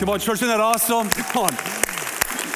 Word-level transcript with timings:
Come 0.00 0.08
on, 0.08 0.18
church, 0.18 0.36
isn't 0.36 0.48
that 0.48 0.60
awesome? 0.60 1.10
Come 1.10 1.44
on. 1.44 1.54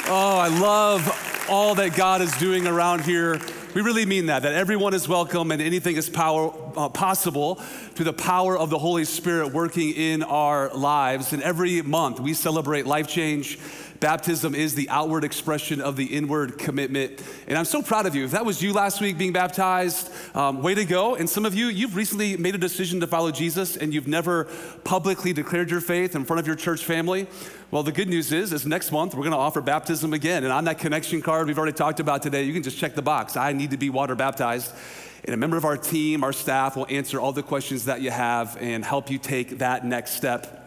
Oh, 0.06 0.38
I 0.38 0.48
love 0.48 1.46
all 1.50 1.74
that 1.74 1.94
God 1.94 2.22
is 2.22 2.32
doing 2.38 2.66
around 2.66 3.02
here. 3.04 3.38
We 3.74 3.82
really 3.82 4.06
mean 4.06 4.26
that, 4.26 4.44
that 4.44 4.54
everyone 4.54 4.94
is 4.94 5.06
welcome 5.06 5.50
and 5.50 5.60
anything 5.60 5.96
is 5.96 6.08
power, 6.08 6.54
uh, 6.74 6.88
possible 6.88 7.56
through 7.56 8.06
the 8.06 8.14
power 8.14 8.56
of 8.56 8.70
the 8.70 8.78
Holy 8.78 9.04
Spirit 9.04 9.52
working 9.52 9.90
in 9.90 10.22
our 10.22 10.72
lives. 10.74 11.34
And 11.34 11.42
every 11.42 11.82
month 11.82 12.18
we 12.18 12.32
celebrate 12.32 12.86
life 12.86 13.08
change 13.08 13.58
Baptism 14.00 14.54
is 14.54 14.74
the 14.74 14.88
outward 14.88 15.24
expression 15.24 15.80
of 15.80 15.96
the 15.96 16.04
inward 16.04 16.58
commitment. 16.58 17.22
And 17.46 17.56
I'm 17.56 17.64
so 17.64 17.80
proud 17.80 18.06
of 18.06 18.14
you. 18.14 18.24
If 18.24 18.32
that 18.32 18.44
was 18.44 18.60
you 18.62 18.72
last 18.72 19.00
week 19.00 19.16
being 19.16 19.32
baptized, 19.32 20.10
um, 20.34 20.62
way 20.62 20.74
to 20.74 20.84
go. 20.84 21.14
And 21.14 21.28
some 21.30 21.46
of 21.46 21.54
you, 21.54 21.66
you've 21.66 21.96
recently 21.96 22.36
made 22.36 22.54
a 22.54 22.58
decision 22.58 23.00
to 23.00 23.06
follow 23.06 23.30
Jesus 23.30 23.76
and 23.76 23.94
you've 23.94 24.08
never 24.08 24.44
publicly 24.84 25.32
declared 25.32 25.70
your 25.70 25.80
faith 25.80 26.14
in 26.14 26.24
front 26.24 26.40
of 26.40 26.46
your 26.46 26.56
church 26.56 26.84
family. 26.84 27.26
Well, 27.70 27.82
the 27.82 27.92
good 27.92 28.08
news 28.08 28.32
is, 28.32 28.52
is 28.52 28.66
next 28.66 28.92
month 28.92 29.14
we're 29.14 29.22
going 29.22 29.32
to 29.32 29.38
offer 29.38 29.60
baptism 29.60 30.12
again. 30.12 30.44
And 30.44 30.52
on 30.52 30.64
that 30.64 30.78
connection 30.78 31.22
card 31.22 31.46
we've 31.46 31.58
already 31.58 31.72
talked 31.72 32.00
about 32.00 32.22
today, 32.22 32.42
you 32.42 32.52
can 32.52 32.62
just 32.62 32.78
check 32.78 32.94
the 32.94 33.02
box. 33.02 33.36
I 33.36 33.52
need 33.52 33.70
to 33.70 33.76
be 33.76 33.90
water 33.90 34.14
baptized. 34.14 34.74
And 35.24 35.32
a 35.32 35.38
member 35.38 35.56
of 35.56 35.64
our 35.64 35.78
team, 35.78 36.22
our 36.22 36.34
staff, 36.34 36.76
will 36.76 36.86
answer 36.90 37.18
all 37.18 37.32
the 37.32 37.42
questions 37.42 37.86
that 37.86 38.02
you 38.02 38.10
have 38.10 38.58
and 38.60 38.84
help 38.84 39.10
you 39.10 39.18
take 39.18 39.58
that 39.58 39.86
next 39.86 40.12
step 40.12 40.63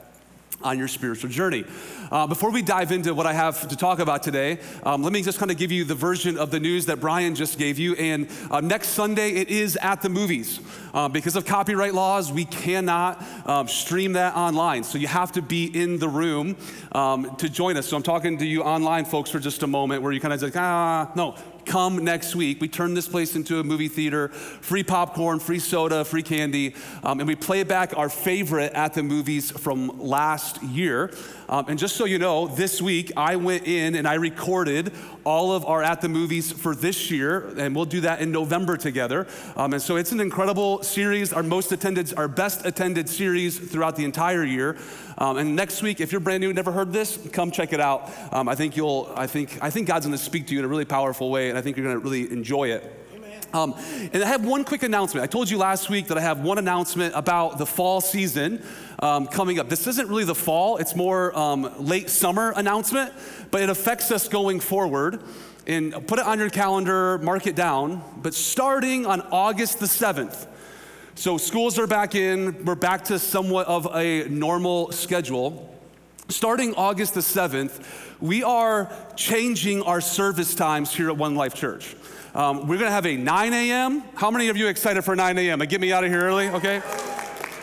on 0.64 0.78
your 0.78 0.88
spiritual 0.88 1.30
journey. 1.30 1.66
Uh, 2.12 2.26
before 2.26 2.52
we 2.52 2.62
dive 2.62 2.92
into 2.92 3.14
what 3.14 3.28
I 3.28 3.34
have 3.34 3.68
to 3.68 3.76
talk 3.76 4.00
about 4.00 4.24
today, 4.24 4.60
um, 4.84 5.04
let 5.04 5.14
me 5.14 5.22
just 5.22 5.40
kind 5.40 5.52
of 5.52 5.58
give 5.58 5.72
you 5.72 5.84
the 5.84 5.96
version 5.96 6.38
of 6.38 6.52
the 6.52 6.60
news 6.60 6.86
that 6.88 7.00
Brian 7.00 7.36
just 7.36 7.60
gave 7.60 7.78
you. 7.78 7.96
And 7.96 8.28
uh, 8.50 8.62
next 8.62 8.90
Sunday, 8.90 9.32
it 9.32 9.50
is 9.50 9.78
at 9.82 10.02
the 10.02 10.10
movies. 10.10 10.60
Uh, 10.94 11.08
because 11.08 11.36
of 11.36 11.46
copyright 11.46 11.94
laws, 11.94 12.32
we 12.32 12.46
cannot 12.46 13.24
um, 13.46 13.68
stream 13.68 14.14
that 14.14 14.36
online. 14.36 14.84
So 14.84 14.98
you 14.98 15.08
have 15.08 15.32
to 15.34 15.42
be 15.42 15.66
in 15.66 16.00
the 16.00 16.10
room 16.10 16.56
um, 16.92 17.36
to 17.38 17.50
join 17.50 17.78
us. 17.78 17.88
So 17.88 17.98
I'm 17.98 18.04
talking 18.04 18.38
to 18.40 18.46
you 18.46 18.64
online 18.64 19.06
folks 19.06 19.30
for 19.30 19.40
just 19.40 19.64
a 19.64 19.68
moment 19.68 20.02
where 20.02 20.12
you 20.12 20.20
kind 20.20 20.34
of 20.34 20.42
like, 20.42 20.56
ah, 20.56 21.12
no, 21.16 21.36
come 21.68 22.04
next 22.04 22.36
week. 22.36 22.62
We 22.62 22.68
turn 22.68 22.94
this 22.94 23.08
place 23.08 23.36
into 23.36 23.60
a 23.60 23.64
movie 23.64 23.90
theater, 23.90 24.30
free 24.30 24.84
popcorn, 24.84 25.40
free 25.40 25.60
soda, 25.60 26.06
free 26.06 26.24
candy, 26.24 26.74
um, 27.04 27.20
and 27.20 27.28
we 27.28 27.36
play 27.36 27.64
back 27.64 27.96
our 27.98 28.10
favorite 28.10 28.74
at 28.74 28.94
the 28.94 29.04
movies 29.04 29.52
from 29.52 30.00
last 30.00 30.64
year. 30.64 31.12
Um, 31.50 31.66
and 31.70 31.80
just 31.80 31.96
so 31.96 32.06
you 32.06 32.20
know, 32.20 32.48
this 32.48 32.82
week 32.82 33.12
I 33.16 33.38
went 33.38 33.68
in 33.68 33.96
and 33.96 34.08
I 34.08 34.16
recorded 34.16 34.92
all 35.24 35.52
of 35.52 35.66
our 35.66 35.82
at 35.82 36.02
the 36.02 36.10
movies 36.10 36.52
for 36.52 36.76
this 36.76 37.10
year, 37.10 37.54
and 37.58 37.76
we'll 37.76 37.86
do 37.86 38.02
that 38.02 38.22
in 38.22 38.32
November 38.32 38.78
together. 38.78 39.28
Um, 39.56 39.74
and 39.74 39.82
so 39.82 39.96
it's 39.96 40.12
an 40.12 40.20
incredible 40.20 40.84
series, 40.84 41.32
our 41.32 41.44
most 41.44 41.72
attended, 41.72 42.14
our 42.18 42.28
best 42.28 42.66
attended 42.66 43.08
series 43.08 43.58
throughout 43.58 43.96
the 43.96 44.06
entire 44.06 44.44
year. 44.44 44.78
Um, 45.18 45.38
and 45.38 45.56
next 45.56 45.82
week, 45.82 46.00
if 46.00 46.12
you're 46.12 46.22
brand 46.22 46.42
new, 46.42 46.50
and 46.50 46.56
never 46.56 46.72
heard 46.72 46.92
this, 46.92 47.18
come 47.32 47.52
check 47.52 47.74
it 47.74 47.80
out. 47.80 48.12
Um, 48.32 48.48
I 48.48 48.56
think 48.56 48.76
you'll, 48.78 49.12
I 49.16 49.28
think, 49.28 49.58
I 49.62 49.70
think 49.70 49.88
God's 49.88 50.06
going 50.06 50.18
to 50.18 50.24
speak 50.24 50.48
to 50.48 50.54
you 50.54 50.60
in 50.60 50.66
a 50.66 50.68
really 50.68 50.86
powerful 50.86 51.32
way, 51.32 51.50
and 51.50 51.58
I 51.58 51.62
think 51.62 51.78
you're 51.78 51.86
going 51.86 52.00
to 52.00 52.04
really 52.04 52.32
enjoy 52.32 52.70
it. 52.72 53.07
Um, 53.54 53.76
and 54.14 54.24
I 54.24 54.28
have 54.28 54.46
one 54.46 54.64
quick 54.64 54.84
announcement. 54.84 55.24
I 55.24 55.28
told 55.28 55.50
you 55.50 55.58
last 55.58 55.90
week 55.90 56.08
that 56.08 56.18
I 56.18 56.22
have 56.22 56.42
one 56.42 56.58
announcement 56.58 57.14
about 57.16 57.58
the 57.58 57.66
fall 57.66 58.02
season 58.02 58.62
um, 59.00 59.28
coming 59.28 59.60
up. 59.60 59.70
This 59.70 59.88
isn't 59.88 60.10
really 60.10 60.26
the 60.26 60.36
fall, 60.36 60.78
it's 60.78 60.96
more 60.96 61.38
um, 61.38 61.72
late 61.80 62.10
summer 62.10 62.54
announcement, 62.56 63.14
but 63.52 63.62
it 63.62 63.70
affects 63.70 64.12
us 64.12 64.28
going 64.28 64.60
forward. 64.60 65.22
And 65.66 66.08
put 66.08 66.18
it 66.18 66.26
on 66.26 66.40
your 66.40 66.50
calendar, 66.50 67.18
mark 67.18 67.46
it 67.46 67.56
down. 67.56 68.02
But 68.22 68.34
starting 68.34 69.06
on 69.06 69.22
August 69.32 69.80
the 69.80 69.86
7th, 69.86 70.48
so 71.16 71.38
schools 71.38 71.78
are 71.78 71.88
back 71.88 72.16
in, 72.16 72.64
we're 72.64 72.76
back 72.76 73.06
to 73.06 73.20
somewhat 73.20 73.68
of 73.68 73.88
a 73.94 74.30
normal 74.30 74.92
schedule. 74.92 75.77
Starting 76.30 76.76
August 76.76 77.14
the 77.14 77.22
7th, 77.22 77.82
we 78.20 78.44
are 78.44 78.92
changing 79.16 79.82
our 79.84 80.02
service 80.02 80.54
times 80.56 80.94
here 80.94 81.08
at 81.08 81.16
One 81.16 81.36
Life 81.36 81.54
Church. 81.54 81.96
Um, 82.36 82.68
we're 82.68 82.78
gonna 82.78 82.92
have 82.92 83.06
a 83.06 83.16
9 83.16 83.54
a.m. 83.54 84.04
How 84.14 84.30
many 84.30 84.50
of 84.50 84.58
you 84.58 84.68
excited 84.68 85.04
for 85.04 85.16
9 85.16 85.38
a.m.? 85.38 85.60
Get 85.60 85.80
me 85.80 85.94
out 85.94 86.04
of 86.04 86.10
here 86.12 86.22
early, 86.22 86.50
okay? 86.50 86.82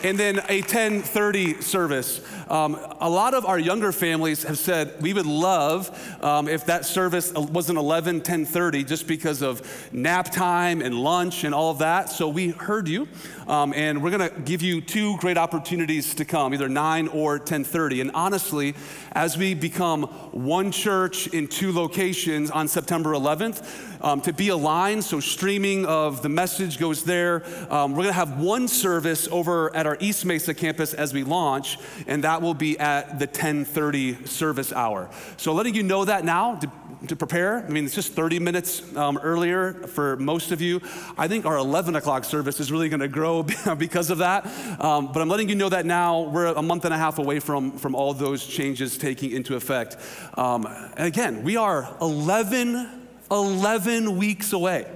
And 0.02 0.18
then 0.18 0.38
a 0.48 0.62
10:30 0.62 1.62
service. 1.62 2.22
Um, 2.48 2.78
a 3.00 3.08
lot 3.08 3.34
of 3.34 3.46
our 3.46 3.58
younger 3.58 3.92
families 3.92 4.42
have 4.44 4.58
said 4.58 5.00
we 5.00 5.12
would 5.12 5.26
love 5.26 5.90
um, 6.22 6.48
if 6.48 6.66
that 6.66 6.84
service 6.84 7.32
wasn't 7.32 7.78
11, 7.78 8.20
10:30, 8.20 8.86
just 8.86 9.06
because 9.06 9.42
of 9.42 9.62
nap 9.92 10.30
time 10.30 10.82
and 10.82 10.94
lunch 10.94 11.44
and 11.44 11.54
all 11.54 11.70
of 11.70 11.78
that. 11.78 12.10
So 12.10 12.28
we 12.28 12.50
heard 12.50 12.88
you, 12.88 13.08
um, 13.46 13.72
and 13.74 14.02
we're 14.02 14.10
going 14.10 14.30
to 14.30 14.40
give 14.40 14.62
you 14.62 14.80
two 14.80 15.16
great 15.18 15.38
opportunities 15.38 16.14
to 16.16 16.24
come, 16.24 16.52
either 16.54 16.68
9 16.68 17.08
or 17.08 17.38
10:30. 17.38 18.00
And 18.00 18.10
honestly, 18.14 18.74
as 19.12 19.36
we 19.36 19.54
become 19.54 20.02
one 20.32 20.70
church 20.70 21.28
in 21.28 21.48
two 21.48 21.72
locations 21.72 22.50
on 22.50 22.68
September 22.68 23.12
11th, 23.12 23.64
um, 24.04 24.20
to 24.20 24.34
be 24.34 24.50
aligned, 24.50 25.02
so 25.02 25.18
streaming 25.18 25.86
of 25.86 26.20
the 26.20 26.28
message 26.28 26.78
goes 26.78 27.04
there. 27.04 27.42
Um, 27.70 27.92
we're 27.92 28.02
going 28.02 28.08
to 28.08 28.12
have 28.12 28.38
one 28.38 28.68
service 28.68 29.26
over 29.30 29.74
at 29.74 29.86
our 29.86 29.96
East 29.98 30.26
Mesa 30.26 30.52
campus 30.52 30.92
as 30.92 31.14
we 31.14 31.24
launch, 31.24 31.78
and 32.06 32.22
that 32.22 32.33
will 32.42 32.54
be 32.54 32.78
at 32.78 33.18
the 33.18 33.26
10:30 33.26 34.26
service 34.26 34.72
hour. 34.72 35.10
So 35.36 35.52
letting 35.52 35.74
you 35.74 35.82
know 35.82 36.04
that 36.04 36.24
now 36.24 36.56
to, 36.56 36.70
to 37.08 37.16
prepare. 37.16 37.64
I 37.64 37.68
mean, 37.68 37.84
it's 37.84 37.94
just 37.94 38.12
30 38.12 38.38
minutes 38.38 38.82
um, 38.96 39.18
earlier 39.22 39.74
for 39.74 40.16
most 40.16 40.52
of 40.52 40.60
you. 40.60 40.80
I 41.18 41.28
think 41.28 41.46
our 41.46 41.56
11 41.56 41.96
o'clock 41.96 42.24
service 42.24 42.60
is 42.60 42.70
really 42.70 42.88
going 42.88 43.00
to 43.00 43.08
grow 43.08 43.42
because 43.78 44.10
of 44.10 44.18
that. 44.18 44.46
Um, 44.80 45.12
but 45.12 45.20
I'm 45.20 45.28
letting 45.28 45.48
you 45.48 45.54
know 45.54 45.68
that 45.68 45.86
now. 45.86 46.22
We're 46.22 46.46
a 46.46 46.62
month 46.62 46.84
and 46.84 46.94
a 46.94 46.98
half 46.98 47.18
away 47.18 47.40
from 47.40 47.72
from 47.78 47.94
all 47.94 48.14
those 48.14 48.46
changes 48.46 48.98
taking 48.98 49.32
into 49.32 49.56
effect. 49.56 49.96
Um, 50.36 50.66
and 50.96 51.06
again, 51.06 51.42
we 51.42 51.56
are 51.56 51.94
11 52.00 53.02
11 53.30 54.16
weeks 54.16 54.52
away 54.52 54.86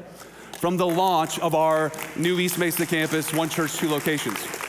from 0.59 0.77
the 0.77 0.87
launch 0.87 1.39
of 1.39 1.55
our 1.55 1.93
new 2.17 2.39
East 2.39 2.59
Mesa 2.59 2.85
campus, 2.85 3.33
one 3.33 3.49
church, 3.49 3.77
two 3.77 3.89
locations. 3.89 4.68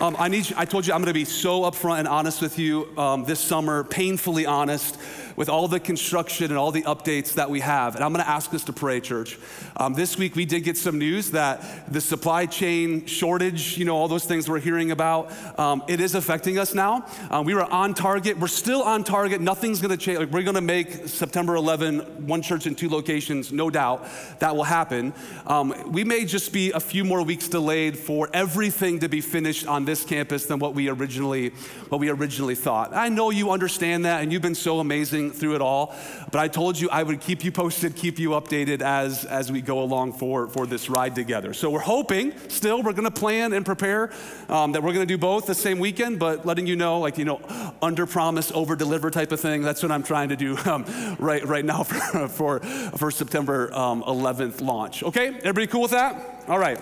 Um, 0.00 0.16
I, 0.18 0.28
need 0.28 0.52
I 0.56 0.64
told 0.64 0.86
you 0.86 0.92
I'm 0.92 1.00
going 1.00 1.14
to 1.14 1.14
be 1.14 1.24
so 1.24 1.62
upfront 1.62 2.00
and 2.00 2.08
honest 2.08 2.42
with 2.42 2.58
you 2.58 2.88
um, 2.98 3.24
this 3.24 3.38
summer, 3.38 3.84
painfully 3.84 4.44
honest 4.44 4.98
with 5.36 5.48
all 5.48 5.68
the 5.68 5.80
construction 5.80 6.46
and 6.46 6.58
all 6.58 6.70
the 6.70 6.82
updates 6.82 7.34
that 7.34 7.50
we 7.50 7.60
have. 7.60 7.94
And 7.94 8.04
I'm 8.04 8.12
going 8.12 8.24
to 8.24 8.30
ask 8.30 8.52
us 8.54 8.64
to 8.64 8.72
pray, 8.72 9.00
church. 9.00 9.38
Um, 9.76 9.94
this 9.94 10.16
week 10.16 10.36
we 10.36 10.44
did 10.44 10.60
get 10.60 10.76
some 10.76 10.98
news 10.98 11.32
that 11.32 11.92
the 11.92 12.00
supply 12.00 12.46
chain 12.46 13.06
shortage, 13.06 13.76
you 13.78 13.84
know, 13.84 13.96
all 13.96 14.08
those 14.08 14.24
things 14.24 14.48
we're 14.48 14.60
hearing 14.60 14.90
about, 14.90 15.32
um, 15.58 15.82
it 15.88 16.00
is 16.00 16.14
affecting 16.14 16.58
us 16.58 16.74
now. 16.74 17.06
Um, 17.30 17.44
we 17.44 17.54
were 17.54 17.64
on 17.64 17.94
target. 17.94 18.38
We're 18.38 18.48
still 18.48 18.82
on 18.82 19.04
target. 19.04 19.40
Nothing's 19.40 19.80
going 19.80 19.90
to 19.90 19.96
change. 19.96 20.18
Like, 20.18 20.30
we're 20.30 20.42
going 20.42 20.54
to 20.54 20.60
make 20.60 21.08
September 21.08 21.54
11 21.54 22.26
one 22.26 22.42
church 22.42 22.66
in 22.66 22.74
two 22.74 22.88
locations, 22.88 23.52
no 23.52 23.70
doubt. 23.70 24.06
That 24.38 24.54
will 24.56 24.64
happen. 24.64 25.12
Um, 25.46 25.92
we 25.92 26.04
may 26.04 26.24
just 26.24 26.52
be 26.52 26.72
a 26.72 26.80
few 26.80 27.04
more 27.04 27.22
weeks 27.22 27.48
delayed 27.48 27.98
for 27.98 28.28
everything 28.32 29.00
to 29.00 29.08
be 29.08 29.20
finished 29.20 29.66
on 29.66 29.84
this 29.84 30.04
campus 30.04 30.46
than 30.46 30.58
what 30.58 30.74
we 30.74 30.88
originally 30.88 31.50
what 31.88 32.00
we 32.00 32.08
originally 32.08 32.54
thought. 32.54 32.94
I 32.94 33.08
know 33.08 33.30
you 33.30 33.50
understand 33.50 34.04
that, 34.04 34.22
and 34.22 34.32
you've 34.32 34.42
been 34.42 34.54
so 34.54 34.80
amazing 34.80 35.23
through 35.30 35.54
it 35.54 35.60
all. 35.60 35.94
But 36.30 36.40
I 36.40 36.48
told 36.48 36.78
you 36.78 36.88
I 36.90 37.02
would 37.02 37.20
keep 37.20 37.44
you 37.44 37.52
posted, 37.52 37.96
keep 37.96 38.18
you 38.18 38.30
updated 38.30 38.82
as, 38.82 39.24
as 39.24 39.50
we 39.50 39.60
go 39.60 39.82
along 39.82 40.14
for, 40.14 40.48
for 40.48 40.66
this 40.66 40.88
ride 40.88 41.14
together. 41.14 41.54
So 41.54 41.70
we're 41.70 41.80
hoping 41.80 42.32
still, 42.48 42.82
we're 42.82 42.92
going 42.92 43.04
to 43.04 43.10
plan 43.10 43.52
and 43.52 43.64
prepare 43.64 44.12
um, 44.48 44.72
that 44.72 44.82
we're 44.82 44.92
going 44.92 45.06
to 45.06 45.12
do 45.12 45.18
both 45.18 45.46
the 45.46 45.54
same 45.54 45.78
weekend, 45.78 46.18
but 46.18 46.46
letting 46.46 46.66
you 46.66 46.76
know, 46.76 47.00
like, 47.00 47.18
you 47.18 47.24
know, 47.24 47.40
under 47.82 48.06
promise, 48.06 48.52
over 48.52 48.76
deliver 48.76 49.10
type 49.10 49.32
of 49.32 49.40
thing. 49.40 49.62
That's 49.62 49.82
what 49.82 49.92
I'm 49.92 50.02
trying 50.02 50.30
to 50.30 50.36
do 50.36 50.56
um, 50.64 50.84
right, 51.18 51.44
right 51.44 51.64
now 51.64 51.82
for, 51.84 52.28
for, 52.28 52.60
for 52.60 53.10
September 53.10 53.72
um, 53.74 54.02
11th 54.02 54.60
launch. 54.60 55.02
Okay? 55.02 55.28
Everybody 55.28 55.66
cool 55.66 55.82
with 55.82 55.92
that? 55.92 56.44
All 56.48 56.58
right. 56.58 56.80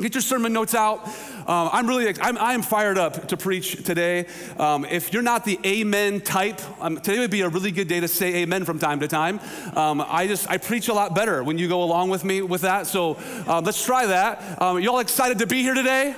Get 0.00 0.14
your 0.14 0.22
sermon 0.22 0.52
notes 0.52 0.76
out. 0.76 1.04
Um, 1.48 1.70
I'm 1.72 1.88
really, 1.88 2.14
I'm, 2.20 2.38
I'm 2.38 2.62
fired 2.62 2.98
up 2.98 3.26
to 3.28 3.36
preach 3.36 3.82
today. 3.82 4.26
Um, 4.56 4.84
if 4.84 5.12
you're 5.12 5.22
not 5.22 5.44
the 5.44 5.58
amen 5.66 6.20
type, 6.20 6.60
um, 6.80 6.98
today 6.98 7.18
would 7.18 7.32
be 7.32 7.40
a 7.40 7.48
really 7.48 7.72
good 7.72 7.88
day 7.88 7.98
to 7.98 8.06
say 8.06 8.36
amen 8.36 8.64
from 8.64 8.78
time 8.78 9.00
to 9.00 9.08
time. 9.08 9.40
Um, 9.74 10.00
I 10.06 10.28
just, 10.28 10.48
I 10.48 10.58
preach 10.58 10.86
a 10.86 10.94
lot 10.94 11.16
better 11.16 11.42
when 11.42 11.58
you 11.58 11.66
go 11.66 11.82
along 11.82 12.10
with 12.10 12.24
me 12.24 12.42
with 12.42 12.60
that. 12.60 12.86
So 12.86 13.18
um, 13.48 13.64
let's 13.64 13.84
try 13.84 14.06
that. 14.06 14.62
Um, 14.62 14.78
y'all 14.78 15.00
excited 15.00 15.40
to 15.40 15.48
be 15.48 15.62
here 15.62 15.74
today? 15.74 16.14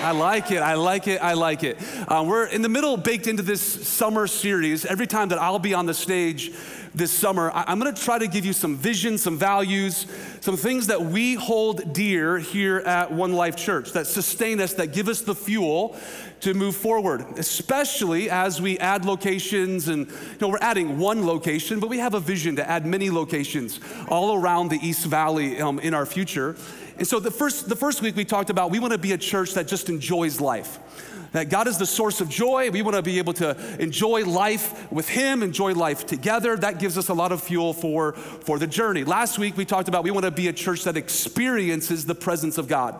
I 0.00 0.10
like 0.10 0.50
it. 0.50 0.58
I 0.58 0.74
like 0.74 1.06
it. 1.06 1.22
I 1.22 1.34
like 1.34 1.62
it. 1.62 1.78
We're 2.10 2.46
in 2.46 2.62
the 2.62 2.68
middle, 2.68 2.96
baked 2.96 3.28
into 3.28 3.44
this 3.44 3.62
summer 3.86 4.26
series. 4.26 4.84
Every 4.84 5.06
time 5.06 5.28
that 5.28 5.40
I'll 5.40 5.60
be 5.60 5.74
on 5.74 5.86
the 5.86 5.94
stage, 5.94 6.52
this 6.98 7.12
summer, 7.12 7.52
I'm 7.54 7.78
gonna 7.78 7.92
try 7.92 8.18
to 8.18 8.26
give 8.26 8.44
you 8.44 8.52
some 8.52 8.76
vision, 8.76 9.18
some 9.18 9.38
values, 9.38 10.06
some 10.40 10.56
things 10.56 10.88
that 10.88 11.00
we 11.00 11.34
hold 11.34 11.92
dear 11.92 12.38
here 12.38 12.78
at 12.78 13.12
One 13.12 13.32
Life 13.32 13.56
Church 13.56 13.92
that 13.92 14.08
sustain 14.08 14.60
us, 14.60 14.74
that 14.74 14.92
give 14.92 15.08
us 15.08 15.20
the 15.20 15.34
fuel 15.34 15.96
to 16.40 16.54
move 16.54 16.74
forward, 16.74 17.24
especially 17.36 18.28
as 18.30 18.60
we 18.60 18.78
add 18.78 19.04
locations. 19.04 19.88
And, 19.88 20.08
you 20.08 20.38
know, 20.40 20.48
we're 20.48 20.58
adding 20.60 20.98
one 20.98 21.24
location, 21.24 21.78
but 21.78 21.88
we 21.88 21.98
have 21.98 22.14
a 22.14 22.20
vision 22.20 22.56
to 22.56 22.68
add 22.68 22.84
many 22.84 23.10
locations 23.10 23.78
all 24.08 24.34
around 24.34 24.68
the 24.68 24.78
East 24.86 25.06
Valley 25.06 25.60
um, 25.60 25.78
in 25.78 25.94
our 25.94 26.06
future. 26.06 26.56
And 26.98 27.06
so 27.06 27.20
the 27.20 27.30
first, 27.30 27.68
the 27.68 27.76
first 27.76 28.02
week 28.02 28.16
we 28.16 28.24
talked 28.24 28.50
about 28.50 28.72
we 28.72 28.80
want 28.80 28.92
to 28.92 28.98
be 28.98 29.12
a 29.12 29.18
church 29.18 29.54
that 29.54 29.68
just 29.68 29.88
enjoys 29.88 30.40
life 30.40 30.80
that 31.32 31.48
God 31.48 31.68
is 31.68 31.78
the 31.78 31.86
source 31.86 32.20
of 32.20 32.28
joy. 32.28 32.70
We 32.70 32.82
want 32.82 32.96
to 32.96 33.02
be 33.02 33.18
able 33.18 33.34
to 33.34 33.56
enjoy 33.80 34.24
life 34.24 34.90
with 34.92 35.08
Him, 35.08 35.42
enjoy 35.42 35.74
life 35.74 36.06
together. 36.06 36.56
That 36.56 36.78
gives 36.78 36.96
us 36.96 37.08
a 37.08 37.14
lot 37.14 37.32
of 37.32 37.42
fuel 37.42 37.72
for, 37.72 38.12
for 38.12 38.58
the 38.58 38.66
journey. 38.66 39.04
Last 39.04 39.38
week, 39.38 39.56
we 39.56 39.64
talked 39.64 39.88
about 39.88 40.04
we 40.04 40.10
want 40.10 40.24
to 40.24 40.30
be 40.30 40.48
a 40.48 40.52
church 40.52 40.84
that 40.84 40.96
experiences 40.96 42.06
the 42.06 42.14
presence 42.14 42.58
of 42.58 42.68
God 42.68 42.98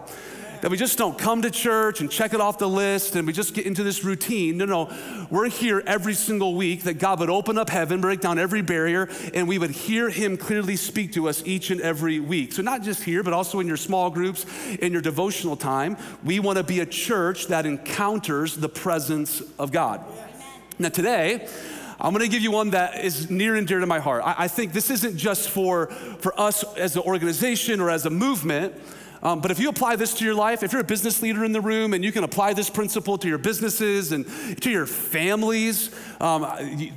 that 0.60 0.70
we 0.70 0.76
just 0.76 0.98
don't 0.98 1.18
come 1.18 1.42
to 1.42 1.50
church 1.50 2.00
and 2.00 2.10
check 2.10 2.34
it 2.34 2.40
off 2.40 2.58
the 2.58 2.68
list 2.68 3.16
and 3.16 3.26
we 3.26 3.32
just 3.32 3.54
get 3.54 3.66
into 3.66 3.82
this 3.82 4.04
routine. 4.04 4.56
No, 4.56 4.64
no. 4.64 5.26
We're 5.30 5.48
here 5.48 5.82
every 5.86 6.14
single 6.14 6.54
week 6.54 6.84
that 6.84 6.94
God 6.94 7.20
would 7.20 7.30
open 7.30 7.58
up 7.58 7.70
heaven, 7.70 8.00
break 8.00 8.20
down 8.20 8.38
every 8.38 8.62
barrier, 8.62 9.08
and 9.34 9.46
we 9.46 9.58
would 9.58 9.70
hear 9.70 10.08
Him 10.08 10.36
clearly 10.36 10.76
speak 10.76 11.12
to 11.12 11.28
us 11.28 11.42
each 11.44 11.70
and 11.70 11.80
every 11.80 12.20
week. 12.20 12.52
So, 12.52 12.62
not 12.62 12.82
just 12.82 13.02
here, 13.02 13.22
but 13.22 13.32
also 13.32 13.60
in 13.60 13.66
your 13.66 13.76
small 13.76 14.10
groups, 14.10 14.46
in 14.80 14.92
your 14.92 15.02
devotional 15.02 15.56
time. 15.56 15.96
We 16.24 16.40
want 16.40 16.58
to 16.58 16.64
be 16.64 16.80
a 16.80 16.86
church 16.86 17.46
that 17.48 17.66
encounters 17.66 18.56
the 18.56 18.68
presence 18.68 19.42
of 19.58 19.72
God. 19.72 20.04
Now, 20.78 20.88
today, 20.88 21.48
I'm 22.00 22.12
going 22.12 22.24
to 22.24 22.30
give 22.30 22.42
you 22.42 22.52
one 22.52 22.70
that 22.70 23.04
is 23.04 23.28
near 23.28 23.56
and 23.56 23.66
dear 23.66 23.80
to 23.80 23.86
my 23.86 23.98
heart. 23.98 24.22
I, 24.24 24.44
I 24.44 24.48
think 24.48 24.72
this 24.72 24.88
isn't 24.88 25.16
just 25.16 25.50
for, 25.50 25.88
for 26.20 26.38
us 26.38 26.62
as 26.76 26.94
an 26.94 27.02
organization 27.02 27.80
or 27.80 27.90
as 27.90 28.06
a 28.06 28.10
movement. 28.10 28.74
Um, 29.22 29.40
but 29.40 29.50
if 29.50 29.58
you 29.58 29.68
apply 29.68 29.96
this 29.96 30.14
to 30.14 30.24
your 30.24 30.34
life, 30.34 30.62
if 30.62 30.72
you're 30.72 30.80
a 30.80 30.84
business 30.84 31.20
leader 31.22 31.44
in 31.44 31.52
the 31.52 31.60
room 31.60 31.92
and 31.92 32.04
you 32.04 32.12
can 32.12 32.24
apply 32.24 32.52
this 32.52 32.70
principle 32.70 33.18
to 33.18 33.28
your 33.28 33.38
businesses 33.38 34.12
and 34.12 34.26
to 34.62 34.70
your 34.70 34.86
families, 34.86 35.90
um, 36.20 36.46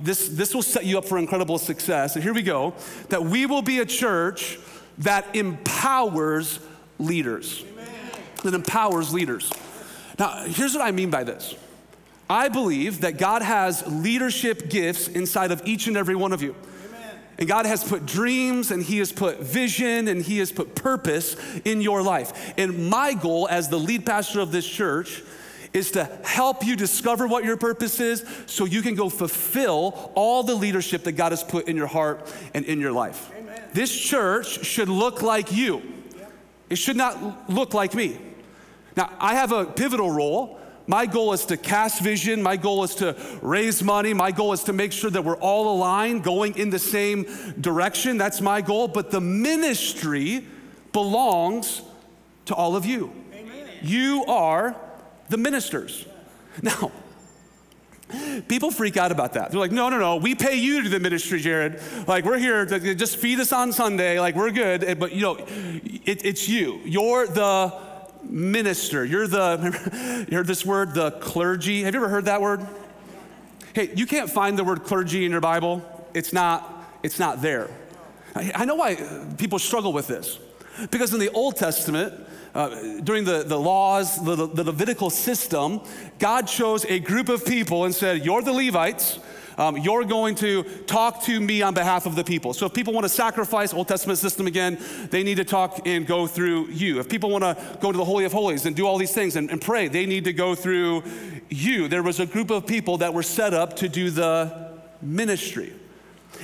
this, 0.04 0.30
this 0.30 0.54
will 0.54 0.62
set 0.62 0.86
you 0.86 0.98
up 0.98 1.06
for 1.06 1.18
incredible 1.18 1.58
success. 1.58 2.16
And 2.16 2.24
here 2.24 2.34
we 2.34 2.44
go 2.44 2.76
that 3.10 3.24
we 3.24 3.46
will 3.46 3.64
be 3.64 3.80
a 3.80 3.86
church 3.86 4.60
that 5.00 5.36
empowers 5.36 6.60
leaders. 7.00 7.64
Amen. 7.74 7.88
That 8.44 8.54
empowers 8.54 9.14
leaders. 9.14 9.52
Now, 10.20 10.44
here's 10.46 10.76
what 10.76 10.84
I 10.84 10.92
mean 10.92 11.10
by 11.10 11.24
this 11.24 11.56
I 12.30 12.48
believe 12.50 13.02
that 13.02 13.18
God 13.18 13.42
has 13.42 13.86
leadership 13.88 14.70
gifts 14.70 15.08
inside 15.08 15.52
of 15.52 15.62
each 15.66 15.88
and 15.88 15.98
every 15.98 16.16
one 16.16 16.34
of 16.34 16.42
you. 16.42 16.56
And 17.42 17.50
God 17.50 17.66
has 17.66 17.84
put 17.84 18.06
dreams 18.06 18.70
and 18.70 18.84
He 18.84 19.00
has 19.00 19.12
put 19.12 19.40
vision 19.40 20.08
and 20.08 20.22
He 20.22 20.38
has 20.38 20.52
put 20.52 20.76
purpose 20.76 21.36
in 21.66 21.82
your 21.82 22.04
life. 22.04 22.54
And 22.56 22.88
my 22.88 23.16
goal 23.16 23.48
as 23.50 23.68
the 23.68 23.80
lead 23.80 24.06
pastor 24.06 24.42
of 24.42 24.52
this 24.52 24.66
church 24.66 25.24
is 25.74 25.90
to 25.92 26.04
help 26.24 26.64
you 26.64 26.76
discover 26.76 27.28
what 27.28 27.44
your 27.44 27.58
purpose 27.58 28.00
is 28.00 28.24
so 28.46 28.66
you 28.66 28.84
can 28.84 28.94
go 28.94 29.10
fulfill 29.10 30.12
all 30.14 30.44
the 30.44 30.54
leadership 30.54 31.04
that 31.06 31.14
God 31.14 31.32
has 31.32 31.44
put 31.44 31.68
in 31.68 31.76
your 31.76 31.88
heart 31.88 32.32
and 32.54 32.64
in 32.64 32.80
your 32.80 32.92
life. 32.92 33.32
Amen. 33.36 33.60
This 33.74 34.00
church 34.00 34.64
should 34.64 34.90
look 34.90 35.24
like 35.24 35.52
you, 35.52 35.82
it 36.70 36.76
should 36.76 36.96
not 36.96 37.50
look 37.50 37.74
like 37.74 37.96
me. 37.96 38.20
Now, 38.96 39.10
I 39.20 39.34
have 39.34 39.52
a 39.52 39.66
pivotal 39.66 40.12
role 40.12 40.61
my 40.88 41.06
goal 41.06 41.34
is 41.34 41.46
to 41.46 41.58
cast 41.58 42.02
vision. 42.02 42.42
My 42.42 42.58
goal 42.58 42.84
is 42.84 42.96
to 42.96 43.16
raise 43.42 43.84
money. 43.84 44.14
My 44.14 44.32
goal 44.32 44.54
is 44.54 44.64
to 44.66 44.74
make 44.74 44.92
sure 44.92 45.10
that 45.10 45.24
we're 45.24 45.38
all 45.38 45.76
aligned, 45.76 46.24
going 46.24 46.58
in 46.58 46.70
the 46.70 46.80
same 46.80 47.26
direction. 47.60 48.18
That's 48.18 48.42
my 48.42 48.62
goal. 48.62 48.88
But 48.88 49.12
the 49.12 49.22
ministry 49.22 50.46
belongs 50.92 51.82
to 52.46 52.56
all 52.56 52.76
of 52.76 52.86
you. 52.86 53.14
Amen. 53.34 53.68
You 53.82 54.26
are 54.26 54.76
the 55.30 55.38
ministers. 55.38 56.06
Now, 56.62 56.92
People 58.48 58.72
freak 58.72 58.98
out 58.98 59.12
about 59.12 59.34
that. 59.34 59.52
They're 59.52 59.60
like, 59.60 59.72
no, 59.72 59.90
no, 59.90 59.98
no, 59.98 60.18
we 60.18 60.36
pay 60.36 60.56
you 60.56 60.78
to 60.78 60.84
do 60.84 60.90
the 60.90 61.00
ministry, 61.00 61.40
Jared. 61.40 61.82
Like, 62.08 62.26
we're 62.26 62.38
here 62.38 62.66
to 62.66 62.96
just 62.96 63.18
feed 63.18 63.40
us 63.40 63.54
on 63.54 63.72
Sunday. 63.72 64.20
Like, 64.20 64.36
we're 64.36 64.52
good. 64.52 64.84
Eh, 64.84 64.94
but, 64.96 65.14
you 65.14 65.22
know, 65.22 65.38
it, 65.38 66.26
it's 66.26 66.50
you. 66.50 66.82
You're 66.84 67.28
the 67.28 67.74
minister. 68.24 69.04
You're 69.06 69.28
the, 69.28 70.26
you 70.30 70.38
heard 70.38 70.48
this 70.48 70.66
word, 70.66 70.94
the 70.94 71.12
clergy. 71.12 71.84
Have 71.84 71.94
you 71.94 72.00
ever 72.00 72.10
heard 72.10 72.26
that 72.26 72.42
word? 72.42 72.66
Hey, 73.74 73.92
you 73.96 74.06
can't 74.06 74.30
find 74.30 74.58
the 74.58 74.64
word 74.64 74.84
clergy 74.84 75.26
in 75.26 75.32
your 75.32 75.42
Bible. 75.42 75.82
It's 76.14 76.34
not, 76.34 76.86
it's 77.04 77.20
not 77.20 77.42
there. 77.42 77.70
I 78.36 78.66
know 78.66 78.76
why 78.76 78.96
people 79.38 79.60
struggle 79.60 79.94
with 79.94 80.08
this. 80.08 80.40
Because 80.90 81.14
in 81.14 81.20
the 81.20 81.30
Old 81.32 81.58
Testament, 81.58 82.14
uh, 82.56 83.00
during 83.02 83.24
the, 83.26 83.44
the 83.44 83.60
laws, 83.60 84.24
the, 84.24 84.36
the 84.48 84.64
Levitical 84.64 85.10
system, 85.10 85.82
God 86.20 86.48
chose 86.48 86.86
a 86.86 87.00
group 87.00 87.30
of 87.30 87.46
people 87.46 87.86
and 87.86 87.94
said, 87.94 88.26
You're 88.26 88.42
the 88.42 88.54
Levites 88.54 89.20
um, 89.58 89.78
you're 89.78 90.04
going 90.04 90.36
to 90.36 90.64
talk 90.86 91.24
to 91.24 91.40
me 91.40 91.62
on 91.62 91.74
behalf 91.74 92.06
of 92.06 92.16
the 92.16 92.24
people. 92.24 92.54
So 92.54 92.66
if 92.66 92.74
people 92.74 92.94
want 92.94 93.06
to 93.06 93.10
sacrifice, 93.10 93.74
Old 93.74 93.88
Testament 93.88 94.20
system 94.20 94.48
again, 94.48 94.78
they 95.10 95.24
need 95.24 95.36
to 95.36 95.46
talk 95.46 95.86
and 95.86 96.06
go 96.06 96.28
through 96.28 96.68
you. 96.68 97.00
If 97.00 97.10
people 97.10 97.30
want 97.30 97.44
to 97.44 97.78
go 97.80 97.92
to 97.92 97.98
the 97.98 98.06
Holy 98.06 98.26
of 98.26 98.32
Holies 98.32 98.66
and 98.66 98.76
do 98.76 98.88
all 98.88 98.98
these 98.98 99.14
things 99.14 99.36
and, 99.36 99.50
and 99.50 99.62
pray, 99.62 99.88
they 99.88 100.06
need 100.06 100.26
to 100.26 100.34
go 100.34 100.56
through 100.56 101.04
you. 101.50 101.88
There 101.88 102.04
was 102.04 102.20
a 102.20 102.26
group 102.26 102.50
of 102.50 102.66
people 102.66 102.98
that 102.98 103.14
were 103.14 103.24
set 103.24 103.54
up 103.54 103.76
to 103.78 103.90
do 103.90 104.10
the 104.10 104.72
ministry. 105.02 105.74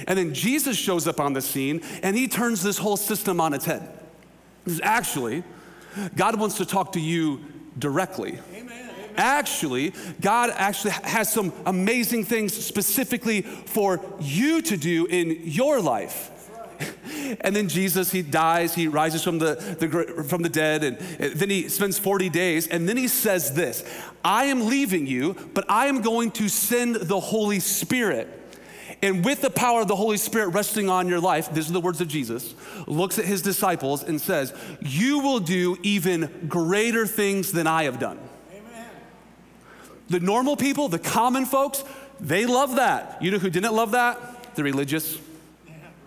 And 0.08 0.18
then 0.18 0.34
Jesus 0.34 0.78
shows 0.78 1.08
up 1.08 1.20
on 1.20 1.34
the 1.34 1.42
scene 1.42 1.82
and 2.04 2.16
he 2.16 2.28
turns 2.28 2.62
this 2.62 2.78
whole 2.78 2.98
system 2.98 3.40
on 3.40 3.54
its 3.54 3.66
head. 3.66 3.98
Actually, 4.84 5.44
God 6.16 6.40
wants 6.40 6.58
to 6.58 6.66
talk 6.66 6.92
to 6.94 7.00
you 7.00 7.44
directly. 7.80 8.40
Actually, 9.18 9.94
God 10.22 10.52
actually 10.54 10.92
has 10.92 11.32
some 11.32 11.52
amazing 11.66 12.24
things 12.24 12.54
specifically 12.54 13.42
for 13.42 14.00
you 14.20 14.62
to 14.62 14.78
do 14.78 15.06
in 15.06 15.42
your 15.44 15.82
life. 15.82 16.32
And 17.42 17.56
then 17.56 17.68
Jesus, 17.68 18.12
he 18.12 18.22
dies, 18.22 18.76
he 18.76 18.88
rises 18.88 19.24
from 19.24 19.40
the, 19.40 19.56
the, 19.80 20.24
from 20.24 20.44
the 20.44 20.50
dead, 20.50 20.84
and 20.84 20.98
then 21.34 21.50
he 21.50 21.68
spends 21.68 21.98
40 21.98 22.30
days, 22.30 22.68
and 22.68 22.88
then 22.88 22.96
he 22.96 23.08
says 23.08 23.54
this 23.54 23.84
I 24.24 24.46
am 24.46 24.68
leaving 24.68 25.08
you, 25.08 25.36
but 25.54 25.66
I 25.68 25.88
am 25.88 26.02
going 26.02 26.32
to 26.32 26.48
send 26.48 26.96
the 26.96 27.20
Holy 27.20 27.60
Spirit. 27.60 28.30
And 29.02 29.24
with 29.24 29.42
the 29.42 29.50
power 29.50 29.82
of 29.82 29.88
the 29.88 29.96
Holy 29.96 30.18
Spirit 30.18 30.50
resting 30.50 30.90
on 30.90 31.08
your 31.08 31.20
life, 31.20 31.54
these 31.54 31.70
are 31.70 31.74
the 31.74 31.82
words 31.82 32.02
of 32.02 32.08
Jesus, 32.08 32.56
looks 32.88 33.20
at 33.20 33.26
his 33.26 33.42
disciples 33.42 34.04
and 34.04 34.20
says, 34.20 34.54
You 34.82 35.20
will 35.20 35.40
do 35.40 35.78
even 35.84 36.48
greater 36.48 37.06
things 37.06 37.52
than 37.52 37.68
I 37.68 37.84
have 37.84 38.00
done. 38.00 38.20
The 40.10 40.20
normal 40.20 40.56
people, 40.56 40.90
the 40.90 41.00
common 41.00 41.46
folks, 41.46 41.84
they 42.20 42.46
love 42.46 42.76
that. 42.78 43.22
You 43.22 43.32
know 43.32 43.40
who 43.40 43.50
didn't 43.50 43.74
love 43.74 43.92
that? 43.92 44.56
The 44.56 44.64
religious. 44.64 45.20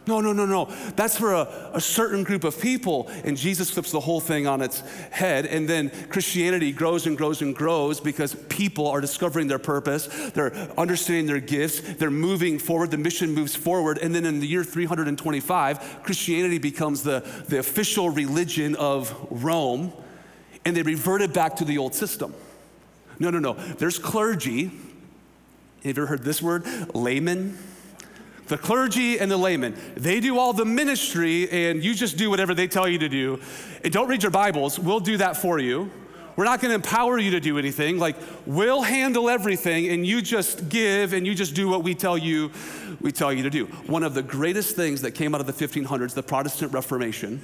No, 0.06 0.20
no, 0.20 0.32
no, 0.32 0.47
no. 0.47 0.64
That's 0.97 1.17
for 1.17 1.35
a, 1.35 1.70
a, 1.75 1.81
certain 1.81 2.25
group 2.25 2.43
of 2.43 2.61
people. 2.61 3.08
And 3.23 3.37
Jesus 3.37 3.70
flips 3.70 3.93
the 3.93 4.00
whole 4.00 4.19
thing 4.19 4.47
on 4.47 4.62
its 4.62 4.81
head. 5.11 5.47
And 5.47 5.69
then 5.69 5.91
Christianity 6.08 6.73
grows 6.73 7.06
and 7.06 7.17
grows 7.17 7.43
and 7.43 7.55
grows 7.55 8.00
because 8.00 8.35
people 8.49 8.88
are 8.88 9.00
discovering 9.00 9.47
their 9.47 9.58
purpose. 9.58 10.06
They're 10.31 10.53
understanding 10.76 11.26
their 11.26 11.38
gifts. 11.38 11.81
They're 11.81 12.11
moving 12.11 12.58
forward. 12.58 12.91
The 12.91 12.99
mission 12.99 13.32
moves 13.32 13.55
forward. 13.55 13.98
And 13.98 14.15
then 14.15 14.25
in 14.25 14.41
the 14.41 14.48
year 14.48 14.65
325, 14.65 16.03
Christianity 16.03 16.58
becomes 16.58 17.03
the, 17.03 17.20
the 17.48 17.58
official 17.58 18.10
religion 18.10 18.75
of 18.77 19.15
Rome. 19.31 19.93
And 20.65 20.75
they 20.75 20.82
reverted 20.82 21.32
back 21.32 21.56
to 21.56 21.65
the 21.65 21.79
old 21.79 21.94
system. 21.94 22.34
No, 23.20 23.31
no, 23.31 23.39
no. 23.39 23.53
There's 23.53 23.98
clergy. 23.98 24.65
Have 24.65 24.74
you 25.84 25.91
ever 25.91 26.06
heard 26.06 26.24
this 26.24 26.43
word? 26.43 26.67
Layman. 26.94 27.56
The 28.48 28.58
clergy 28.58 29.20
and 29.20 29.31
the 29.31 29.36
layman, 29.36 29.77
they 29.96 30.19
do 30.19 30.36
all 30.36 30.53
the 30.53 30.65
ministry, 30.65 31.48
and 31.48 31.84
you 31.84 31.94
just 31.94 32.17
do 32.17 32.31
whatever 32.31 32.53
they 32.53 32.67
tell 32.67 32.89
you 32.89 32.98
to 32.98 33.08
do. 33.08 33.41
And 33.84 33.93
don't 33.93 34.08
read 34.08 34.24
your 34.24 34.32
Bibles, 34.32 34.77
we'll 34.77 34.98
do 34.98 35.19
that 35.19 35.36
for 35.36 35.60
you. 35.60 35.89
We're 36.34 36.46
not 36.46 36.60
going 36.60 36.70
to 36.70 36.74
empower 36.74 37.17
you 37.19 37.31
to 37.31 37.39
do 37.39 37.58
anything. 37.58 38.00
Like, 38.00 38.17
we'll 38.46 38.82
handle 38.82 39.31
everything, 39.31 39.91
and 39.91 40.05
you 40.05 40.20
just 40.20 40.69
give 40.69 41.12
and 41.12 41.24
you 41.24 41.32
just 41.32 41.55
do 41.55 41.69
what 41.69 41.84
we 41.84 41.94
tell 41.94 42.19
you, 42.19 42.50
we 43.00 43.12
tell 43.12 43.32
you 43.32 43.44
to 43.44 43.50
do. 43.50 43.67
One 43.86 44.03
of 44.03 44.15
the 44.15 44.22
greatest 44.22 44.74
things 44.74 45.03
that 45.03 45.12
came 45.12 45.32
out 45.32 45.41
of 45.41 45.46
the 45.46 45.53
1500s, 45.53 46.15
the 46.15 46.22
Protestant 46.22 46.72
Reformation, 46.72 47.41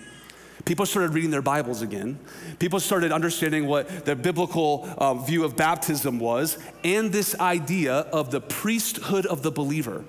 People 0.66 0.85
started 0.85 1.14
reading 1.14 1.30
their 1.30 1.42
Bibles 1.42 1.80
again. 1.80 2.18
People 2.58 2.80
started 2.80 3.12
understanding 3.12 3.68
what 3.68 4.04
the 4.04 4.16
biblical 4.16 4.92
uh, 4.99 5.14
view 5.14 5.44
of 5.44 5.56
baptism 5.56 6.18
was 6.18 6.58
and 6.82 7.12
this 7.12 7.38
idea 7.38 7.94
of 7.94 8.32
the 8.32 8.40
priesthood 8.40 9.26
of 9.26 9.44
the 9.44 9.52
believer. 9.52 10.04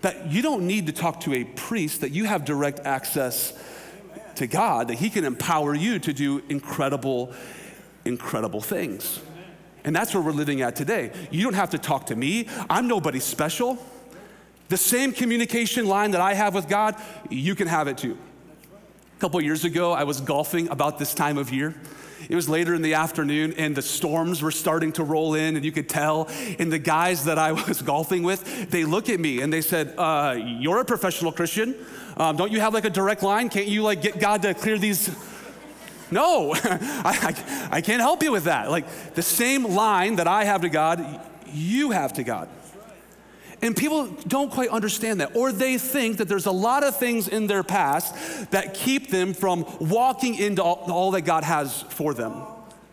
That 0.00 0.32
you 0.32 0.40
don't 0.40 0.66
need 0.66 0.86
to 0.86 0.92
talk 0.92 1.20
to 1.20 1.34
a 1.34 1.44
priest, 1.44 2.00
that 2.00 2.12
you 2.12 2.24
have 2.24 2.46
direct 2.46 2.80
access 2.86 3.52
to 4.36 4.46
God, 4.46 4.88
that 4.88 4.94
He 4.94 5.10
can 5.10 5.26
empower 5.26 5.74
you 5.74 5.98
to 5.98 6.14
do 6.14 6.42
incredible, 6.48 7.34
incredible 8.06 8.62
things. 8.62 9.20
And 9.84 9.94
that's 9.94 10.14
where 10.14 10.22
we're 10.22 10.32
living 10.32 10.62
at 10.62 10.76
today. 10.76 11.12
You 11.30 11.44
don't 11.44 11.52
have 11.52 11.70
to 11.70 11.78
talk 11.78 12.06
to 12.06 12.16
me, 12.16 12.48
I'm 12.70 12.88
nobody 12.88 13.20
special. 13.20 13.76
The 14.70 14.78
same 14.78 15.12
communication 15.12 15.84
line 15.84 16.12
that 16.12 16.22
I 16.22 16.32
have 16.32 16.54
with 16.54 16.70
God, 16.70 16.96
you 17.28 17.54
can 17.54 17.68
have 17.68 17.86
it 17.86 17.98
too 17.98 18.16
couple 19.22 19.40
years 19.40 19.64
ago, 19.64 19.92
I 19.92 20.02
was 20.02 20.20
golfing 20.20 20.68
about 20.68 20.98
this 20.98 21.14
time 21.14 21.38
of 21.38 21.52
year. 21.52 21.76
It 22.28 22.34
was 22.34 22.48
later 22.48 22.74
in 22.74 22.82
the 22.82 22.94
afternoon, 22.94 23.54
and 23.56 23.72
the 23.72 23.80
storms 23.80 24.42
were 24.42 24.50
starting 24.50 24.90
to 24.94 25.04
roll 25.04 25.34
in, 25.34 25.54
and 25.54 25.64
you 25.64 25.70
could 25.70 25.88
tell. 25.88 26.28
And 26.58 26.72
the 26.72 26.80
guys 26.80 27.26
that 27.26 27.38
I 27.38 27.52
was 27.68 27.82
golfing 27.82 28.24
with, 28.24 28.68
they 28.72 28.84
look 28.84 29.08
at 29.08 29.20
me 29.20 29.40
and 29.40 29.52
they 29.52 29.60
said, 29.60 29.94
uh, 29.96 30.36
"You're 30.36 30.80
a 30.80 30.84
professional 30.84 31.30
Christian. 31.30 31.76
Um, 32.16 32.36
don't 32.36 32.50
you 32.50 32.58
have 32.58 32.74
like 32.74 32.84
a 32.84 32.90
direct 32.90 33.22
line? 33.22 33.48
Can't 33.48 33.68
you 33.68 33.84
like 33.84 34.02
get 34.02 34.18
God 34.18 34.42
to 34.42 34.54
clear 34.54 34.76
these?" 34.76 35.08
No, 36.10 36.52
I, 36.64 37.00
I, 37.04 37.68
I 37.78 37.80
can't 37.80 38.02
help 38.02 38.22
you 38.22 38.32
with 38.32 38.44
that. 38.44 38.70
Like 38.70 38.86
the 39.14 39.22
same 39.22 39.64
line 39.64 40.16
that 40.16 40.26
I 40.26 40.44
have 40.44 40.60
to 40.60 40.68
God, 40.68 40.98
you 41.54 41.92
have 41.92 42.12
to 42.14 42.22
God. 42.22 42.50
And 43.62 43.76
people 43.76 44.08
don't 44.26 44.50
quite 44.50 44.70
understand 44.70 45.20
that, 45.20 45.36
or 45.36 45.52
they 45.52 45.78
think 45.78 46.16
that 46.16 46.28
there's 46.28 46.46
a 46.46 46.52
lot 46.52 46.82
of 46.82 46.96
things 46.96 47.28
in 47.28 47.46
their 47.46 47.62
past 47.62 48.50
that 48.50 48.74
keep 48.74 49.08
them 49.08 49.32
from 49.32 49.64
walking 49.78 50.34
into 50.34 50.62
all, 50.62 50.84
all 50.90 51.12
that 51.12 51.22
God 51.22 51.44
has 51.44 51.82
for 51.82 52.12
them. 52.12 52.42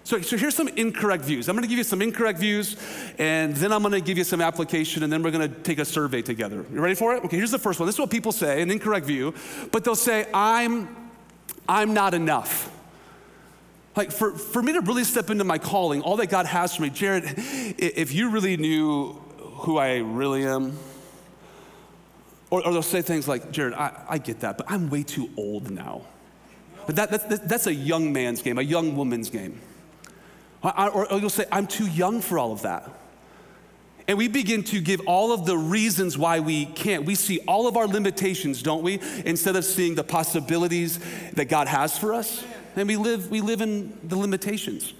So, 0.03 0.21
so 0.21 0.37
here's 0.37 0.55
some 0.55 0.67
incorrect 0.69 1.23
views. 1.23 1.49
I'm 1.49 1.55
gonna 1.55 1.67
give 1.67 1.77
you 1.79 1.83
some 1.83 2.03
incorrect 2.03 2.39
views, 2.39 2.77
and 3.17 3.55
then 3.55 3.71
I'm 3.71 3.81
gonna 3.81 3.99
give 3.99 4.17
you 4.17 4.23
some 4.23 4.41
application, 4.41 5.01
and 5.01 5.11
then 5.11 5.23
we're 5.23 5.31
gonna 5.31 5.47
take 5.47 5.79
a 5.79 5.85
survey 5.85 6.21
together. 6.21 6.65
You 6.71 6.81
ready 6.81 6.95
for 6.95 7.15
it? 7.15 7.23
Okay, 7.25 7.37
here's 7.37 7.51
the 7.51 7.59
first 7.59 7.79
one. 7.79 7.87
This 7.87 7.95
is 7.95 7.99
what 7.99 8.11
people 8.11 8.31
say, 8.31 8.61
an 8.61 8.69
incorrect 8.69 9.07
view, 9.07 9.33
but 9.71 9.83
they'll 9.83 9.95
say, 9.95 10.27
I'm, 10.33 10.95
I'm 11.67 11.95
not 11.95 12.13
enough. 12.13 12.71
Like 13.95 14.11
for, 14.11 14.31
for 14.31 14.61
me 14.61 14.73
to 14.73 14.81
really 14.81 15.03
step 15.03 15.29
into 15.31 15.43
my 15.43 15.57
calling, 15.57 16.01
all 16.01 16.17
that 16.17 16.27
God 16.27 16.45
has 16.45 16.75
for 16.75 16.83
me, 16.83 16.89
Jared, 16.89 17.25
if 17.77 18.13
you 18.13 18.29
really 18.29 18.55
knew 18.55 19.19
who 19.59 19.77
I 19.77 19.97
really 19.97 20.45
am. 20.45 20.77
Or, 22.49 22.65
or 22.65 22.73
they'll 22.73 22.81
say 22.81 23.01
things 23.01 23.27
like, 23.27 23.51
Jared, 23.51 23.73
I, 23.73 24.05
I 24.09 24.17
get 24.17 24.39
that, 24.39 24.57
but 24.57 24.69
I'm 24.69 24.89
way 24.89 25.03
too 25.03 25.29
old 25.37 25.69
now. 25.69 26.01
But 26.85 26.95
that, 26.95 27.29
that, 27.29 27.47
that's 27.47 27.67
a 27.67 27.73
young 27.73 28.11
man's 28.11 28.41
game, 28.41 28.57
a 28.57 28.63
young 28.63 28.95
woman's 28.95 29.29
game. 29.29 29.61
Or, 30.63 31.11
or 31.11 31.19
you'll 31.19 31.29
say, 31.29 31.45
I'm 31.51 31.67
too 31.67 31.87
young 31.87 32.21
for 32.21 32.39
all 32.39 32.51
of 32.51 32.63
that. 32.63 32.89
And 34.07 34.17
we 34.17 34.27
begin 34.27 34.63
to 34.63 34.81
give 34.81 35.01
all 35.05 35.31
of 35.31 35.45
the 35.45 35.55
reasons 35.55 36.17
why 36.17 36.39
we 36.39 36.65
can't. 36.65 37.05
We 37.05 37.13
see 37.13 37.41
all 37.47 37.67
of 37.67 37.77
our 37.77 37.85
limitations, 37.85 38.63
don't 38.63 38.81
we? 38.81 38.99
Instead 39.23 39.55
of 39.55 39.63
seeing 39.63 39.93
the 39.93 40.03
possibilities 40.03 40.99
that 41.33 41.45
God 41.45 41.67
has 41.67 41.95
for 41.95 42.15
us. 42.15 42.43
And 42.75 42.87
we 42.87 42.95
live, 42.95 43.29
we 43.29 43.41
live 43.41 43.61
in 43.61 43.95
the 44.03 44.15
limitations. 44.15 44.93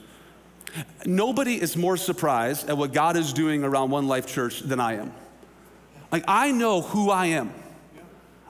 Nobody 1.06 1.62
is 1.62 1.76
more 1.76 1.98
surprised 1.98 2.70
at 2.70 2.78
what 2.78 2.94
God 2.94 3.18
is 3.18 3.34
doing 3.34 3.64
around 3.64 3.90
One 3.90 4.08
Life 4.08 4.28
Church 4.28 4.60
than 4.60 4.80
I 4.80 4.94
am. 4.94 5.14
Like, 6.12 6.24
I 6.28 6.52
know 6.52 6.82
who 6.82 7.10
I 7.10 7.28
am. 7.28 7.54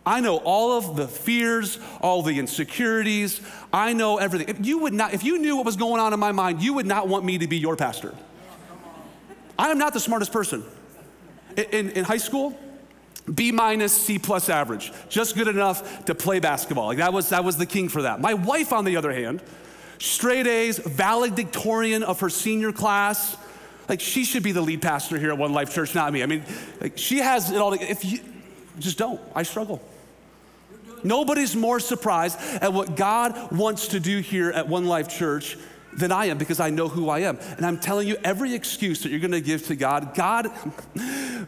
I 0.06 0.22
know 0.22 0.38
all 0.38 0.78
of 0.78 0.96
the 0.96 1.08
fears, 1.08 1.78
all 2.02 2.24
the 2.24 2.40
insecurities. 2.40 3.42
I 3.72 3.94
know 3.94 4.18
everything. 4.18 4.50
If 4.50 4.66
you 4.66 4.80
would 4.80 4.94
not, 4.94 5.14
if 5.14 5.24
you 5.24 5.38
knew 5.38 5.56
what 5.56 5.66
was 5.66 5.76
going 5.76 6.02
on 6.02 6.14
in 6.14 6.20
my 6.20 6.32
mind, 6.32 6.64
you 6.64 6.74
would 6.74 6.86
not 6.86 7.08
want 7.08 7.26
me 7.26 7.38
to 7.38 7.48
be 7.48 7.58
your 7.58 7.76
pastor. 7.76 8.16
I 9.58 9.70
am 9.70 9.78
not 9.78 9.94
the 9.94 10.00
smartest 10.00 10.32
person. 10.32 10.64
In, 11.58 11.92
in, 11.92 12.06
high 12.06 12.18
school, 12.18 12.58
B 13.32 13.52
minus, 13.52 13.92
C 13.92 14.18
plus 14.18 14.50
average, 14.50 14.94
just 15.10 15.36
good 15.36 15.50
enough 15.50 16.06
to 16.06 16.16
play 16.16 16.40
basketball. 16.40 16.88
Like 16.88 17.00
that 17.00 17.12
was 17.12 17.30
that 17.30 17.44
was 17.44 17.58
the 17.58 17.66
king 17.66 17.90
for 17.90 18.04
that. 18.04 18.22
My 18.22 18.34
wife, 18.34 18.72
on 18.72 18.86
the 18.86 18.96
other 18.96 19.12
hand, 19.12 19.42
straight 20.00 20.48
A's, 20.48 20.80
valedictorian 20.80 22.04
of 22.04 22.20
her 22.22 22.30
senior 22.30 22.72
class. 22.72 23.38
Like 23.88 24.02
she 24.02 24.24
should 24.24 24.44
be 24.44 24.52
the 24.52 24.62
lead 24.62 24.82
pastor 24.82 25.18
here 25.18 25.32
at 25.32 25.38
One 25.38 25.54
Life 25.54 25.74
Church, 25.74 25.94
not 25.96 26.12
me. 26.12 26.24
I 26.24 26.26
mean, 26.26 26.44
like 26.82 26.98
she 26.98 27.20
has 27.20 27.52
it 27.52 27.58
all. 27.58 27.74
If 27.74 28.06
you 28.06 28.20
just 28.80 28.98
don't, 28.98 29.20
I 29.36 29.44
struggle. 29.44 29.82
Nobody's 31.04 31.56
more 31.56 31.80
surprised 31.80 32.38
at 32.62 32.74
what 32.74 32.96
God 32.96 33.52
wants 33.52 33.90
to 33.90 34.00
do 34.00 34.20
here 34.20 34.52
at 34.52 34.68
One 34.68 34.86
Life 34.86 35.10
Church 35.10 35.58
than 35.94 36.12
I 36.12 36.26
am 36.26 36.38
because 36.38 36.60
I 36.60 36.70
know 36.70 36.88
who 36.88 37.10
I 37.10 37.20
am. 37.20 37.38
And 37.58 37.66
I'm 37.66 37.80
telling 37.80 38.08
you, 38.08 38.18
every 38.24 38.54
excuse 38.54 39.02
that 39.04 39.10
you're 39.10 39.20
gonna 39.20 39.42
give 39.42 39.66
to 39.68 39.76
God, 39.76 40.14
God, 40.14 40.52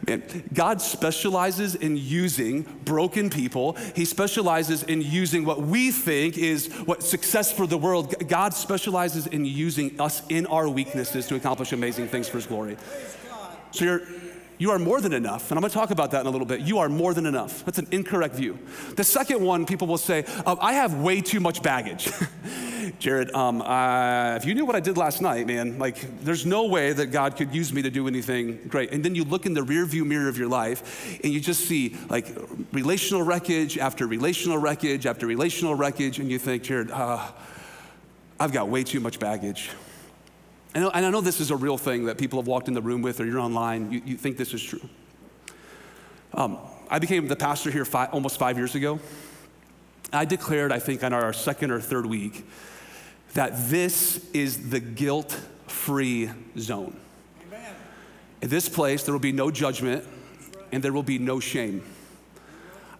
man, 0.06 0.22
God 0.52 0.80
specializes 0.80 1.74
in 1.74 1.96
using 1.96 2.62
broken 2.84 3.30
people. 3.30 3.72
He 3.94 4.04
specializes 4.04 4.82
in 4.82 5.02
using 5.02 5.44
what 5.44 5.62
we 5.62 5.90
think 5.90 6.38
is 6.38 6.72
what 6.84 7.02
success 7.02 7.52
for 7.52 7.66
the 7.66 7.78
world. 7.78 8.14
God 8.28 8.54
specializes 8.54 9.26
in 9.26 9.44
using 9.44 10.00
us 10.00 10.22
in 10.28 10.46
our 10.46 10.68
weaknesses 10.68 11.26
to 11.28 11.34
accomplish 11.34 11.72
amazing 11.72 12.08
things 12.08 12.28
for 12.28 12.38
His 12.38 12.46
glory. 12.46 12.76
So 13.70 13.84
you're 13.84 14.02
you 14.58 14.70
are 14.70 14.78
more 14.78 15.00
than 15.00 15.12
enough. 15.12 15.50
And 15.50 15.58
I'm 15.58 15.62
gonna 15.62 15.72
talk 15.72 15.90
about 15.90 16.10
that 16.12 16.20
in 16.20 16.26
a 16.26 16.30
little 16.30 16.46
bit. 16.46 16.60
You 16.60 16.78
are 16.78 16.88
more 16.88 17.14
than 17.14 17.26
enough. 17.26 17.64
That's 17.64 17.78
an 17.78 17.88
incorrect 17.90 18.34
view. 18.34 18.58
The 18.96 19.04
second 19.04 19.42
one, 19.42 19.66
people 19.66 19.86
will 19.86 19.98
say, 19.98 20.24
oh, 20.46 20.58
I 20.60 20.74
have 20.74 20.94
way 20.94 21.20
too 21.20 21.40
much 21.40 21.62
baggage. 21.62 22.10
Jared, 22.98 23.32
um, 23.34 23.62
uh, 23.62 24.36
if 24.36 24.44
you 24.44 24.54
knew 24.54 24.64
what 24.64 24.76
I 24.76 24.80
did 24.80 24.96
last 24.96 25.20
night, 25.20 25.46
man, 25.46 25.78
like 25.78 26.20
there's 26.22 26.46
no 26.46 26.66
way 26.66 26.92
that 26.92 27.06
God 27.06 27.36
could 27.36 27.54
use 27.54 27.72
me 27.72 27.82
to 27.82 27.90
do 27.90 28.06
anything 28.06 28.60
great. 28.68 28.92
And 28.92 29.04
then 29.04 29.14
you 29.14 29.24
look 29.24 29.46
in 29.46 29.54
the 29.54 29.62
rearview 29.62 30.04
mirror 30.04 30.28
of 30.28 30.38
your 30.38 30.48
life 30.48 31.18
and 31.22 31.32
you 31.32 31.40
just 31.40 31.66
see 31.66 31.96
like 32.08 32.28
relational 32.72 33.22
wreckage 33.22 33.78
after 33.78 34.06
relational 34.06 34.58
wreckage 34.58 35.06
after 35.06 35.26
relational 35.26 35.74
wreckage, 35.74 36.18
and 36.18 36.30
you 36.30 36.38
think, 36.38 36.62
Jared, 36.62 36.90
uh, 36.90 37.30
I've 38.38 38.52
got 38.52 38.68
way 38.68 38.84
too 38.84 39.00
much 39.00 39.18
baggage. 39.18 39.70
And 40.74 40.90
I 40.94 41.10
know 41.10 41.20
this 41.20 41.40
is 41.40 41.50
a 41.50 41.56
real 41.56 41.76
thing 41.76 42.06
that 42.06 42.16
people 42.16 42.40
have 42.40 42.46
walked 42.46 42.68
in 42.68 42.74
the 42.74 42.80
room 42.80 43.02
with, 43.02 43.20
or 43.20 43.26
you're 43.26 43.40
online, 43.40 43.92
you, 43.92 44.02
you 44.06 44.16
think 44.16 44.38
this 44.38 44.54
is 44.54 44.62
true. 44.62 44.80
Um, 46.32 46.58
I 46.88 46.98
became 46.98 47.28
the 47.28 47.36
pastor 47.36 47.70
here 47.70 47.84
five, 47.84 48.10
almost 48.12 48.38
five 48.38 48.56
years 48.56 48.74
ago. 48.74 48.98
I 50.12 50.24
declared, 50.24 50.72
I 50.72 50.78
think, 50.78 51.04
on 51.04 51.12
our 51.12 51.32
second 51.32 51.70
or 51.70 51.80
third 51.80 52.06
week, 52.06 52.46
that 53.34 53.68
this 53.68 54.26
is 54.32 54.70
the 54.70 54.80
guilt 54.80 55.38
free 55.66 56.30
zone. 56.58 56.96
Amen. 57.46 57.74
In 58.40 58.48
this 58.48 58.68
place, 58.68 59.04
there 59.04 59.12
will 59.12 59.20
be 59.20 59.32
no 59.32 59.50
judgment 59.50 60.04
and 60.70 60.82
there 60.82 60.92
will 60.92 61.02
be 61.02 61.18
no 61.18 61.40
shame. 61.40 61.82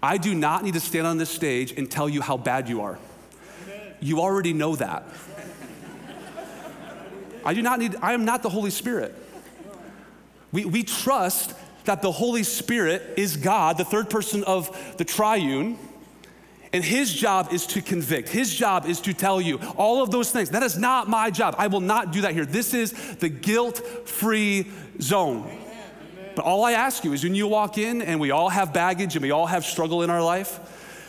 I 0.02 0.19
do 0.19 0.35
not 0.35 0.64
need 0.64 0.75
to 0.75 0.81
stand 0.81 1.07
on 1.07 1.17
this 1.17 1.31
stage 1.31 1.73
and 1.73 1.91
tell 1.91 2.09
you 2.09 2.21
how 2.23 2.37
bad 2.37 2.69
you 2.69 2.83
are. 2.83 2.99
Amen. 3.64 3.95
You 4.00 4.21
already 4.21 4.52
know 4.52 4.75
that. 4.76 5.05
I 7.45 7.55
do 7.55 7.63
not 7.63 7.79
need, 7.79 7.97
I 8.03 8.13
am 8.13 8.25
not 8.25 8.43
the 8.43 8.49
Holy 8.49 8.71
Spirit. 8.71 9.15
We, 10.53 10.65
we 10.65 10.83
trust 10.83 11.55
that 11.85 12.03
the 12.03 12.13
Holy 12.13 12.43
Spirit 12.43 13.03
is 13.17 13.37
God, 13.37 13.79
the 13.79 13.85
third 13.85 14.11
person 14.11 14.45
of 14.45 14.97
the 14.99 15.05
triune, 15.05 15.79
and 16.73 16.83
his 16.83 17.13
job 17.13 17.53
is 17.53 17.67
to 17.69 17.83
convict. 17.83 18.29
His 18.29 18.55
job 18.55 18.87
is 18.87 19.01
to 19.03 19.13
tell 19.13 19.41
you 19.41 19.59
all 19.77 20.03
of 20.03 20.11
those 20.11 20.31
things. 20.31 20.51
That 20.51 20.63
is 20.63 20.79
not 20.79 21.09
my 21.09 21.31
job. 21.31 21.55
I 21.59 21.67
will 21.67 21.81
not 21.81 22.13
do 22.13 22.23
that 22.23 22.33
here. 22.33 22.47
This 22.47 22.73
is 22.73 22.93
the 23.17 23.29
guilt 23.29 24.09
free 24.09 24.71
zone. 25.01 25.51
But 26.35 26.47
all 26.47 26.65
I 26.65 26.73
ask 26.73 27.05
you 27.05 27.13
is 27.13 27.25
when 27.25 27.35
you 27.35 27.47
walk 27.47 27.77
in 27.77 28.01
and 28.01 28.19
we 28.19 28.31
all 28.31 28.49
have 28.49 28.73
baggage 28.73 29.17
and 29.17 29.23
we 29.23 29.33
all 29.33 29.47
have 29.47 29.67
struggle 29.67 30.03
in 30.03 30.09
our 30.09 30.23
life, 30.23 30.61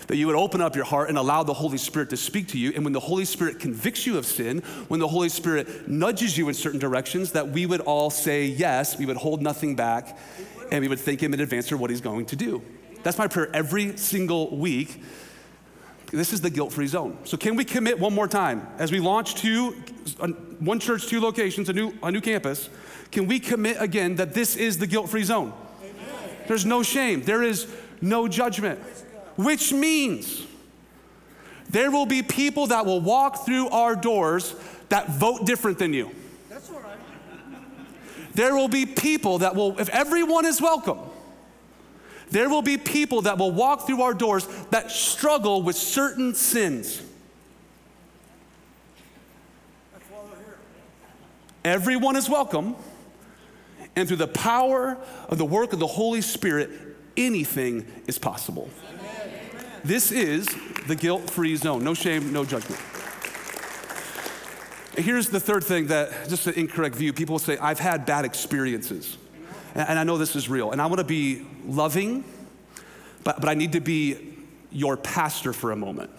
that 0.07 0.17
you 0.17 0.27
would 0.27 0.35
open 0.35 0.61
up 0.61 0.75
your 0.75 0.85
heart 0.85 1.09
and 1.09 1.17
allow 1.17 1.43
the 1.43 1.53
Holy 1.53 1.77
Spirit 1.77 2.09
to 2.09 2.17
speak 2.17 2.47
to 2.49 2.57
you. 2.57 2.71
And 2.75 2.83
when 2.83 2.93
the 2.93 2.99
Holy 2.99 3.25
Spirit 3.25 3.59
convicts 3.59 4.05
you 4.05 4.17
of 4.17 4.25
sin, 4.25 4.59
when 4.87 4.99
the 4.99 5.07
Holy 5.07 5.29
Spirit 5.29 5.87
nudges 5.87 6.37
you 6.37 6.47
in 6.49 6.53
certain 6.53 6.79
directions, 6.79 7.31
that 7.31 7.49
we 7.49 7.65
would 7.65 7.81
all 7.81 8.09
say 8.09 8.45
yes, 8.45 8.97
we 8.97 9.05
would 9.05 9.17
hold 9.17 9.41
nothing 9.41 9.75
back, 9.75 10.17
and 10.71 10.81
we 10.81 10.87
would 10.87 10.99
thank 10.99 11.21
Him 11.21 11.33
in 11.33 11.39
advance 11.39 11.69
for 11.69 11.77
what 11.77 11.89
He's 11.89 12.01
going 12.01 12.25
to 12.27 12.35
do. 12.35 12.61
That's 13.03 13.17
my 13.17 13.27
prayer 13.27 13.49
every 13.53 13.97
single 13.97 14.55
week. 14.55 15.01
This 16.11 16.31
is 16.31 16.41
the 16.41 16.49
guilt 16.49 16.71
free 16.71 16.87
zone. 16.87 17.17
So, 17.23 17.37
can 17.37 17.55
we 17.55 17.65
commit 17.65 17.99
one 17.99 18.13
more 18.13 18.27
time 18.27 18.67
as 18.77 18.91
we 18.91 18.99
launch 18.99 19.33
two, 19.33 19.75
uh, 20.19 20.27
one 20.59 20.79
church, 20.79 21.07
two 21.07 21.19
locations, 21.19 21.69
a 21.69 21.73
new, 21.73 21.91
a 22.03 22.11
new 22.11 22.21
campus? 22.21 22.69
Can 23.11 23.27
we 23.27 23.39
commit 23.39 23.77
again 23.79 24.15
that 24.17 24.33
this 24.33 24.55
is 24.55 24.77
the 24.77 24.85
guilt 24.85 25.09
free 25.09 25.23
zone? 25.23 25.53
Amen. 25.81 26.37
There's 26.47 26.65
no 26.65 26.83
shame, 26.83 27.23
there 27.23 27.41
is 27.41 27.67
no 27.99 28.27
judgment 28.27 28.79
which 29.35 29.73
means 29.73 30.45
there 31.69 31.89
will 31.89 32.05
be 32.05 32.21
people 32.21 32.67
that 32.67 32.85
will 32.85 33.01
walk 33.01 33.45
through 33.45 33.69
our 33.69 33.95
doors 33.95 34.55
that 34.89 35.09
vote 35.09 35.45
different 35.45 35.79
than 35.79 35.93
you. 35.93 36.11
That's 36.49 36.69
all 36.69 36.79
right. 36.79 36.97
There 38.35 38.55
will 38.55 38.67
be 38.67 38.85
people 38.85 39.39
that 39.39 39.55
will, 39.55 39.79
if 39.79 39.89
everyone 39.89 40.45
is 40.45 40.61
welcome, 40.61 40.99
there 42.29 42.49
will 42.49 42.61
be 42.61 42.77
people 42.77 43.23
that 43.23 43.37
will 43.37 43.51
walk 43.51 43.85
through 43.85 44.01
our 44.01 44.13
doors 44.13 44.47
that 44.71 44.91
struggle 44.91 45.61
with 45.61 45.75
certain 45.75 46.33
sins. 46.33 47.01
I 49.95 49.99
follow 49.99 50.29
here 50.45 50.57
everyone 51.63 52.15
is 52.15 52.29
welcome, 52.29 52.75
and 53.95 54.07
through 54.07 54.17
the 54.17 54.27
power 54.27 54.97
of 55.29 55.37
the 55.37 55.45
work 55.45 55.73
of 55.73 55.79
the 55.79 55.87
Holy 55.87 56.21
Spirit, 56.21 56.71
anything 57.15 57.85
is 58.07 58.17
possible. 58.17 58.69
This 59.83 60.11
is 60.11 60.47
the 60.87 60.95
guilt 60.95 61.29
free 61.29 61.55
zone. 61.57 61.83
No 61.83 61.93
shame, 61.93 62.31
no 62.31 62.45
judgment. 62.45 62.81
Here's 64.95 65.29
the 65.29 65.39
third 65.39 65.63
thing 65.63 65.87
that, 65.87 66.29
just 66.29 66.47
an 66.47 66.53
incorrect 66.53 66.95
view, 66.95 67.11
people 67.11 67.39
say, 67.39 67.57
I've 67.57 67.79
had 67.79 68.05
bad 68.05 68.25
experiences. 68.25 69.17
And 69.75 69.97
I 69.97 70.03
know 70.03 70.17
this 70.17 70.35
is 70.35 70.47
real. 70.47 70.71
And 70.71 70.81
I 70.81 70.85
want 70.85 70.99
to 70.99 71.03
be 71.03 71.45
loving, 71.65 72.23
but, 73.23 73.41
but 73.41 73.49
I 73.49 73.55
need 73.55 73.73
to 73.73 73.81
be 73.81 74.37
your 74.71 74.95
pastor 74.95 75.51
for 75.51 75.71
a 75.71 75.75
moment. 75.75 76.11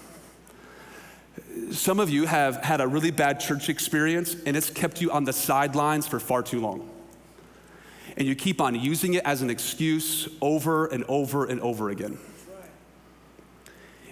Some 1.71 2.00
of 2.00 2.11
you 2.11 2.26
have 2.26 2.56
had 2.56 2.80
a 2.80 2.87
really 2.87 3.12
bad 3.12 3.40
church 3.40 3.68
experience, 3.68 4.37
and 4.44 4.56
it's 4.56 4.71
kept 4.71 5.00
you 5.00 5.11
on 5.12 5.25
the 5.25 5.33
sidelines 5.33 6.06
for 6.06 6.18
far 6.21 6.42
too 6.42 6.61
long. 6.61 6.90
And 8.16 8.26
you 8.26 8.35
keep 8.35 8.61
on 8.61 8.75
using 8.75 9.14
it 9.14 9.23
as 9.25 9.40
an 9.40 9.50
excuse 9.50 10.28
over 10.40 10.87
and 10.87 11.04
over 11.04 11.47
and 11.47 11.61
over 11.61 11.90
again. 11.90 12.18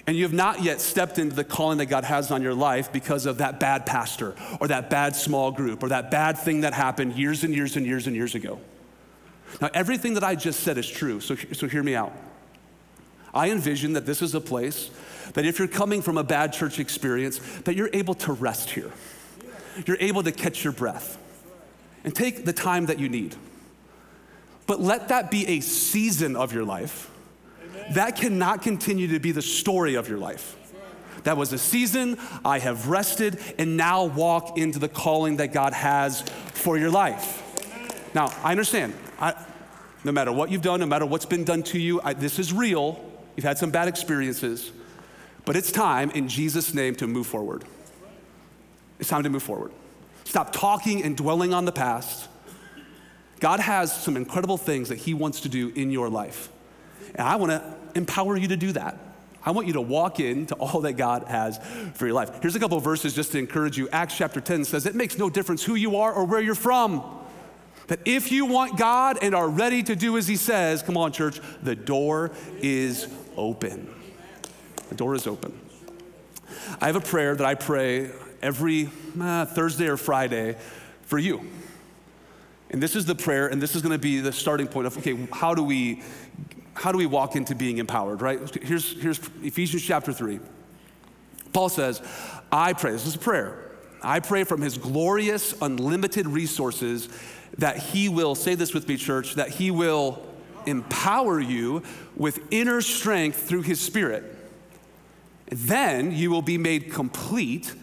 And 0.06 0.16
you 0.16 0.24
have 0.24 0.32
not 0.32 0.62
yet 0.62 0.80
stepped 0.80 1.18
into 1.18 1.36
the 1.36 1.44
calling 1.44 1.78
that 1.78 1.86
God 1.86 2.04
has 2.04 2.30
on 2.30 2.42
your 2.42 2.54
life 2.54 2.92
because 2.92 3.24
of 3.24 3.38
that 3.38 3.60
bad 3.60 3.86
pastor 3.86 4.34
or 4.60 4.68
that 4.68 4.90
bad 4.90 5.14
small 5.14 5.52
group 5.52 5.82
or 5.82 5.90
that 5.90 6.10
bad 6.10 6.38
thing 6.38 6.62
that 6.62 6.74
happened 6.74 7.16
years 7.16 7.44
and 7.44 7.54
years 7.54 7.76
and 7.76 7.86
years 7.86 8.06
and 8.06 8.16
years 8.16 8.34
ago. 8.34 8.58
Now, 9.60 9.70
everything 9.74 10.14
that 10.14 10.24
I 10.24 10.34
just 10.34 10.60
said 10.60 10.76
is 10.78 10.88
true, 10.88 11.20
so, 11.20 11.36
so 11.36 11.68
hear 11.68 11.82
me 11.82 11.94
out. 11.94 12.12
I 13.34 13.50
envision 13.50 13.92
that 13.92 14.04
this 14.04 14.22
is 14.22 14.34
a 14.34 14.40
place 14.40 14.90
that 15.34 15.46
if 15.46 15.58
you're 15.58 15.68
coming 15.68 16.02
from 16.02 16.18
a 16.18 16.24
bad 16.24 16.52
church 16.52 16.78
experience, 16.78 17.38
that 17.60 17.76
you're 17.76 17.90
able 17.92 18.14
to 18.14 18.32
rest 18.32 18.70
here. 18.70 18.90
You're 19.86 19.98
able 20.00 20.22
to 20.24 20.32
catch 20.32 20.64
your 20.64 20.72
breath 20.72 21.16
and 22.04 22.14
take 22.14 22.44
the 22.44 22.52
time 22.52 22.86
that 22.86 22.98
you 22.98 23.08
need. 23.08 23.36
But 24.66 24.80
let 24.80 25.08
that 25.08 25.30
be 25.30 25.46
a 25.46 25.60
season 25.60 26.36
of 26.36 26.52
your 26.52 26.64
life. 26.64 27.10
That 27.90 28.16
cannot 28.16 28.62
continue 28.62 29.08
to 29.08 29.18
be 29.18 29.32
the 29.32 29.42
story 29.42 29.94
of 29.94 30.08
your 30.08 30.18
life. 30.18 30.56
That 31.24 31.36
was 31.36 31.52
a 31.52 31.58
season, 31.58 32.18
I 32.44 32.58
have 32.58 32.88
rested, 32.88 33.38
and 33.58 33.76
now 33.76 34.04
walk 34.04 34.58
into 34.58 34.78
the 34.78 34.88
calling 34.88 35.36
that 35.36 35.52
God 35.52 35.72
has 35.72 36.22
for 36.22 36.76
your 36.76 36.90
life. 36.90 37.38
Now, 38.14 38.32
I 38.42 38.50
understand. 38.50 38.94
I, 39.20 39.34
no 40.04 40.12
matter 40.12 40.32
what 40.32 40.50
you've 40.50 40.62
done, 40.62 40.80
no 40.80 40.86
matter 40.86 41.06
what's 41.06 41.26
been 41.26 41.44
done 41.44 41.62
to 41.64 41.78
you, 41.78 42.00
I, 42.02 42.14
this 42.14 42.38
is 42.38 42.52
real. 42.52 43.00
You've 43.36 43.44
had 43.44 43.58
some 43.58 43.70
bad 43.70 43.88
experiences. 43.88 44.72
But 45.44 45.56
it's 45.56 45.70
time, 45.70 46.10
in 46.10 46.28
Jesus' 46.28 46.74
name, 46.74 46.94
to 46.96 47.06
move 47.06 47.26
forward. 47.26 47.64
It's 48.98 49.08
time 49.08 49.22
to 49.22 49.30
move 49.30 49.42
forward. 49.42 49.72
Stop 50.24 50.52
talking 50.52 51.02
and 51.02 51.16
dwelling 51.16 51.52
on 51.54 51.64
the 51.64 51.72
past. 51.72 52.28
God 53.40 53.60
has 53.60 53.92
some 53.94 54.16
incredible 54.16 54.56
things 54.56 54.88
that 54.88 54.98
He 54.98 55.14
wants 55.14 55.40
to 55.40 55.48
do 55.48 55.70
in 55.70 55.90
your 55.90 56.08
life. 56.08 56.48
And 57.14 57.26
I 57.26 57.36
want 57.36 57.52
to 57.52 57.74
empower 57.94 58.36
you 58.36 58.48
to 58.48 58.56
do 58.56 58.72
that. 58.72 58.98
I 59.44 59.50
want 59.50 59.66
you 59.66 59.72
to 59.74 59.80
walk 59.80 60.20
into 60.20 60.54
all 60.54 60.82
that 60.82 60.94
God 60.94 61.24
has 61.24 61.58
for 61.94 62.06
your 62.06 62.14
life. 62.14 62.40
Here's 62.40 62.54
a 62.54 62.60
couple 62.60 62.78
verses 62.80 63.14
just 63.14 63.32
to 63.32 63.38
encourage 63.38 63.76
you. 63.76 63.88
Acts 63.90 64.16
chapter 64.16 64.40
10 64.40 64.64
says, 64.64 64.86
It 64.86 64.94
makes 64.94 65.18
no 65.18 65.28
difference 65.28 65.64
who 65.64 65.74
you 65.74 65.96
are 65.96 66.12
or 66.12 66.24
where 66.24 66.40
you're 66.40 66.54
from. 66.54 67.02
That 67.88 68.00
if 68.04 68.30
you 68.30 68.46
want 68.46 68.78
God 68.78 69.18
and 69.20 69.34
are 69.34 69.48
ready 69.48 69.82
to 69.82 69.96
do 69.96 70.16
as 70.16 70.28
He 70.28 70.36
says, 70.36 70.82
come 70.82 70.96
on, 70.96 71.12
church, 71.12 71.40
the 71.62 71.74
door 71.74 72.30
is 72.60 73.08
open. 73.36 73.92
The 74.88 74.94
door 74.94 75.14
is 75.14 75.26
open. 75.26 75.58
I 76.80 76.86
have 76.86 76.96
a 76.96 77.00
prayer 77.00 77.34
that 77.34 77.46
I 77.46 77.54
pray 77.54 78.10
every 78.40 78.88
uh, 79.20 79.46
Thursday 79.46 79.88
or 79.88 79.96
Friday 79.96 80.56
for 81.02 81.18
you. 81.18 81.42
And 82.70 82.82
this 82.82 82.96
is 82.96 83.04
the 83.04 83.14
prayer, 83.14 83.48
and 83.48 83.60
this 83.60 83.74
is 83.74 83.82
going 83.82 83.92
to 83.92 83.98
be 83.98 84.20
the 84.20 84.32
starting 84.32 84.66
point 84.66 84.86
of 84.86 84.96
okay, 84.98 85.28
how 85.32 85.54
do 85.54 85.62
we 85.62 86.02
how 86.74 86.92
do 86.92 86.98
we 86.98 87.06
walk 87.06 87.36
into 87.36 87.54
being 87.54 87.78
empowered, 87.78 88.22
right? 88.22 88.38
Here's, 88.62 89.00
here's 89.00 89.20
Ephesians 89.42 89.82
chapter 89.82 90.12
3. 90.12 90.40
Paul 91.52 91.68
says, 91.68 92.00
I 92.50 92.72
pray, 92.72 92.92
this 92.92 93.06
is 93.06 93.14
a 93.14 93.18
prayer. 93.18 93.70
I 94.02 94.20
pray 94.20 94.44
from 94.44 94.62
his 94.62 94.78
glorious, 94.78 95.54
unlimited 95.60 96.26
resources 96.26 97.08
that 97.58 97.76
he 97.76 98.08
will, 98.08 98.34
say 98.34 98.54
this 98.54 98.72
with 98.72 98.88
me, 98.88 98.96
church, 98.96 99.34
that 99.34 99.50
he 99.50 99.70
will 99.70 100.26
empower 100.64 101.40
you 101.40 101.82
with 102.16 102.40
inner 102.50 102.80
strength 102.80 103.48
through 103.48 103.62
his 103.62 103.80
spirit 103.80 104.38
then 105.54 106.12
you 106.12 106.30
will 106.30 106.42
be 106.42 106.56
made 106.56 106.90
complete 106.90 107.74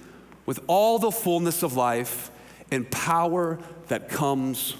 with 0.46 0.60
all 0.67 0.98
the 0.98 1.12
fullness 1.12 1.62
of 1.62 1.75
life 1.75 2.31
and 2.72 2.89
power 2.89 3.60
that 3.88 4.10
comes 4.10 4.75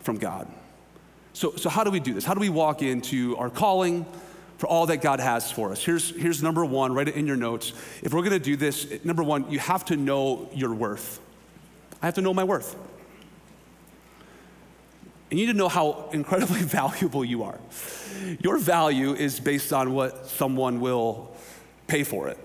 from 0.00 0.16
God. 0.18 0.48
So, 1.38 1.54
so 1.54 1.68
how 1.68 1.84
do 1.84 1.92
we 1.92 2.00
do 2.00 2.14
this? 2.14 2.24
How 2.24 2.34
do 2.34 2.40
we 2.40 2.48
walk 2.48 2.82
into 2.82 3.36
our 3.36 3.48
calling 3.48 4.04
for 4.56 4.66
all 4.66 4.86
that 4.86 4.96
God 4.96 5.20
has 5.20 5.52
for 5.52 5.70
us? 5.70 5.84
Here's, 5.84 6.10
here's 6.16 6.42
number 6.42 6.64
one, 6.64 6.92
write 6.92 7.06
it 7.06 7.14
in 7.14 7.28
your 7.28 7.36
notes. 7.36 7.72
If 8.02 8.12
we're 8.12 8.24
gonna 8.24 8.40
do 8.40 8.56
this, 8.56 9.04
number 9.04 9.22
one, 9.22 9.48
you 9.48 9.60
have 9.60 9.84
to 9.84 9.96
know 9.96 10.50
your 10.52 10.74
worth. 10.74 11.20
I 12.02 12.06
have 12.06 12.16
to 12.16 12.22
know 12.22 12.34
my 12.34 12.42
worth. 12.42 12.74
And 15.30 15.38
you 15.38 15.46
need 15.46 15.52
to 15.52 15.58
know 15.58 15.68
how 15.68 16.08
incredibly 16.12 16.62
valuable 16.62 17.24
you 17.24 17.44
are. 17.44 17.60
Your 18.40 18.58
value 18.58 19.14
is 19.14 19.38
based 19.38 19.72
on 19.72 19.94
what 19.94 20.26
someone 20.26 20.80
will 20.80 21.36
pay 21.86 22.02
for 22.02 22.26
it. 22.26 22.38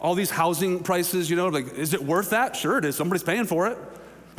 All 0.00 0.14
these 0.14 0.30
housing 0.30 0.84
prices, 0.84 1.28
you 1.28 1.34
know, 1.34 1.48
like, 1.48 1.74
is 1.74 1.94
it 1.94 2.04
worth 2.04 2.30
that? 2.30 2.54
Sure 2.54 2.78
it 2.78 2.84
is. 2.84 2.94
Somebody's 2.94 3.24
paying 3.24 3.46
for 3.46 3.66
it. 3.66 3.76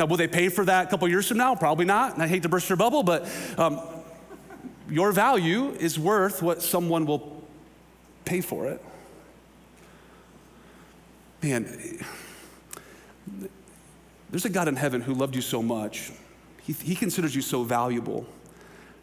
Now, 0.01 0.05
will 0.05 0.17
they 0.17 0.27
pay 0.27 0.49
for 0.49 0.65
that 0.65 0.87
a 0.87 0.89
couple 0.89 1.07
years 1.07 1.27
from 1.27 1.37
now? 1.37 1.53
Probably 1.53 1.85
not. 1.85 2.15
And 2.15 2.23
I 2.23 2.27
hate 2.27 2.43
to 2.43 2.49
burst 2.49 2.69
your 2.69 2.75
bubble, 2.75 3.03
but 3.03 3.29
um, 3.57 3.79
your 4.91 5.11
value 5.13 5.69
is 5.71 5.97
worth 5.97 6.43
what 6.43 6.61
someone 6.61 7.05
will 7.05 7.43
pay 8.25 8.41
for 8.41 8.67
it. 8.67 8.83
Man, 11.41 12.03
there's 14.29 14.45
a 14.45 14.49
God 14.49 14.67
in 14.67 14.75
heaven 14.75 15.01
who 15.01 15.13
loved 15.13 15.35
you 15.35 15.41
so 15.41 15.63
much, 15.63 16.11
he, 16.61 16.73
he 16.73 16.95
considers 16.95 17.35
you 17.35 17.41
so 17.41 17.63
valuable 17.63 18.27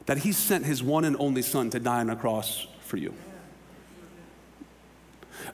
that 0.07 0.18
he 0.18 0.33
sent 0.33 0.64
his 0.64 0.83
one 0.83 1.05
and 1.05 1.16
only 1.18 1.42
son 1.42 1.70
to 1.70 1.81
die 1.81 2.01
on 2.01 2.11
a 2.11 2.16
cross 2.16 2.66
for 2.81 2.96
you. 2.96 3.12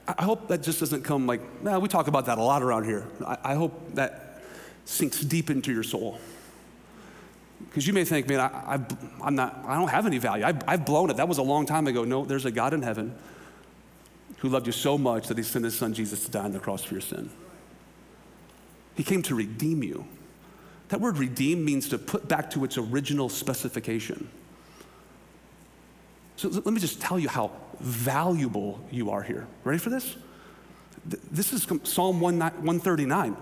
I 0.07 0.25
hope 0.25 0.49
that 0.49 0.63
just 0.63 0.81
doesn't 0.81 1.03
come 1.03 1.27
like, 1.27 1.41
nah, 1.63 1.79
we 1.79 1.89
talk 1.89 2.09
about 2.09 2.27
that 2.27 2.39
a 2.39 2.43
lot 2.43 2.63
around 2.63 2.85
here. 2.85 3.07
I, 3.27 3.39
I 3.45 3.55
hope 3.55 3.95
that 3.95 4.43
sinks 4.85 5.21
deep 5.21 5.51
into 5.51 5.73
your 5.73 5.83
soul. 5.83 6.19
Because 7.69 7.87
you 7.87 7.93
may 7.93 8.05
think, 8.05 8.29
man, 8.29 8.41
I, 8.41 8.79
I, 9.23 9.27
am 9.27 9.35
not, 9.35 9.65
I 9.67 9.77
don't 9.77 9.89
have 9.89 10.07
any 10.07 10.19
value. 10.19 10.45
I, 10.45 10.55
I've 10.67 10.85
blown 10.85 11.11
it. 11.11 11.17
That 11.17 11.29
was 11.29 11.39
a 11.39 11.43
long 11.43 11.67
time 11.67 11.87
ago. 11.87 12.05
No, 12.05 12.25
there's 12.25 12.45
a 12.45 12.51
God 12.51 12.75
in 12.75 12.83
heaven 12.83 13.15
who 14.39 14.49
loved 14.49 14.67
you 14.67 14.73
so 14.73 14.99
much 14.99 15.29
that 15.29 15.37
he 15.37 15.43
sent 15.43 15.65
his 15.65 15.77
son 15.77 15.95
Jesus 15.95 16.25
to 16.25 16.31
die 16.31 16.45
on 16.45 16.53
the 16.53 16.61
cross 16.61 16.85
for 16.85 16.95
your 16.95 17.01
sin. 17.01 17.31
He 18.95 19.03
came 19.03 19.23
to 19.23 19.35
redeem 19.35 19.83
you. 19.83 20.07
That 20.89 21.01
word 21.01 21.19
redeem 21.19 21.65
means 21.65 21.89
to 21.89 21.99
put 21.99 22.29
back 22.29 22.51
to 22.51 22.65
its 22.65 22.79
original 22.79 23.29
specification. 23.29 24.29
So 26.37 26.49
let 26.49 26.67
me 26.67 26.81
just 26.81 27.01
tell 27.01 27.19
you 27.19 27.29
how 27.29 27.53
valuable 27.81 28.81
you 28.91 29.11
are 29.11 29.23
here. 29.23 29.47
Ready 29.65 29.79
for 29.79 29.91
this? 29.91 30.17
This 31.07 31.53
is 31.53 31.67
Psalm 31.85 32.21
139. 32.21 33.37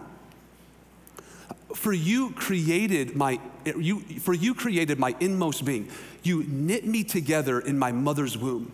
For 1.75 1.93
you 1.93 2.31
created 2.33 3.17
my 3.17 3.41
you 3.65 4.01
for 4.21 4.35
you 4.35 4.55
created 4.55 4.99
my 4.99 5.15
inmost 5.21 5.65
being. 5.65 5.89
You 6.23 6.45
knit 6.45 6.87
me 6.87 7.05
together 7.05 7.61
in 7.61 7.79
my 7.79 7.93
mother's 7.93 8.37
womb. 8.37 8.73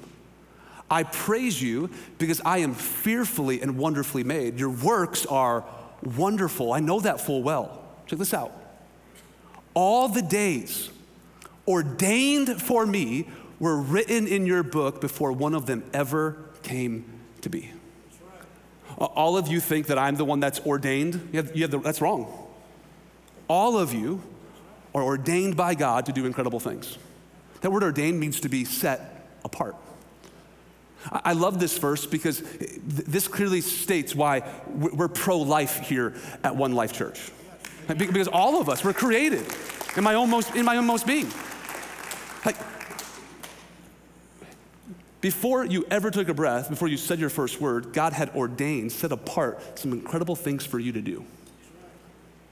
I 0.91 1.03
praise 1.03 1.61
you 1.61 1.91
because 2.19 2.41
I 2.45 2.59
am 2.59 2.75
fearfully 2.75 3.61
and 3.61 3.77
wonderfully 3.77 4.25
made. 4.25 4.59
Your 4.59 4.71
works 4.71 5.27
are 5.27 5.65
wonderful. 6.03 6.73
I 6.73 6.81
know 6.81 7.01
that 7.01 7.21
full 7.21 7.43
well. 7.43 7.83
Check 8.07 8.19
this 8.19 8.33
out. 8.33 8.53
All 9.75 10.09
the 10.09 10.23
days 10.23 10.91
ordained 11.67 12.61
for 12.61 12.87
me 12.87 13.29
were 13.61 13.77
written 13.77 14.27
in 14.27 14.47
your 14.47 14.63
book 14.63 15.01
before 15.01 15.33
one 15.33 15.55
of 15.55 15.67
them 15.67 15.85
ever 15.93 16.39
came 16.63 17.05
to 17.43 17.51
be. 17.51 17.71
All 18.97 19.37
of 19.37 19.49
you 19.49 19.61
think 19.61 19.87
that 19.87 19.99
I'm 19.99 20.17
the 20.17 20.25
one 20.25 20.41
that's 20.41 20.61
ordained. 20.61 21.29
You 21.33 21.43
have, 21.43 21.57
you 21.57 21.63
have 21.63 21.71
the, 21.71 21.79
that's 21.79 22.01
wrong. 22.01 22.48
All 23.49 23.79
of 23.79 23.93
you 23.95 24.23
are 24.95 25.03
ordained 25.03 25.57
by 25.57 25.75
God 25.75 26.07
to 26.07 26.13
do 26.13 26.27
incredible 26.27 26.61
things. 26.61 26.99
That 27.63 27.71
word 27.71 27.83
ordained 27.83 28.21
means 28.21 28.41
to 28.41 28.49
be 28.49 28.65
set 28.65 29.27
apart. 29.45 29.75
I 31.11 31.33
love 31.33 31.61
this 31.61 31.79
verse 31.79 32.07
because 32.07 32.43
this 32.83 33.29
clearly 33.29 33.61
states 33.61 34.15
why 34.15 34.43
we're 34.69 35.09
pro 35.09 35.39
life 35.39 35.79
here 35.81 36.15
at 36.45 36.57
One 36.57 36.73
Life 36.73 36.93
Church. 36.93 37.31
Because 37.87 38.29
all 38.29 38.61
of 38.61 38.69
us 38.69 38.85
were 38.85 38.93
created 38.93 39.47
in 39.97 40.05
my 40.05 40.15
own 40.15 40.29
most, 40.29 40.55
in 40.55 40.65
my 40.65 40.77
own 40.77 40.87
most 40.87 41.07
being. 41.07 41.31
Like, 42.45 42.57
before 45.21 45.65
you 45.65 45.87
ever 45.91 46.11
took 46.11 46.29
a 46.29 46.35
breath, 46.35 46.69
before 46.69 46.89
you 46.89 46.97
said 46.97 47.19
your 47.19 47.31
first 47.31 47.61
word, 47.61 47.93
God 47.93 48.13
had 48.13 48.31
ordained, 48.31 48.93
set 48.93 49.11
apart 49.11 49.79
some 49.79 49.93
incredible 49.93 50.37
things 50.37 50.67
for 50.67 50.79
you 50.79 50.93
to 50.93 51.01
do. 51.01 51.25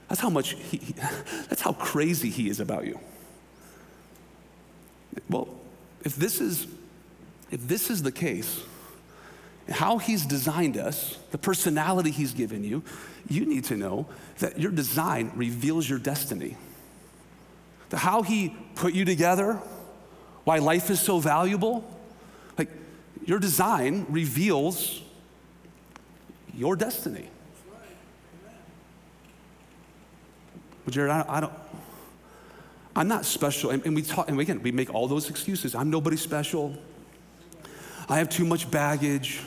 That's 0.07 0.21
how 0.21 0.29
much 0.29 0.51
he, 0.51 0.77
that's 1.49 1.61
how 1.61 1.73
crazy 1.73 2.29
he 2.29 2.49
is 2.49 2.59
about 2.59 2.85
you. 2.85 2.99
Well, 5.29 5.49
if 6.03 6.15
this 6.15 6.39
is 6.39 6.67
if 7.51 7.67
this 7.67 7.89
is 7.89 8.03
the 8.03 8.11
case, 8.11 8.61
how 9.69 9.97
he's 9.97 10.25
designed 10.25 10.77
us, 10.77 11.17
the 11.31 11.37
personality 11.37 12.11
he's 12.11 12.33
given 12.33 12.63
you, 12.63 12.83
you 13.29 13.45
need 13.45 13.65
to 13.65 13.77
know 13.77 14.07
that 14.39 14.59
your 14.59 14.71
design 14.71 15.31
reveals 15.35 15.89
your 15.89 15.99
destiny. 15.99 16.57
The 17.89 17.97
how 17.97 18.21
he 18.21 18.55
put 18.75 18.93
you 18.93 19.05
together, 19.05 19.59
why 20.43 20.59
life 20.59 20.89
is 20.89 20.99
so 20.99 21.19
valuable, 21.19 21.89
like 22.57 22.69
your 23.25 23.39
design 23.39 24.05
reveals 24.09 25.01
your 26.53 26.75
destiny. 26.75 27.29
But 30.87 30.93
Jared, 30.93 31.11
I, 31.11 31.25
I 31.27 31.39
don't. 31.41 31.53
I'm 32.95 33.09
not 33.09 33.25
special, 33.25 33.71
and, 33.71 33.85
and 33.85 33.93
we 33.93 34.01
talk, 34.03 34.29
and 34.29 34.39
again, 34.39 34.63
we 34.63 34.71
make 34.71 34.93
all 34.93 35.09
those 35.09 35.29
excuses. 35.29 35.75
I'm 35.75 35.89
nobody 35.89 36.15
special. 36.15 36.77
I 38.07 38.19
have 38.19 38.29
too 38.29 38.45
much 38.45 38.71
baggage. 38.71 39.41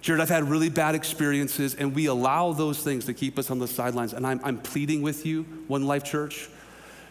Jared, 0.00 0.22
I've 0.22 0.30
had 0.30 0.44
really 0.44 0.70
bad 0.70 0.94
experiences, 0.94 1.74
and 1.74 1.94
we 1.94 2.06
allow 2.06 2.54
those 2.54 2.82
things 2.82 3.04
to 3.04 3.12
keep 3.12 3.38
us 3.38 3.50
on 3.50 3.58
the 3.58 3.68
sidelines. 3.68 4.14
And 4.14 4.26
I'm, 4.26 4.40
I'm 4.42 4.56
pleading 4.56 5.02
with 5.02 5.26
you, 5.26 5.42
One 5.68 5.86
Life 5.86 6.04
Church, 6.04 6.48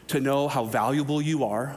to 0.08 0.20
know 0.20 0.48
how 0.48 0.64
valuable 0.64 1.22
you 1.22 1.44
are, 1.44 1.76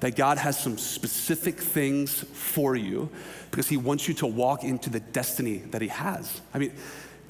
that 0.00 0.16
God 0.16 0.38
has 0.38 0.58
some 0.58 0.78
specific 0.78 1.60
things 1.60 2.24
for 2.32 2.76
you 2.76 3.10
because 3.50 3.68
He 3.68 3.76
wants 3.76 4.08
you 4.08 4.14
to 4.14 4.26
walk 4.26 4.64
into 4.64 4.88
the 4.88 5.00
destiny 5.00 5.58
that 5.72 5.82
He 5.82 5.88
has. 5.88 6.40
I 6.54 6.58
mean, 6.58 6.72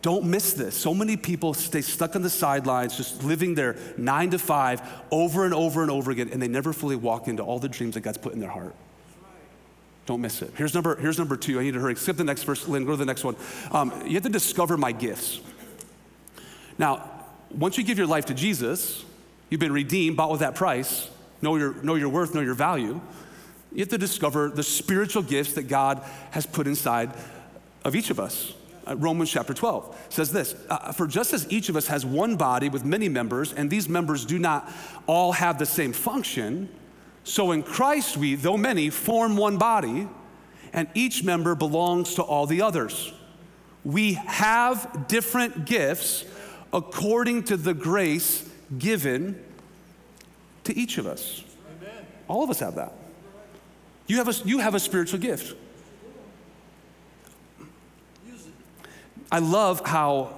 don't 0.03 0.25
miss 0.25 0.53
this. 0.53 0.77
So 0.77 0.93
many 0.93 1.17
people 1.17 1.55
stay 1.55 1.81
stuck 1.81 2.17
on 2.17 2.23
the 2.23 2.31
sidelines, 2.31 2.97
just 2.97 3.23
living 3.23 3.55
their 3.55 3.77
nine 3.97 4.31
to 4.31 4.39
five 4.39 4.83
over 5.13 5.45
and 5.45 5.55
over 5.55 5.83
and 5.83 5.91
over 5.91 6.11
again, 6.11 6.29
and 6.33 6.43
they 6.43 6.49
never 6.49 6.73
fully 6.73 6.97
walk 6.97 7.29
into 7.29 7.43
all 7.43 7.61
the 7.61 7.69
dreams 7.69 7.95
that 7.95 8.01
God's 8.01 8.19
put 8.19 8.33
in 8.33 8.41
their 8.41 8.51
heart. 8.51 8.75
Don't 10.07 10.21
miss 10.21 10.43
it. 10.43 10.51
Here's 10.57 10.75
number, 10.75 10.97
here's 10.97 11.19
number 11.19 11.37
two. 11.37 11.61
I 11.61 11.63
need 11.63 11.75
to 11.75 11.81
hurry. 11.81 11.95
Skip 11.95 12.17
the 12.17 12.25
next 12.25 12.43
verse, 12.43 12.67
Lynn, 12.67 12.85
go 12.85 12.91
to 12.91 12.97
the 12.97 13.05
next 13.05 13.23
one. 13.23 13.37
Um, 13.71 13.93
you 14.05 14.15
have 14.15 14.25
to 14.25 14.29
discover 14.29 14.77
my 14.77 14.91
gifts. 14.91 15.41
Now, 16.77 17.09
once 17.51 17.79
you 17.79 17.85
give 17.85 17.97
your 17.97 18.09
life 18.09 18.27
to 18.27 18.35
Jesus, 18.35 19.05
you've 19.51 19.61
been 19.61 19.73
redeemed, 19.73 20.17
bought 20.17 20.33
with 20.33 20.41
that 20.41 20.57
price, 20.57 21.09
know 21.41 21.55
your, 21.55 21.75
know 21.85 21.95
your 21.95 22.09
worth, 22.09 22.35
know 22.35 22.41
your 22.41 22.55
value. 22.55 23.01
You 23.71 23.79
have 23.79 23.89
to 23.91 23.99
discover 23.99 24.49
the 24.49 24.65
spiritual 24.65 25.23
gifts 25.23 25.53
that 25.53 25.65
God 25.65 26.03
has 26.33 26.45
put 26.45 26.67
inside 26.67 27.15
of 27.85 27.95
each 27.95 28.11
of 28.11 28.19
us. 28.19 28.53
Uh, 28.87 28.97
Romans 28.97 29.31
chapter 29.31 29.55
12 29.55 30.07
says 30.09 30.33
this 30.33 30.55
uh, 30.69 30.93
For 30.93 31.07
just 31.07 31.33
as 31.33 31.51
each 31.51 31.69
of 31.69 31.77
us 31.77 31.87
has 31.87 32.05
one 32.05 32.37
body 32.37 32.69
with 32.69 32.85
many 32.85 33.09
members, 33.09 33.53
and 33.53 33.71
these 33.71 33.89
members 33.89 34.25
do 34.25 34.39
not 34.39 34.71
all 35.07 35.33
have 35.33 35.59
the 35.59 35.67
same 35.67 35.93
function, 35.93 36.69
so 37.25 37.53
in 37.53 37.63
Christ, 37.63 38.17
we, 38.17 38.35
though 38.35 38.57
many, 38.57 38.91
form 38.91 39.37
one 39.37 39.57
body, 39.57 40.09
and 40.73 40.89
each 40.95 41.23
member 41.23 41.55
belongs 41.55 42.15
to 42.17 42.23
all 42.23 42.47
the 42.47 42.63
others. 42.63 43.13
We 43.85 44.15
have 44.15 45.07
different 45.09 45.67
gifts 45.67 46.25
according 46.73 47.45
to 47.45 47.57
the 47.57 47.75
grace 47.75 48.49
given 48.79 49.43
to 50.65 50.77
each 50.77 50.99
of 50.99 51.07
us. 51.07 51.45
Amen. 51.81 52.07
All 52.29 52.43
of 52.43 52.51
us 52.51 52.61
have 52.61 52.77
that. 52.77 52.93
You 54.07 54.17
have 54.19 54.29
a, 54.29 54.49
you 54.49 54.59
have 54.59 54.75
a 54.75 54.81
spiritual 54.81 55.21
gift. 55.21 55.57
I 59.33 59.39
love 59.39 59.81
how 59.87 60.35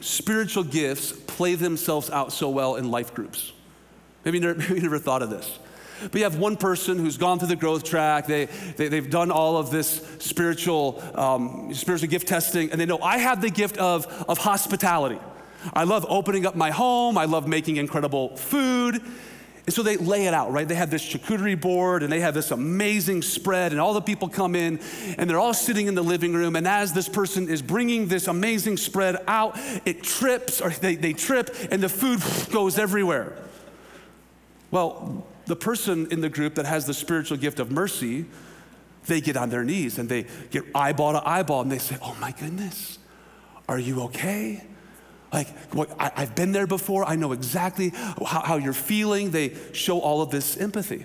spiritual 0.00 0.64
gifts 0.64 1.12
play 1.12 1.54
themselves 1.54 2.10
out 2.10 2.32
so 2.32 2.50
well 2.50 2.74
in 2.74 2.90
life 2.90 3.14
groups. 3.14 3.52
Maybe 4.24 4.38
you 4.38 4.44
never, 4.44 4.58
maybe 4.58 4.74
you 4.74 4.82
never 4.82 4.98
thought 4.98 5.22
of 5.22 5.30
this. 5.30 5.58
But 6.02 6.16
you 6.16 6.24
have 6.24 6.36
one 6.36 6.56
person 6.56 6.98
who's 6.98 7.16
gone 7.16 7.38
through 7.38 7.48
the 7.48 7.56
growth 7.56 7.84
track, 7.84 8.26
they, 8.26 8.46
they, 8.76 8.94
have 8.96 9.08
done 9.08 9.30
all 9.30 9.56
of 9.56 9.70
this 9.70 10.04
spiritual, 10.18 11.02
um, 11.14 11.72
spiritual 11.72 12.08
gift 12.08 12.28
testing, 12.28 12.70
and 12.70 12.78
they 12.78 12.84
know 12.84 12.98
I 12.98 13.16
have 13.16 13.40
the 13.40 13.48
gift 13.48 13.78
of, 13.78 14.06
of 14.28 14.36
hospitality. 14.36 15.18
I 15.72 15.84
love 15.84 16.04
opening 16.08 16.44
up 16.44 16.54
my 16.54 16.70
home, 16.70 17.16
I 17.16 17.24
love 17.24 17.48
making 17.48 17.76
incredible 17.76 18.36
food. 18.36 19.00
And 19.66 19.74
so 19.74 19.82
they 19.82 19.96
lay 19.96 20.26
it 20.26 20.34
out, 20.34 20.52
right? 20.52 20.66
They 20.66 20.76
have 20.76 20.90
this 20.90 21.04
charcuterie 21.04 21.60
board 21.60 22.04
and 22.04 22.12
they 22.12 22.20
have 22.20 22.34
this 22.34 22.52
amazing 22.52 23.22
spread, 23.22 23.72
and 23.72 23.80
all 23.80 23.94
the 23.94 24.00
people 24.00 24.28
come 24.28 24.54
in 24.54 24.78
and 25.18 25.28
they're 25.28 25.40
all 25.40 25.54
sitting 25.54 25.88
in 25.88 25.96
the 25.96 26.02
living 26.02 26.34
room. 26.34 26.54
And 26.54 26.68
as 26.68 26.92
this 26.92 27.08
person 27.08 27.48
is 27.48 27.62
bringing 27.62 28.06
this 28.06 28.28
amazing 28.28 28.76
spread 28.76 29.16
out, 29.26 29.58
it 29.84 30.04
trips 30.04 30.60
or 30.60 30.70
they, 30.70 30.94
they 30.94 31.12
trip 31.12 31.54
and 31.70 31.82
the 31.82 31.88
food 31.88 32.20
goes 32.52 32.78
everywhere. 32.78 33.36
Well, 34.70 35.26
the 35.46 35.56
person 35.56 36.08
in 36.12 36.20
the 36.20 36.28
group 36.28 36.54
that 36.56 36.66
has 36.66 36.86
the 36.86 36.94
spiritual 36.94 37.36
gift 37.36 37.58
of 37.58 37.72
mercy, 37.72 38.26
they 39.06 39.20
get 39.20 39.36
on 39.36 39.50
their 39.50 39.64
knees 39.64 39.98
and 39.98 40.08
they 40.08 40.26
get 40.50 40.64
eyeball 40.76 41.12
to 41.12 41.28
eyeball 41.28 41.62
and 41.62 41.72
they 41.72 41.78
say, 41.78 41.96
Oh 42.02 42.16
my 42.20 42.30
goodness, 42.30 42.98
are 43.68 43.78
you 43.80 44.02
okay? 44.02 44.62
Like, 45.32 45.48
what, 45.74 45.90
I, 45.98 46.10
have 46.20 46.34
been 46.34 46.52
there 46.52 46.66
before. 46.66 47.04
I 47.04 47.16
know 47.16 47.32
exactly 47.32 47.90
how, 47.90 48.42
how 48.42 48.56
you're 48.56 48.72
feeling. 48.72 49.30
They 49.30 49.54
show 49.72 50.00
all 50.00 50.22
of 50.22 50.30
this 50.30 50.56
empathy. 50.56 51.04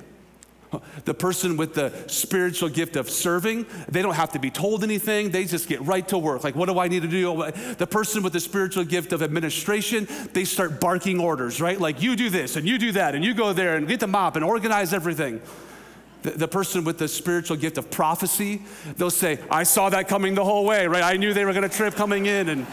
The 1.04 1.14
person 1.14 1.58
with 1.58 1.74
the 1.74 1.92
spiritual 2.08 2.70
gift 2.70 2.96
of 2.96 3.10
serving, 3.10 3.66
they 3.90 4.02
don't 4.02 4.14
have 4.14 4.32
to 4.34 4.40
be 4.40 4.50
told 4.50 4.84
anything. 4.84 5.32
They 5.32 5.44
just 5.44 5.68
get 5.68 5.82
right 5.82 6.08
to 6.08 6.18
work. 6.18 6.46
Like, 6.46 6.56
what 6.56 6.70
do 6.70 6.80
I 6.80 6.88
need 6.88 7.02
to 7.02 7.10
do? 7.10 7.52
The 7.78 7.88
person 7.88 8.24
with 8.24 8.32
the 8.32 8.40
spiritual 8.40 8.86
gift 8.86 9.12
of 9.12 9.22
administration, 9.22 10.08
they 10.32 10.46
start 10.46 10.80
barking 10.80 11.20
orders, 11.20 11.60
right? 11.60 11.78
Like, 11.78 12.02
you 12.02 12.16
do 12.16 12.30
this 12.30 12.56
and 12.56 12.66
you 12.66 12.78
do 12.78 12.94
that 12.94 13.16
and 13.16 13.26
you 13.26 13.34
go 13.34 13.52
there 13.52 13.76
and 13.76 13.86
get 13.86 14.00
the 14.00 14.08
mop 14.08 14.38
and 14.38 14.46
organize 14.46 14.94
everything. 14.94 15.42
The, 16.22 16.32
the 16.32 16.48
person 16.48 16.86
with 16.86 17.00
the 17.00 17.08
spiritual 17.10 17.58
gift 17.58 17.78
of 17.78 17.92
prophecy, 17.92 18.62
they'll 18.96 19.10
say, 19.10 19.40
I 19.50 19.64
saw 19.64 19.90
that 19.90 20.08
coming 20.08 20.36
the 20.36 20.46
whole 20.46 20.64
way, 20.64 20.88
right? 20.88 21.04
I 21.04 21.18
knew 21.18 21.34
they 21.34 21.44
were 21.44 21.54
going 21.54 21.68
to 21.68 21.76
trip 21.76 21.96
coming 21.96 22.28
in 22.28 22.48
and. 22.48 22.68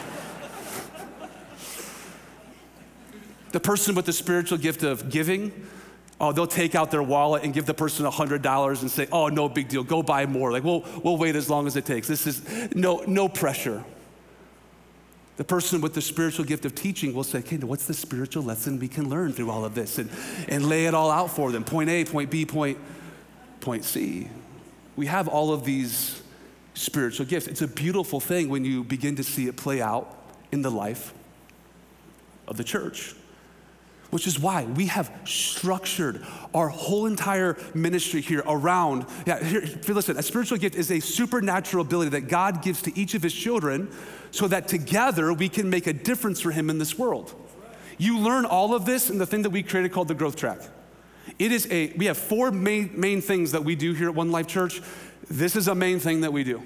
The 3.52 3.60
person 3.60 3.94
with 3.94 4.06
the 4.06 4.12
spiritual 4.12 4.58
gift 4.58 4.82
of 4.82 5.10
giving, 5.10 5.52
Oh, 6.20 6.32
they'll 6.32 6.48
take 6.48 6.74
out 6.74 6.90
their 6.90 7.02
wallet 7.02 7.44
and 7.44 7.54
give 7.54 7.66
the 7.66 7.74
person 7.74 8.04
$100 8.04 8.80
and 8.80 8.90
say, 8.90 9.06
oh, 9.12 9.28
no 9.28 9.48
big 9.48 9.68
deal, 9.68 9.84
go 9.84 10.02
buy 10.02 10.26
more. 10.26 10.50
Like, 10.50 10.64
we'll, 10.64 10.84
we'll 11.04 11.16
wait 11.16 11.36
as 11.36 11.48
long 11.48 11.66
as 11.68 11.76
it 11.76 11.86
takes. 11.86 12.08
This 12.08 12.26
is 12.26 12.74
no, 12.74 13.04
no 13.06 13.28
pressure. 13.28 13.84
The 15.36 15.44
person 15.44 15.80
with 15.80 15.94
the 15.94 16.02
spiritual 16.02 16.44
gift 16.44 16.64
of 16.64 16.74
teaching 16.74 17.14
will 17.14 17.22
say, 17.22 17.38
okay, 17.38 17.58
what's 17.58 17.86
the 17.86 17.94
spiritual 17.94 18.42
lesson 18.42 18.80
we 18.80 18.88
can 18.88 19.08
learn 19.08 19.32
through 19.32 19.50
all 19.50 19.64
of 19.64 19.76
this? 19.76 19.98
And, 19.98 20.10
and 20.48 20.68
lay 20.68 20.86
it 20.86 20.94
all 20.94 21.12
out 21.12 21.30
for 21.30 21.52
them. 21.52 21.62
Point 21.62 21.88
A, 21.88 22.04
point 22.04 22.30
B, 22.30 22.44
point, 22.44 22.78
point 23.60 23.84
C. 23.84 24.28
We 24.96 25.06
have 25.06 25.28
all 25.28 25.52
of 25.52 25.62
these 25.62 26.20
spiritual 26.74 27.26
gifts. 27.26 27.46
It's 27.46 27.62
a 27.62 27.68
beautiful 27.68 28.18
thing 28.18 28.48
when 28.48 28.64
you 28.64 28.82
begin 28.82 29.14
to 29.16 29.22
see 29.22 29.46
it 29.46 29.56
play 29.56 29.80
out 29.80 30.12
in 30.50 30.62
the 30.62 30.70
life 30.70 31.14
of 32.48 32.56
the 32.56 32.64
church 32.64 33.14
which 34.10 34.26
is 34.26 34.38
why 34.38 34.64
we 34.64 34.86
have 34.86 35.12
structured 35.24 36.24
our 36.54 36.68
whole 36.68 37.06
entire 37.06 37.56
ministry 37.74 38.20
here 38.20 38.42
around. 38.46 39.06
Yeah, 39.26 39.42
here, 39.42 39.64
listen, 39.88 40.16
a 40.16 40.22
spiritual 40.22 40.58
gift 40.58 40.74
is 40.74 40.90
a 40.90 41.00
supernatural 41.00 41.84
ability 41.84 42.10
that 42.10 42.28
God 42.28 42.62
gives 42.62 42.82
to 42.82 42.98
each 42.98 43.14
of 43.14 43.22
his 43.22 43.34
children 43.34 43.90
so 44.30 44.48
that 44.48 44.68
together 44.68 45.32
we 45.32 45.48
can 45.48 45.68
make 45.68 45.86
a 45.86 45.92
difference 45.92 46.40
for 46.40 46.50
him 46.50 46.70
in 46.70 46.78
this 46.78 46.98
world. 46.98 47.34
You 47.98 48.18
learn 48.18 48.44
all 48.44 48.74
of 48.74 48.86
this 48.86 49.10
in 49.10 49.18
the 49.18 49.26
thing 49.26 49.42
that 49.42 49.50
we 49.50 49.62
created 49.62 49.92
called 49.92 50.08
the 50.08 50.14
growth 50.14 50.36
track. 50.36 50.60
It 51.38 51.52
is 51.52 51.66
a, 51.70 51.92
we 51.96 52.06
have 52.06 52.16
four 52.16 52.50
main, 52.50 52.98
main 52.98 53.20
things 53.20 53.52
that 53.52 53.64
we 53.64 53.74
do 53.74 53.92
here 53.92 54.08
at 54.08 54.14
One 54.14 54.30
Life 54.30 54.46
Church. 54.46 54.80
This 55.28 55.56
is 55.56 55.68
a 55.68 55.74
main 55.74 55.98
thing 55.98 56.22
that 56.22 56.32
we 56.32 56.44
do. 56.44 56.62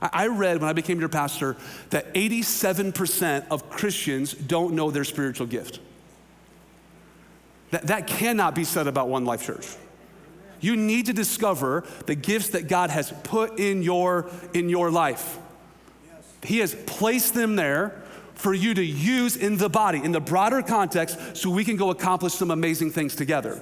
I 0.00 0.26
read 0.26 0.60
when 0.60 0.68
I 0.68 0.74
became 0.74 1.00
your 1.00 1.08
pastor 1.08 1.56
that 1.90 2.12
87% 2.12 3.46
of 3.50 3.70
Christians 3.70 4.34
don't 4.34 4.74
know 4.74 4.90
their 4.90 5.04
spiritual 5.04 5.46
gift. 5.46 5.80
That, 7.76 7.88
that 7.88 8.06
cannot 8.06 8.54
be 8.54 8.64
said 8.64 8.86
about 8.86 9.10
One 9.10 9.26
Life 9.26 9.44
Church. 9.44 9.66
You 10.60 10.76
need 10.76 11.06
to 11.06 11.12
discover 11.12 11.84
the 12.06 12.14
gifts 12.14 12.48
that 12.50 12.68
God 12.68 12.88
has 12.88 13.12
put 13.22 13.60
in 13.60 13.82
your, 13.82 14.30
in 14.54 14.70
your 14.70 14.90
life. 14.90 15.38
He 16.42 16.60
has 16.60 16.74
placed 16.86 17.34
them 17.34 17.54
there 17.54 18.02
for 18.32 18.54
you 18.54 18.72
to 18.72 18.82
use 18.82 19.36
in 19.36 19.58
the 19.58 19.68
body, 19.68 20.02
in 20.02 20.12
the 20.12 20.20
broader 20.20 20.62
context, 20.62 21.36
so 21.36 21.50
we 21.50 21.64
can 21.64 21.76
go 21.76 21.90
accomplish 21.90 22.32
some 22.32 22.50
amazing 22.50 22.92
things 22.92 23.14
together. 23.14 23.60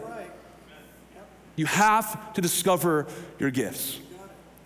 You 1.56 1.66
have 1.66 2.34
to 2.34 2.40
discover 2.40 3.08
your 3.40 3.50
gifts. 3.50 3.98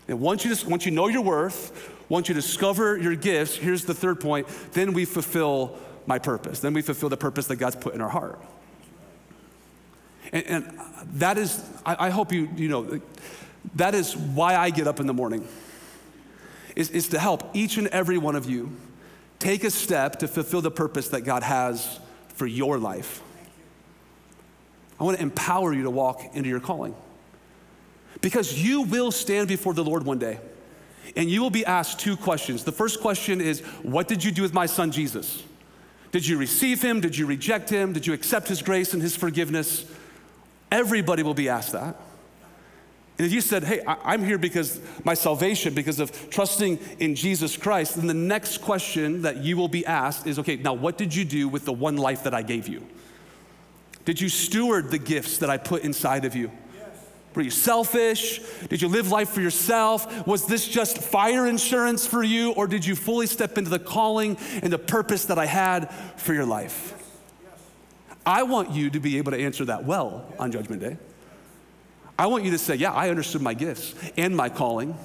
And 0.09 0.21
once 0.21 0.45
you, 0.45 0.55
once 0.69 0.85
you 0.85 0.93
know 0.93 1.09
your 1.09 1.23
worth, 1.23 1.91
once 2.11 2.29
you 2.29 2.35
discover 2.35 2.99
your 2.99 3.17
gifts, 3.17 3.57
here's 3.57 3.87
the 3.87 3.95
third 3.95 4.21
point, 4.21 4.47
then 4.73 4.93
we 4.93 5.07
fulfill 5.07 5.79
my 6.05 6.19
purpose. 6.19 6.61
Then 6.61 6.75
we 6.75 6.83
fulfill 6.83 7.09
the 7.09 7.17
purpose 7.17 7.47
that 7.47 7.57
God's 7.57 7.77
put 7.77 7.95
in 7.95 8.03
our 8.03 8.11
heart. 8.11 8.39
And, 10.33 10.47
and 10.47 10.81
that 11.15 11.39
is, 11.39 11.65
I, 11.85 12.07
I, 12.07 12.11
hope 12.11 12.33
you, 12.33 12.49
you 12.57 12.69
know, 12.69 13.01
that 13.77 13.95
is 13.95 14.17
why 14.17 14.57
I 14.57 14.71
get 14.71 14.87
up 14.87 15.01
in 15.01 15.07
the 15.07 15.15
morning, 15.15 15.47
is, 16.77 16.91
is 16.91 17.09
to 17.09 17.19
help 17.19 17.45
each 17.55 17.77
and 17.77 17.89
every 17.89 18.19
one 18.19 18.37
of 18.37 18.49
you 18.49 18.77
take 19.39 19.65
a 19.65 19.71
step 19.71 20.19
to 20.21 20.29
fulfill 20.29 20.61
the 20.61 20.71
purpose 20.71 21.09
that 21.09 21.23
God 21.23 21.43
has 21.43 22.01
for 22.35 22.47
your 22.47 22.79
life. 22.79 23.23
I 25.01 25.05
want 25.05 25.17
to 25.17 25.23
empower 25.23 25.73
you 25.73 25.85
to 25.85 25.91
walk 25.91 26.23
into 26.35 26.49
your 26.49 26.61
calling. 26.61 26.95
Because 28.21 28.63
you 28.63 28.83
will 28.83 29.13
stand 29.13 29.49
before 29.49 29.75
the 29.75 29.85
Lord 29.85 30.05
one 30.05 30.19
day 30.19 30.41
and 31.17 31.31
you 31.31 31.41
will 31.41 31.51
be 31.51 31.65
asked 31.65 32.01
two 32.01 32.17
questions. 32.17 32.65
The 32.65 32.73
first 32.73 33.01
question 33.01 33.41
is, 33.41 33.61
What 33.83 34.09
did 34.09 34.25
you 34.25 34.33
do 34.33 34.43
with 34.43 34.53
my 34.53 34.67
son 34.67 34.91
Jesus? 34.91 35.43
Did 36.11 36.27
you 36.27 36.39
receive 36.39 36.83
him? 36.83 37.01
Did 37.01 37.17
you 37.17 37.27
reject 37.27 37.71
him? 37.71 37.93
Did 37.93 38.07
you 38.07 38.13
accept 38.13 38.49
his 38.49 38.63
grace 38.63 38.93
and 38.93 39.03
his 39.03 39.15
forgiveness? 39.15 39.85
Everybody 40.71 41.23
will 41.23 41.35
be 41.35 41.49
asked 41.49 41.73
that. 41.73 41.97
And 43.19 43.27
if 43.27 43.33
you 43.33 43.41
said, 43.41 43.65
hey, 43.65 43.81
I, 43.85 44.15
am 44.15 44.25
here 44.25 44.39
because 44.39 44.81
my 45.05 45.15
salvation, 45.15 45.75
because 45.75 45.99
of 45.99 46.31
trusting 46.31 46.79
in 47.01 47.17
Jesus 47.17 47.57
Christ, 47.57 47.97
then 47.97 48.07
the 48.07 48.15
next 48.15 48.59
question 48.59 49.23
that 49.23 49.39
you 49.39 49.57
will 49.57 49.69
be 49.69 49.85
asked 49.85 50.29
is, 50.29 50.39
okay, 50.39 50.55
now 50.55 50.73
what 50.73 50.97
did 50.97 51.13
you 51.13 51.25
do 51.25 51.49
with 51.49 51.65
the 51.65 51.73
one 51.73 51.97
life 51.97 52.23
that 52.25 52.35
I 52.35 52.43
gave 52.43 52.69
you? 52.69 52.87
Did 54.05 54.21
you 54.21 54.29
steward 54.29 54.91
the 54.91 54.99
gifts 54.99 55.39
that 55.39 55.51
I 55.51 55.57
put 55.57 55.83
inside 55.83 56.25
of 56.25 56.37
you? 56.37 56.53
Were 57.35 57.43
you 57.43 57.51
selfish? 57.51 58.41
Did 58.69 58.81
you 58.83 58.89
live 58.89 59.11
life 59.11 59.31
for 59.31 59.41
yourself? 59.41 60.27
Was 60.27 60.47
this 60.47 60.67
just 60.67 60.99
fire 60.99 61.47
insurance 61.47 62.07
for 62.07 62.23
you? 62.23 62.53
Or 62.53 62.67
did 62.67 62.87
you 62.87 62.97
fully 62.97 63.27
step 63.27 63.59
into 63.59 63.71
the 63.71 63.79
calling 63.79 64.37
and 64.63 64.73
the 64.73 64.79
purpose 64.79 65.27
that 65.27 65.39
I 65.39 65.47
had 65.47 65.93
for 66.17 66.35
your 66.35 66.47
life? 66.47 66.98
I 68.29 68.43
want 68.43 68.73
you 68.73 68.91
to 68.91 69.01
be 69.01 69.17
able 69.17 69.33
to 69.33 69.39
answer 69.39 69.65
that 69.65 69.85
well 69.85 70.31
on 70.39 70.53
Judgment 70.53 70.83
Day. 70.83 70.99
I 72.19 72.27
want 72.27 72.45
you 72.45 72.51
to 72.51 72.59
say, 72.59 72.75
Yeah, 72.75 72.93
I 72.93 73.09
understood 73.09 73.41
my 73.41 73.55
gifts 73.55 73.95
and 74.19 74.37
my 74.37 74.51
calling. 74.51 74.99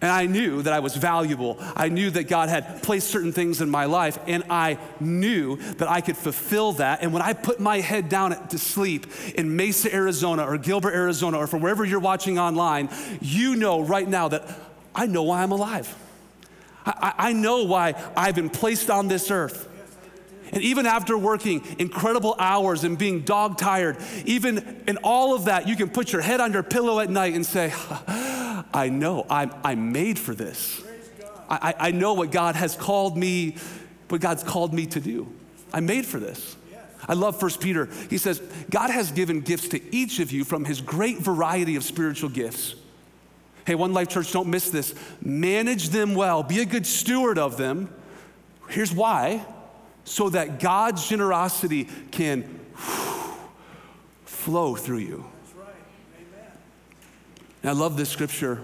And 0.00 0.10
I 0.12 0.26
knew 0.26 0.62
that 0.62 0.72
I 0.72 0.78
was 0.78 0.94
valuable. 0.94 1.56
I 1.74 1.88
knew 1.88 2.10
that 2.10 2.28
God 2.28 2.48
had 2.48 2.82
placed 2.84 3.08
certain 3.08 3.32
things 3.32 3.60
in 3.60 3.70
my 3.70 3.86
life, 3.86 4.18
and 4.26 4.44
I 4.50 4.78
knew 5.00 5.56
that 5.56 5.88
I 5.88 6.00
could 6.00 6.16
fulfill 6.18 6.72
that. 6.74 7.02
And 7.02 7.12
when 7.12 7.22
I 7.22 7.32
put 7.32 7.58
my 7.58 7.80
head 7.80 8.08
down 8.08 8.48
to 8.48 8.58
sleep 8.58 9.06
in 9.34 9.56
Mesa, 9.56 9.92
Arizona, 9.92 10.44
or 10.44 10.58
Gilbert, 10.58 10.92
Arizona, 10.92 11.38
or 11.38 11.46
from 11.46 11.62
wherever 11.62 11.84
you're 11.84 11.98
watching 11.98 12.38
online, 12.38 12.90
you 13.20 13.56
know 13.56 13.80
right 13.80 14.06
now 14.06 14.28
that 14.28 14.46
I 14.94 15.06
know 15.06 15.24
why 15.24 15.42
I'm 15.42 15.50
alive. 15.50 15.92
I, 16.84 17.14
I 17.18 17.32
know 17.32 17.64
why 17.64 17.94
I've 18.16 18.36
been 18.36 18.50
placed 18.50 18.90
on 18.90 19.08
this 19.08 19.30
earth. 19.30 19.66
And 20.52 20.62
even 20.62 20.86
after 20.86 21.18
working 21.18 21.64
incredible 21.78 22.36
hours 22.38 22.84
and 22.84 22.96
being 22.96 23.22
dog 23.22 23.58
tired, 23.58 23.98
even 24.24 24.82
in 24.86 24.98
all 24.98 25.34
of 25.34 25.46
that, 25.46 25.66
you 25.66 25.76
can 25.76 25.88
put 25.88 26.12
your 26.12 26.22
head 26.22 26.40
on 26.40 26.52
your 26.52 26.62
pillow 26.62 27.00
at 27.00 27.10
night 27.10 27.34
and 27.34 27.44
say, 27.44 27.72
I 28.72 28.88
know 28.90 29.26
I'm, 29.28 29.52
I'm 29.64 29.92
made 29.92 30.18
for 30.18 30.34
this. 30.34 30.82
I, 31.48 31.74
I 31.78 31.90
know 31.92 32.14
what 32.14 32.30
God 32.30 32.56
has 32.56 32.76
called 32.76 33.16
me, 33.16 33.56
what 34.08 34.20
God's 34.20 34.42
called 34.42 34.74
me 34.74 34.86
to 34.86 35.00
do. 35.00 35.32
I'm 35.72 35.86
made 35.86 36.06
for 36.06 36.18
this. 36.18 36.56
I 37.08 37.14
love 37.14 37.40
1 37.40 37.52
Peter. 37.60 37.88
He 38.10 38.18
says, 38.18 38.40
God 38.70 38.90
has 38.90 39.12
given 39.12 39.40
gifts 39.40 39.68
to 39.68 39.94
each 39.94 40.18
of 40.18 40.32
you 40.32 40.44
from 40.44 40.64
his 40.64 40.80
great 40.80 41.18
variety 41.18 41.76
of 41.76 41.84
spiritual 41.84 42.30
gifts. 42.30 42.74
Hey, 43.64 43.74
One 43.74 43.92
Life 43.92 44.08
Church, 44.08 44.32
don't 44.32 44.48
miss 44.48 44.70
this. 44.70 44.94
Manage 45.20 45.90
them 45.90 46.14
well, 46.14 46.42
be 46.42 46.60
a 46.60 46.64
good 46.64 46.86
steward 46.86 47.38
of 47.38 47.56
them. 47.56 47.92
Here's 48.68 48.92
why 48.92 49.44
so 50.06 50.30
that 50.30 50.60
God's 50.60 51.06
generosity 51.06 51.88
can 52.12 52.60
flow 54.24 54.76
through 54.76 54.98
you. 54.98 55.26
And 57.62 57.70
I 57.70 57.72
love 57.72 57.96
this 57.96 58.08
scripture. 58.08 58.62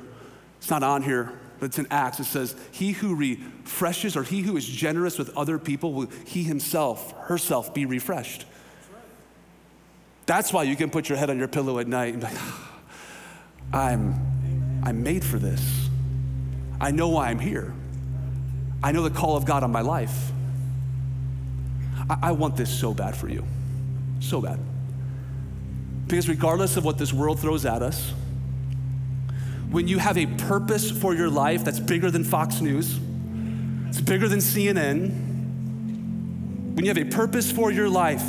It's 0.59 0.71
not 0.71 0.85
on 0.85 1.03
here, 1.03 1.33
but 1.59 1.67
it's 1.67 1.79
in 1.81 1.89
Acts. 1.91 2.21
It 2.21 2.25
says, 2.25 2.55
He 2.71 2.93
who 2.93 3.17
refreshes 3.17 4.17
or 4.17 4.23
he 4.23 4.43
who 4.43 4.57
is 4.57 4.65
generous 4.65 5.19
with 5.19 5.37
other 5.37 5.59
people, 5.59 5.93
will 5.93 6.09
he 6.25 6.45
himself, 6.45 7.13
herself, 7.23 7.75
be 7.75 7.87
refreshed. 7.87 8.47
That's 10.27 10.53
why 10.53 10.63
you 10.63 10.77
can 10.77 10.91
put 10.91 11.09
your 11.09 11.19
head 11.19 11.29
on 11.29 11.39
your 11.39 11.49
pillow 11.49 11.81
at 11.81 11.89
night 11.89 12.15
and 12.15 12.21
be 12.21 12.29
like, 12.29 12.37
ah, 12.39 12.81
I'm, 13.73 14.81
I'm 14.85 15.03
made 15.03 15.25
for 15.25 15.41
this. 15.41 15.89
I 16.81 16.93
know 16.93 17.09
why 17.09 17.31
I'm 17.31 17.41
here. 17.41 17.75
I 18.81 18.93
know 18.93 19.03
the 19.03 19.11
call 19.11 19.37
of 19.37 19.45
God 19.45 19.65
on 19.65 19.73
my 19.73 19.81
life. 19.81 20.31
I, 22.13 22.29
I 22.29 22.33
want 22.33 22.57
this 22.57 22.71
so 22.71 22.93
bad 22.93 23.17
for 23.17 23.29
you. 23.29 23.45
So 24.21 24.41
bad. 24.41 24.59
Because 26.07 26.29
regardless 26.29 26.77
of 26.77 26.85
what 26.85 26.99
this 26.99 27.13
world 27.13 27.41
throws 27.41 27.65
at 27.65 27.83
us, 27.83 28.13
when 29.71 29.89
you 29.89 29.99
have 29.99 30.19
a 30.19 30.27
purpose 30.27 30.91
for 30.91 31.15
your 31.15 31.31
life 31.31 31.65
that's 31.65 31.81
bigger 31.81 32.11
than 32.11 32.25
Fox 32.25 32.61
News, 32.61 32.99
it's 33.89 34.01
bigger 34.01 34.29
than 34.29 34.41
CNN, 34.41 35.11
when 36.75 36.85
you 36.85 36.89
have 36.89 36.99
a 36.99 37.05
purpose 37.05 37.51
for 37.51 37.71
your 37.71 37.89
life 37.89 38.23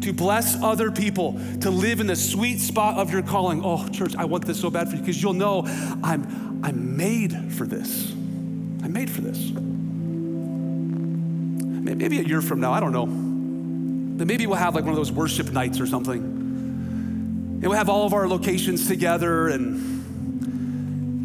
to 0.00 0.12
bless 0.14 0.60
other 0.62 0.90
people, 0.90 1.38
to 1.60 1.70
live 1.70 2.00
in 2.00 2.06
the 2.06 2.16
sweet 2.16 2.58
spot 2.60 2.96
of 2.96 3.12
your 3.12 3.22
calling, 3.22 3.60
oh, 3.62 3.86
church, 3.88 4.16
I 4.16 4.24
want 4.24 4.46
this 4.46 4.58
so 4.58 4.70
bad 4.70 4.88
for 4.88 4.94
you 4.94 5.02
because 5.02 5.22
you'll 5.22 5.34
know 5.34 5.64
I'm, 6.02 6.60
I'm 6.64 6.96
made 6.96 7.52
for 7.52 7.66
this. 7.66 8.10
I'm 8.12 8.92
made 8.92 9.10
for 9.10 9.20
this. 9.20 9.52
Maybe 11.84 12.18
a 12.18 12.22
year 12.22 12.42
from 12.42 12.60
now, 12.60 12.72
I 12.72 12.80
don't 12.80 12.92
know. 12.92 13.06
Then 13.06 14.26
maybe 14.26 14.46
we'll 14.46 14.56
have 14.56 14.74
like 14.74 14.84
one 14.84 14.92
of 14.92 14.96
those 14.96 15.12
worship 15.12 15.50
nights 15.50 15.80
or 15.80 15.86
something. 15.86 16.20
And 16.20 17.62
we'll 17.62 17.72
have 17.72 17.88
all 17.88 18.06
of 18.06 18.12
our 18.12 18.28
locations 18.28 18.86
together 18.86 19.48
and 19.48 20.00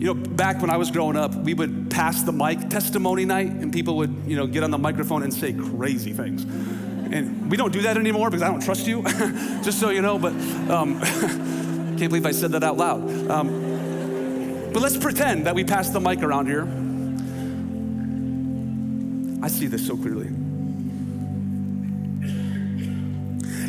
you 0.05 0.13
know, 0.13 0.13
back 0.13 0.61
when 0.61 0.69
I 0.69 0.77
was 0.77 0.91
growing 0.91 1.15
up, 1.15 1.33
we 1.33 1.53
would 1.53 1.89
pass 1.89 2.21
the 2.21 2.31
mic 2.31 2.69
testimony 2.69 3.25
night, 3.25 3.47
and 3.47 3.71
people 3.71 3.97
would, 3.97 4.13
you 4.27 4.35
know, 4.35 4.45
get 4.45 4.61
on 4.63 4.69
the 4.69 4.77
microphone 4.77 5.23
and 5.23 5.33
say 5.33 5.53
crazy 5.53 6.11
things. 6.11 6.43
And 6.43 7.49
we 7.49 7.55
don't 7.55 7.71
do 7.71 7.81
that 7.83 7.97
anymore 7.97 8.29
because 8.29 8.43
I 8.43 8.49
don't 8.49 8.61
trust 8.61 8.87
you, 8.87 9.03
just 9.63 9.79
so 9.79 9.89
you 9.89 10.01
know. 10.01 10.19
But 10.19 10.33
um, 10.69 10.99
can't 11.97 12.09
believe 12.09 12.25
I 12.25 12.31
said 12.31 12.51
that 12.51 12.63
out 12.63 12.77
loud. 12.77 13.31
Um, 13.31 14.71
but 14.73 14.81
let's 14.81 14.97
pretend 14.97 15.47
that 15.47 15.55
we 15.55 15.63
pass 15.63 15.89
the 15.89 16.01
mic 16.01 16.21
around 16.21 16.47
here. 16.47 16.67
I 19.43 19.47
see 19.47 19.67
this 19.67 19.87
so 19.87 19.95
clearly. 19.95 20.29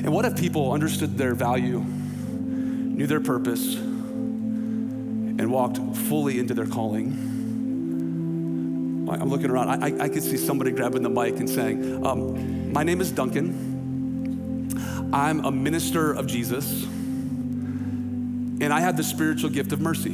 And 0.07 0.15
what 0.15 0.25
if 0.25 0.37
people 0.37 0.73
understood 0.73 1.19
their 1.19 1.35
value, 1.35 1.81
knew 1.81 3.09
their 3.09 3.21
purpose, 3.21 3.75
and 3.75 5.51
walked 5.51 5.79
fully 6.09 6.39
into 6.39 6.55
their 6.55 6.67
calling. 6.67 7.11
I'm 9.11 9.29
looking 9.29 9.51
around. 9.51 9.69
I, 9.69 9.89
I, 9.89 10.05
I 10.05 10.09
could 10.09 10.23
see 10.23 10.37
somebody 10.37 10.71
grabbing 10.71 11.03
the 11.03 11.11
mic 11.11 11.41
and 11.41 11.51
saying, 11.51 12.07
um, 12.07 12.73
My 12.73 12.85
name 12.85 13.01
is 13.01 13.11
Duncan. 13.11 14.71
I'm 15.13 15.45
a 15.45 15.51
minister 15.51 16.13
of 16.13 16.29
Jesus, 16.29 16.85
and 16.85 18.73
I 18.73 18.79
have 18.79 18.97
the 18.97 19.03
spiritual 19.03 19.51
gift 19.51 19.73
of 19.73 19.81
mercy. 19.81 20.13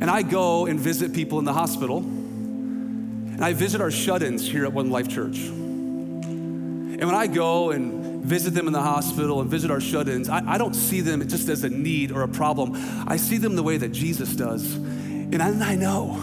And 0.00 0.10
I 0.10 0.20
go 0.20 0.66
and 0.66 0.78
visit 0.78 1.14
people 1.14 1.38
in 1.38 1.46
the 1.46 1.54
hospital, 1.54 2.00
and 2.00 3.42
I 3.42 3.54
visit 3.54 3.80
our 3.80 3.90
shut 3.90 4.22
ins 4.22 4.46
here 4.46 4.66
at 4.66 4.72
One 4.74 4.90
Life 4.90 5.08
Church. 5.08 5.50
And 6.98 7.06
when 7.06 7.14
I 7.14 7.28
go 7.28 7.70
and 7.70 8.24
visit 8.24 8.54
them 8.54 8.66
in 8.66 8.72
the 8.72 8.82
hospital 8.82 9.40
and 9.40 9.48
visit 9.48 9.70
our 9.70 9.80
shut 9.80 10.08
ins, 10.08 10.28
I, 10.28 10.54
I, 10.54 10.58
don't 10.58 10.74
see 10.74 11.00
them 11.00 11.26
just 11.28 11.48
as 11.48 11.62
a 11.62 11.68
need 11.68 12.10
or 12.10 12.22
a 12.22 12.28
problem. 12.28 12.72
I 13.06 13.16
see 13.16 13.38
them 13.38 13.54
the 13.54 13.62
way 13.62 13.76
that 13.76 13.92
Jesus 13.92 14.34
does. 14.34 14.74
And 14.74 15.40
I, 15.40 15.50
and 15.50 15.62
I 15.62 15.76
know 15.76 16.14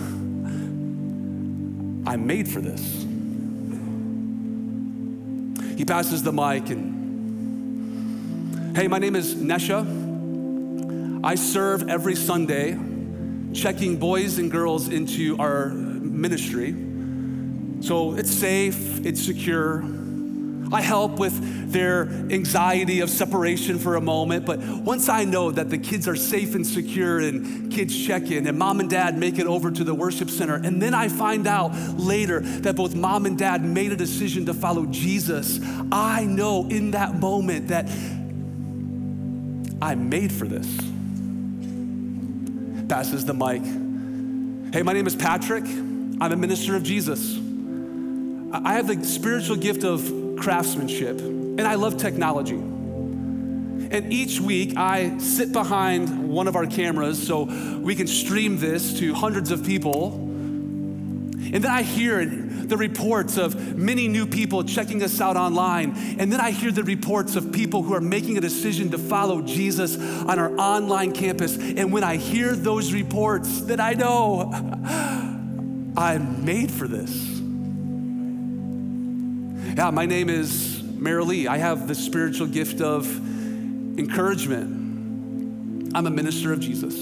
I'm 2.05 2.27
made 2.27 2.49
for 2.49 2.59
this. 2.59 2.81
He 5.77 5.85
passes 5.85 6.23
the 6.23 6.33
mic 6.33 6.69
and, 6.69 8.75
hey, 8.75 8.89
my 8.89 8.99
name 8.99 9.15
is 9.15 9.33
Nesha. 9.33 11.23
I 11.23 11.35
serve 11.35 11.89
every 11.89 12.15
Sunday 12.15 12.77
checking 13.53 13.95
boys 13.95 14.39
and 14.39 14.51
girls 14.51 14.89
into 14.89 15.37
our 15.39 15.69
ministry. 15.69 16.75
So 17.79 18.15
it's 18.15 18.31
safe, 18.31 19.05
it's 19.05 19.23
secure. 19.23 19.85
I 20.75 20.81
help 20.81 21.19
with 21.19 21.71
their 21.71 22.01
anxiety 22.03 22.99
of 22.99 23.09
separation 23.09 23.79
for 23.79 23.95
a 23.95 24.01
moment, 24.01 24.45
but 24.45 24.59
once 24.59 25.07
I 25.07 25.23
know 25.23 25.49
that 25.49 25.69
the 25.69 25.77
kids 25.77 26.05
are 26.05 26.17
safe 26.17 26.53
and 26.53 26.67
secure 26.67 27.19
and 27.21 27.71
kids 27.71 27.97
check 27.97 28.29
in 28.29 28.45
and 28.45 28.59
mom 28.59 28.81
and 28.81 28.89
dad 28.89 29.17
make 29.17 29.39
it 29.39 29.47
over 29.47 29.71
to 29.71 29.83
the 29.85 29.95
worship 29.95 30.29
center, 30.29 30.55
and 30.55 30.81
then 30.81 30.93
I 30.93 31.07
find 31.07 31.47
out 31.47 31.73
later 31.97 32.41
that 32.41 32.75
both 32.75 32.93
mom 32.93 33.25
and 33.25 33.37
dad 33.37 33.63
made 33.63 33.93
a 33.93 33.95
decision 33.95 34.45
to 34.47 34.53
follow 34.53 34.85
Jesus, 34.87 35.61
I 35.93 36.25
know 36.25 36.67
in 36.67 36.91
that 36.91 37.15
moment 37.15 37.69
that 37.69 37.85
I'm 39.81 40.09
made 40.09 40.33
for 40.33 40.45
this. 40.45 40.67
Passes 42.89 43.23
the 43.23 43.33
mic. 43.33 43.63
Hey, 44.73 44.83
my 44.83 44.91
name 44.91 45.07
is 45.07 45.15
Patrick. 45.15 45.63
I'm 45.63 46.33
a 46.33 46.35
minister 46.35 46.75
of 46.75 46.83
Jesus. 46.83 47.39
I 48.53 48.73
have 48.73 48.87
the 48.87 49.01
spiritual 49.05 49.55
gift 49.55 49.85
of 49.85 50.24
craftsmanship, 50.37 51.19
and 51.19 51.61
I 51.61 51.75
love 51.75 51.97
technology. 51.97 52.55
And 53.91 54.11
each 54.11 54.39
week 54.39 54.75
I 54.77 55.17
sit 55.19 55.51
behind 55.51 56.29
one 56.29 56.47
of 56.47 56.55
our 56.55 56.65
cameras 56.65 57.25
so 57.25 57.43
we 57.79 57.95
can 57.95 58.07
stream 58.07 58.57
this 58.57 58.99
to 58.99 59.13
hundreds 59.13 59.51
of 59.51 59.63
people. 59.65 60.13
And 60.13 61.63
then 61.63 61.71
I 61.71 61.83
hear 61.83 62.25
the 62.25 62.77
reports 62.77 63.37
of 63.37 63.77
many 63.77 64.07
new 64.07 64.25
people 64.25 64.63
checking 64.63 65.03
us 65.03 65.21
out 65.21 65.37
online. 65.37 65.95
And 66.19 66.31
then 66.31 66.41
I 66.41 66.51
hear 66.51 66.71
the 66.71 66.83
reports 66.83 67.35
of 67.35 67.51
people 67.51 67.83
who 67.83 67.93
are 67.93 68.01
making 68.01 68.37
a 68.37 68.41
decision 68.41 68.91
to 68.91 68.97
follow 68.97 69.41
Jesus 69.41 69.97
on 69.97 70.39
our 70.39 70.57
online 70.57 71.11
campus. 71.11 71.57
And 71.57 71.93
when 71.93 72.03
I 72.03 72.17
hear 72.17 72.55
those 72.55 72.91
reports, 72.91 73.61
then 73.61 73.79
I 73.79 73.93
know 73.93 74.51
I'm 75.97 76.43
made 76.43 76.71
for 76.71 76.87
this. 76.87 77.44
Yeah, 79.75 79.89
my 79.89 80.05
name 80.05 80.29
is 80.29 80.81
Marilee. 80.81 81.47
I 81.47 81.57
have 81.57 81.85
the 81.85 81.95
spiritual 81.95 82.47
gift 82.47 82.79
of 82.79 83.05
encouragement. 83.99 85.91
I'm 85.93 86.07
a 86.07 86.09
minister 86.09 86.53
of 86.53 86.61
Jesus. 86.61 86.95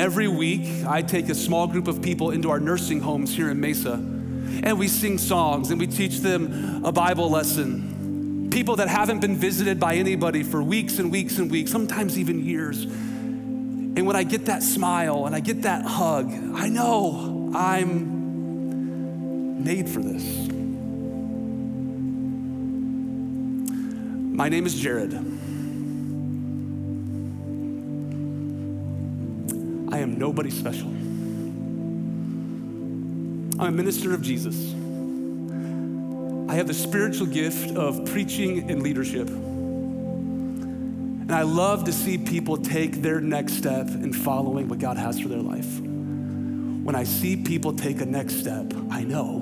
Every 0.00 0.28
week, 0.28 0.86
I 0.86 1.02
take 1.02 1.30
a 1.30 1.34
small 1.34 1.66
group 1.66 1.88
of 1.88 2.00
people 2.00 2.30
into 2.30 2.48
our 2.50 2.60
nursing 2.60 3.00
homes 3.00 3.34
here 3.34 3.50
in 3.50 3.58
Mesa, 3.58 3.94
and 3.94 4.78
we 4.78 4.86
sing 4.86 5.18
songs 5.18 5.72
and 5.72 5.80
we 5.80 5.88
teach 5.88 6.20
them 6.20 6.84
a 6.84 6.92
Bible 6.92 7.28
lesson. 7.28 8.48
people 8.52 8.76
that 8.76 8.86
haven't 8.86 9.18
been 9.18 9.34
visited 9.34 9.80
by 9.80 9.96
anybody 9.96 10.44
for 10.44 10.62
weeks 10.62 11.00
and 11.00 11.10
weeks 11.10 11.38
and 11.38 11.50
weeks, 11.50 11.72
sometimes 11.72 12.16
even 12.20 12.44
years. 12.44 12.84
And 12.84 14.06
when 14.06 14.14
I 14.14 14.22
get 14.22 14.44
that 14.46 14.62
smile 14.62 15.26
and 15.26 15.34
I 15.34 15.40
get 15.40 15.62
that 15.62 15.84
hug, 15.84 16.30
I 16.54 16.68
know 16.68 17.50
I'm 17.52 18.22
made 19.64 19.88
for 19.88 19.98
this. 19.98 20.61
My 24.42 24.48
name 24.48 24.66
is 24.66 24.74
Jared. 24.74 25.14
I 29.94 29.98
am 29.98 30.18
nobody 30.18 30.50
special. 30.50 30.88
I'm 33.60 33.60
a 33.60 33.70
minister 33.70 34.12
of 34.12 34.20
Jesus. 34.20 34.56
I 36.50 36.56
have 36.56 36.66
the 36.66 36.74
spiritual 36.74 37.28
gift 37.28 37.76
of 37.76 38.04
preaching 38.06 38.68
and 38.68 38.82
leadership. 38.82 39.28
And 39.28 41.30
I 41.30 41.42
love 41.42 41.84
to 41.84 41.92
see 41.92 42.18
people 42.18 42.56
take 42.56 43.00
their 43.00 43.20
next 43.20 43.52
step 43.52 43.86
in 43.86 44.12
following 44.12 44.66
what 44.66 44.80
God 44.80 44.96
has 44.96 45.20
for 45.20 45.28
their 45.28 45.38
life. 45.38 45.78
When 45.78 46.96
I 46.96 47.04
see 47.04 47.36
people 47.36 47.74
take 47.74 48.00
a 48.00 48.06
next 48.06 48.40
step, 48.40 48.74
I 48.90 49.04
know 49.04 49.36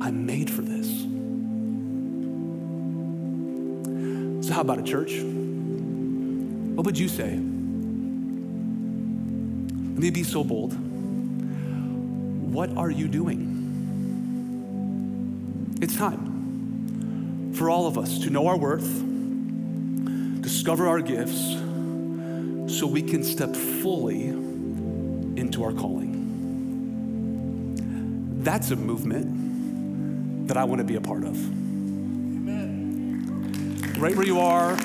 I'm 0.00 0.26
made 0.26 0.50
for 0.50 0.62
this. 0.62 0.99
How 4.50 4.62
about 4.62 4.80
a 4.80 4.82
church? 4.82 5.12
What 6.74 6.84
would 6.84 6.98
you 6.98 7.08
say? 7.08 7.30
Let 7.30 7.38
me 10.02 10.10
be 10.10 10.24
so 10.24 10.42
bold. 10.42 10.74
What 12.52 12.76
are 12.76 12.90
you 12.90 13.06
doing? 13.06 13.46
It's 15.80 15.94
time 15.96 17.52
for 17.54 17.70
all 17.70 17.86
of 17.86 17.96
us 17.96 18.18
to 18.20 18.30
know 18.30 18.48
our 18.48 18.56
worth, 18.56 19.04
discover 20.40 20.88
our 20.88 21.00
gifts, 21.00 21.54
so 22.76 22.86
we 22.86 23.02
can 23.02 23.22
step 23.22 23.54
fully 23.54 24.28
into 24.28 25.62
our 25.62 25.72
calling. 25.72 26.16
That's 28.42 28.70
a 28.70 28.76
movement 28.76 30.48
that 30.48 30.56
I 30.56 30.64
want 30.64 30.80
to 30.80 30.84
be 30.84 30.96
a 30.96 31.00
part 31.00 31.24
of. 31.24 31.59
Right 34.00 34.16
where 34.16 34.24
you 34.24 34.40
are, 34.40 34.78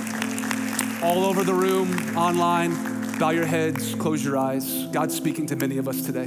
all 1.02 1.24
over 1.24 1.46
the 1.46 1.54
room, 1.54 2.18
online, 2.18 3.18
bow 3.18 3.30
your 3.30 3.46
heads, 3.46 3.96
close 3.96 4.22
your 4.22 4.38
eyes. 4.38 4.88
God's 4.88 5.16
speaking 5.16 5.46
to 5.46 5.56
many 5.56 5.78
of 5.78 5.88
us 5.88 6.02
today. 6.06 6.26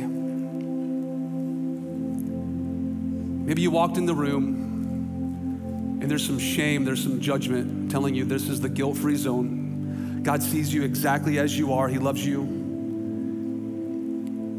Maybe 3.44 3.60
you 3.60 3.70
walked 3.70 3.98
in 3.98 4.06
the 4.06 4.14
room 4.14 5.98
and 6.00 6.10
there's 6.10 6.24
some 6.24 6.38
shame, 6.38 6.86
there's 6.86 7.02
some 7.02 7.20
judgment 7.20 7.90
telling 7.90 8.14
you 8.14 8.24
this 8.24 8.48
is 8.48 8.58
the 8.58 8.70
guilt 8.70 8.96
free 8.96 9.16
zone. 9.16 10.22
God 10.22 10.42
sees 10.42 10.72
you 10.72 10.82
exactly 10.82 11.38
as 11.38 11.58
you 11.58 11.74
are, 11.74 11.88
He 11.88 11.98
loves 11.98 12.24
you. 12.24 12.46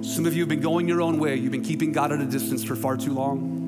Some 0.04 0.28
of 0.28 0.36
you 0.36 0.44
have 0.44 0.50
been 0.50 0.62
going 0.62 0.88
your 0.88 1.02
own 1.02 1.18
way, 1.18 1.36
you've 1.36 1.52
been 1.52 1.64
keeping 1.64 1.92
God 1.92 2.12
at 2.12 2.22
a 2.22 2.26
distance 2.26 2.64
for 2.64 2.76
far 2.76 2.96
too 2.96 3.12
long. 3.12 3.59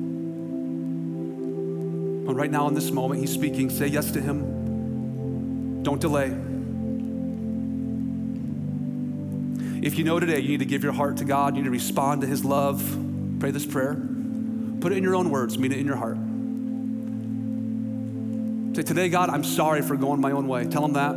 But 2.32 2.38
right 2.38 2.50
now, 2.50 2.66
in 2.66 2.72
this 2.72 2.90
moment, 2.90 3.20
He's 3.20 3.30
speaking. 3.30 3.68
Say 3.68 3.88
yes 3.88 4.10
to 4.12 4.20
Him. 4.22 5.82
Don't 5.82 6.00
delay. 6.00 6.28
If 9.86 9.98
you 9.98 10.04
know 10.04 10.18
today 10.18 10.38
you 10.38 10.48
need 10.48 10.60
to 10.60 10.64
give 10.64 10.82
your 10.82 10.94
heart 10.94 11.18
to 11.18 11.26
God, 11.26 11.54
you 11.56 11.60
need 11.60 11.66
to 11.66 11.70
respond 11.70 12.22
to 12.22 12.26
His 12.26 12.42
love, 12.42 12.82
pray 13.38 13.50
this 13.50 13.66
prayer. 13.66 13.96
Put 14.80 14.92
it 14.92 14.96
in 14.96 15.02
your 15.02 15.14
own 15.14 15.28
words, 15.28 15.58
mean 15.58 15.72
it 15.72 15.78
in 15.78 15.84
your 15.84 15.96
heart. 15.96 16.16
Say, 18.76 18.82
Today, 18.82 19.10
God, 19.10 19.28
I'm 19.28 19.44
sorry 19.44 19.82
for 19.82 19.94
going 19.96 20.18
my 20.18 20.32
own 20.32 20.48
way. 20.48 20.64
Tell 20.64 20.86
Him 20.86 20.94
that. 20.94 21.14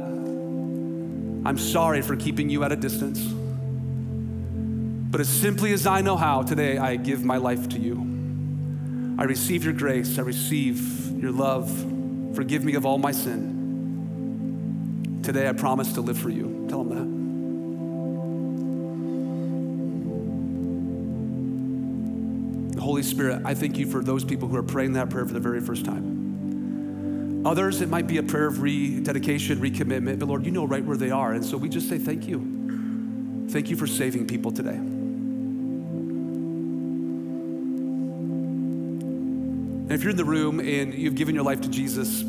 I'm 1.47 1.57
sorry 1.57 2.01
for 2.01 2.17
keeping 2.17 2.49
you 2.49 2.65
at 2.65 2.73
a 2.73 2.75
distance. 2.75 3.21
But 5.11 5.21
as 5.21 5.29
simply 5.29 5.71
as 5.71 5.87
I 5.87 6.01
know 6.01 6.17
how, 6.17 6.41
today 6.41 6.77
I 6.77 6.97
give 6.97 7.23
my 7.23 7.37
life 7.37 7.69
to 7.69 7.79
you. 7.79 8.01
I 9.17 9.23
receive 9.23 9.63
your 9.63 9.71
grace, 9.71 10.19
I 10.19 10.23
receive 10.23 11.04
your 11.25 11.33
love. 11.33 11.69
Forgive 12.35 12.63
me 12.63 12.75
of 12.75 12.85
all 12.85 12.99
my 12.99 13.11
sin. 13.11 15.21
Today 15.23 15.49
I 15.49 15.53
promise 15.53 15.93
to 15.93 16.01
live 16.01 16.19
for 16.19 16.29
you. 16.29 16.67
Tell 16.69 16.81
Him 16.81 16.89
that. 22.75 22.79
Holy 22.79 23.01
Spirit, 23.01 23.41
I 23.43 23.55
thank 23.55 23.79
you 23.79 23.87
for 23.87 24.03
those 24.03 24.23
people 24.23 24.47
who 24.47 24.55
are 24.55 24.61
praying 24.61 24.93
that 24.93 25.09
prayer 25.09 25.25
for 25.25 25.33
the 25.33 25.39
very 25.39 25.61
first 25.61 25.83
time. 25.83 27.43
Others, 27.43 27.81
it 27.81 27.89
might 27.89 28.05
be 28.05 28.17
a 28.17 28.23
prayer 28.23 28.45
of 28.45 28.61
rededication, 28.61 29.59
recommitment, 29.59 30.19
but 30.19 30.27
Lord, 30.27 30.45
you 30.45 30.51
know 30.51 30.67
right 30.67 30.85
where 30.85 30.97
they 30.97 31.09
are. 31.09 31.33
And 31.33 31.43
so 31.43 31.57
we 31.57 31.69
just 31.69 31.89
say 31.89 31.97
thank 31.97 32.27
you. 32.27 33.47
Thank 33.49 33.71
you 33.71 33.75
for 33.75 33.87
saving 33.87 34.27
people 34.27 34.51
today. 34.51 34.79
And 39.85 39.91
if 39.91 40.01
you're 40.01 40.09
in 40.09 40.17
the 40.17 40.25
room 40.25 40.59
and 40.59 40.95
you've 40.95 41.13
given 41.13 41.35
your 41.35 41.43
life 41.43 41.61
to 41.61 41.69
Jesus, 41.69 42.23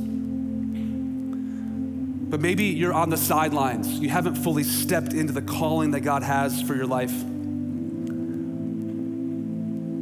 but 2.29 2.41
maybe 2.41 2.65
you're 2.65 2.93
on 2.93 3.09
the 3.09 3.17
sidelines, 3.17 3.89
you 3.99 4.11
haven't 4.11 4.35
fully 4.35 4.63
stepped 4.63 5.15
into 5.15 5.33
the 5.33 5.41
calling 5.41 5.93
that 5.93 6.01
God 6.01 6.23
has 6.23 6.61
for 6.61 6.75
your 6.75 6.85
life. 6.85 7.15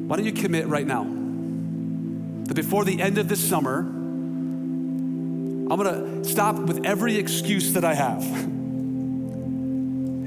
Why 0.09 0.17
don't 0.17 0.27
you 0.27 0.33
commit 0.33 0.67
right 0.67 0.87
now 0.87 1.05
that 1.05 2.55
before 2.55 2.85
the 2.85 3.01
end 3.01 3.19
of 3.19 3.29
this 3.29 3.39
summer, 3.39 3.79
I'm 3.79 5.69
gonna 5.69 6.25
stop 6.25 6.57
with 6.57 6.85
every 6.85 7.17
excuse 7.17 7.73
that 7.75 7.85
I 7.85 7.95
have 7.95 8.23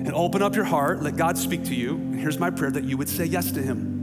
and 0.07 0.13
open 0.13 0.41
up 0.41 0.55
your 0.55 0.63
heart, 0.63 1.03
let 1.03 1.17
God 1.17 1.37
speak 1.37 1.65
to 1.65 1.75
you. 1.75 1.95
And 1.95 2.17
here's 2.17 2.39
my 2.39 2.49
prayer 2.51 2.71
that 2.71 2.85
you 2.85 2.95
would 2.95 3.09
say 3.09 3.25
yes 3.25 3.51
to 3.51 3.61
Him, 3.61 3.96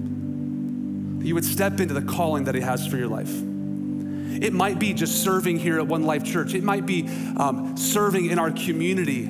you 1.24 1.34
would 1.34 1.44
step 1.44 1.80
into 1.80 1.94
the 1.94 2.02
calling 2.02 2.44
that 2.44 2.54
He 2.54 2.60
has 2.60 2.86
for 2.86 2.96
your 2.96 3.08
life. 3.08 3.30
It 3.30 4.52
might 4.52 4.78
be 4.78 4.92
just 4.92 5.22
serving 5.22 5.58
here 5.58 5.78
at 5.78 5.86
One 5.86 6.04
Life 6.04 6.24
Church, 6.24 6.54
it 6.54 6.62
might 6.62 6.86
be 6.86 7.08
um, 7.36 7.76
serving 7.76 8.26
in 8.26 8.38
our 8.38 8.50
community. 8.50 9.24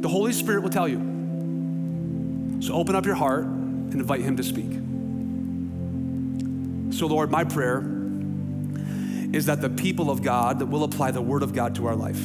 The 0.00 0.08
Holy 0.08 0.32
Spirit 0.32 0.62
will 0.62 0.70
tell 0.70 0.86
you. 0.86 2.60
So 2.60 2.74
open 2.74 2.94
up 2.94 3.04
your 3.04 3.14
heart 3.14 3.44
and 3.44 3.94
invite 3.94 4.20
Him 4.20 4.36
to 4.36 4.42
speak. 4.42 4.70
So, 6.96 7.06
Lord, 7.06 7.30
my 7.30 7.44
prayer 7.44 7.78
is 9.32 9.46
that 9.46 9.60
the 9.60 9.70
people 9.70 10.10
of 10.10 10.22
God 10.22 10.58
that 10.60 10.66
will 10.66 10.84
apply 10.84 11.10
the 11.10 11.22
Word 11.22 11.42
of 11.42 11.52
God 11.52 11.74
to 11.76 11.86
our 11.86 11.96
life. 11.96 12.20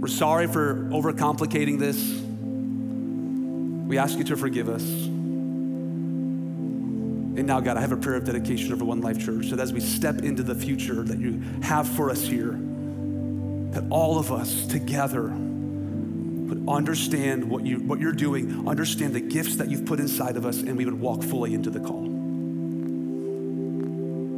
We're 0.00 0.08
sorry 0.08 0.48
for 0.48 0.88
overcomplicating 0.90 1.78
this. 1.78 2.22
We 3.92 3.98
ask 3.98 4.16
you 4.16 4.24
to 4.24 4.38
forgive 4.38 4.70
us. 4.70 4.82
And 7.36 7.44
now, 7.46 7.60
God, 7.60 7.76
I 7.76 7.82
have 7.82 7.92
a 7.92 7.96
prayer 7.98 8.16
of 8.16 8.24
dedication 8.24 8.72
over 8.72 8.86
One 8.86 9.02
Life 9.02 9.22
Church 9.22 9.50
that 9.50 9.60
as 9.60 9.70
we 9.70 9.80
step 9.80 10.22
into 10.22 10.42
the 10.42 10.54
future 10.54 11.02
that 11.02 11.18
you 11.18 11.42
have 11.60 11.86
for 11.86 12.08
us 12.08 12.22
here, 12.22 12.52
that 13.72 13.84
all 13.90 14.18
of 14.18 14.32
us 14.32 14.66
together 14.66 15.24
would 15.24 16.64
understand 16.66 17.44
what, 17.44 17.66
you, 17.66 17.80
what 17.80 18.00
you're 18.00 18.14
doing, 18.14 18.66
understand 18.66 19.12
the 19.12 19.20
gifts 19.20 19.56
that 19.56 19.68
you've 19.68 19.84
put 19.84 20.00
inside 20.00 20.38
of 20.38 20.46
us, 20.46 20.62
and 20.62 20.74
we 20.74 20.86
would 20.86 20.98
walk 20.98 21.22
fully 21.22 21.52
into 21.52 21.68
the 21.68 21.80
call. 21.80 22.00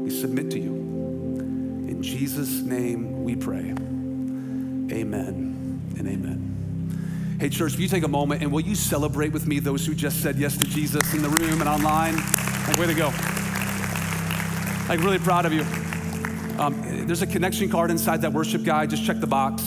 We 0.03 0.11
submit 0.11 0.51
to 0.51 0.59
you. 0.59 0.75
In 0.75 2.03
Jesus' 2.03 2.63
name 2.63 3.23
we 3.23 3.37
pray. 3.37 3.73
Amen 4.93 5.81
and 5.97 6.09
amen. 6.09 6.54
Hey, 7.41 7.49
church, 7.49 7.75
if 7.75 7.81
you 7.81 7.89
take 7.89 8.05
a 8.05 8.09
moment 8.09 8.43
and 8.43 8.53
will 8.53 8.61
you 8.61 8.77
celebrate 8.77 9.33
with 9.33 9.45
me 9.49 9.59
those 9.59 9.85
who 9.85 9.93
just 9.93 10.23
said 10.23 10.37
yes 10.37 10.57
to 10.57 10.65
Jesus 10.65 11.13
in 11.15 11.21
the 11.21 11.29
room 11.29 11.61
and 11.61 11.69
online? 11.69 12.15
Like, 12.15 12.79
way 12.79 12.87
to 12.87 12.95
go. 12.95 13.07
Like, 14.89 15.01
really 15.01 15.19
proud 15.19 15.45
of 15.45 15.53
you. 15.53 15.63
Um, 16.61 16.81
there's 17.09 17.23
a 17.23 17.27
connection 17.27 17.69
card 17.69 17.91
inside 17.91 18.23
that 18.23 18.33
worship 18.33 18.63
guide. 18.63 18.91
Just 18.91 19.05
check 19.05 19.19
the 19.19 19.27
box. 19.27 19.65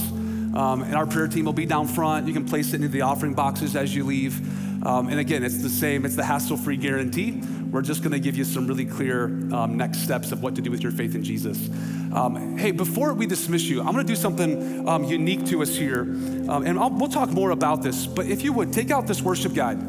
Um, 0.55 0.81
and 0.83 0.95
our 0.95 1.05
prayer 1.05 1.27
team 1.27 1.43
will 1.43 1.51
be 1.51 1.65
down 1.65 1.87
front. 1.87 2.25
You 2.25 2.33
can 2.33 2.45
place 2.45 2.69
it 2.69 2.75
into 2.75 2.87
the 2.87 3.01
offering 3.01 3.33
boxes 3.33 3.75
as 3.75 3.93
you 3.93 4.05
leave. 4.05 4.39
Um, 4.85 5.09
and 5.09 5.19
again, 5.19 5.43
it's 5.43 5.61
the 5.61 5.69
same, 5.69 6.05
it's 6.05 6.15
the 6.15 6.23
hassle 6.23 6.55
free 6.55 6.77
guarantee. 6.77 7.41
We're 7.71 7.81
just 7.81 8.01
gonna 8.01 8.19
give 8.19 8.37
you 8.37 8.43
some 8.43 8.65
really 8.67 8.85
clear 8.85 9.25
um, 9.53 9.77
next 9.77 9.99
steps 9.99 10.31
of 10.31 10.41
what 10.41 10.55
to 10.55 10.61
do 10.61 10.71
with 10.71 10.81
your 10.81 10.91
faith 10.91 11.15
in 11.15 11.23
Jesus. 11.23 11.69
Um, 12.13 12.57
hey, 12.57 12.71
before 12.71 13.13
we 13.13 13.25
dismiss 13.25 13.63
you, 13.63 13.79
I'm 13.79 13.87
gonna 13.87 14.03
do 14.03 14.15
something 14.15 14.87
um, 14.87 15.03
unique 15.03 15.45
to 15.47 15.61
us 15.61 15.75
here. 15.75 16.01
Um, 16.01 16.63
and 16.65 16.79
I'll, 16.79 16.89
we'll 16.89 17.09
talk 17.09 17.29
more 17.29 17.51
about 17.51 17.81
this, 17.83 18.07
but 18.07 18.25
if 18.25 18.41
you 18.41 18.53
would, 18.53 18.71
take 18.71 18.89
out 18.89 19.05
this 19.05 19.21
worship 19.21 19.53
guide. 19.53 19.79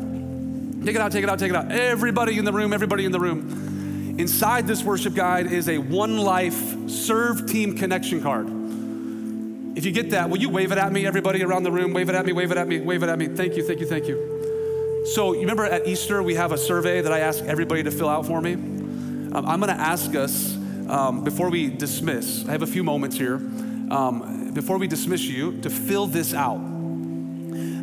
Take 0.84 0.94
it 0.94 1.00
out, 1.00 1.12
take 1.12 1.22
it 1.22 1.28
out, 1.28 1.38
take 1.38 1.50
it 1.50 1.56
out. 1.56 1.70
Everybody 1.70 2.38
in 2.38 2.44
the 2.44 2.52
room, 2.52 2.72
everybody 2.72 3.04
in 3.04 3.12
the 3.12 3.20
room. 3.20 4.16
Inside 4.18 4.66
this 4.66 4.82
worship 4.82 5.14
guide 5.14 5.52
is 5.52 5.68
a 5.68 5.78
One 5.78 6.18
Life 6.18 6.88
Serve 6.88 7.46
Team 7.46 7.76
Connection 7.76 8.22
card. 8.22 8.48
If 9.76 9.84
you 9.84 9.92
get 9.92 10.10
that, 10.10 10.28
will 10.28 10.38
you 10.38 10.48
wave 10.48 10.72
it 10.72 10.78
at 10.78 10.90
me, 10.92 11.06
everybody 11.06 11.44
around 11.44 11.62
the 11.62 11.70
room? 11.70 11.92
Wave 11.92 12.08
it 12.08 12.16
at 12.16 12.26
me, 12.26 12.32
wave 12.32 12.50
it 12.50 12.58
at 12.58 12.66
me, 12.66 12.80
wave 12.80 13.04
it 13.04 13.08
at 13.08 13.18
me. 13.18 13.28
Thank 13.28 13.56
you, 13.56 13.62
thank 13.62 13.78
you, 13.78 13.86
thank 13.86 14.08
you. 14.08 14.47
So, 15.04 15.32
you 15.32 15.40
remember 15.40 15.64
at 15.64 15.86
Easter, 15.86 16.22
we 16.22 16.34
have 16.34 16.52
a 16.52 16.58
survey 16.58 17.00
that 17.00 17.12
I 17.12 17.20
ask 17.20 17.42
everybody 17.44 17.82
to 17.82 17.90
fill 17.90 18.08
out 18.08 18.26
for 18.26 18.40
me? 18.40 18.56
um, 19.32 19.46
I'm 19.46 19.60
going 19.60 19.74
to 19.74 19.80
ask 19.80 20.14
us 20.14 20.56
um, 20.88 21.22
before 21.22 21.50
we 21.50 21.68
dismiss, 21.68 22.46
I 22.48 22.52
have 22.52 22.62
a 22.62 22.66
few 22.66 22.82
moments 22.82 23.16
here, 23.16 23.34
um, 23.34 24.52
before 24.54 24.78
we 24.78 24.86
dismiss 24.86 25.22
you, 25.22 25.60
to 25.60 25.70
fill 25.70 26.06
this 26.06 26.32
out. 26.32 26.60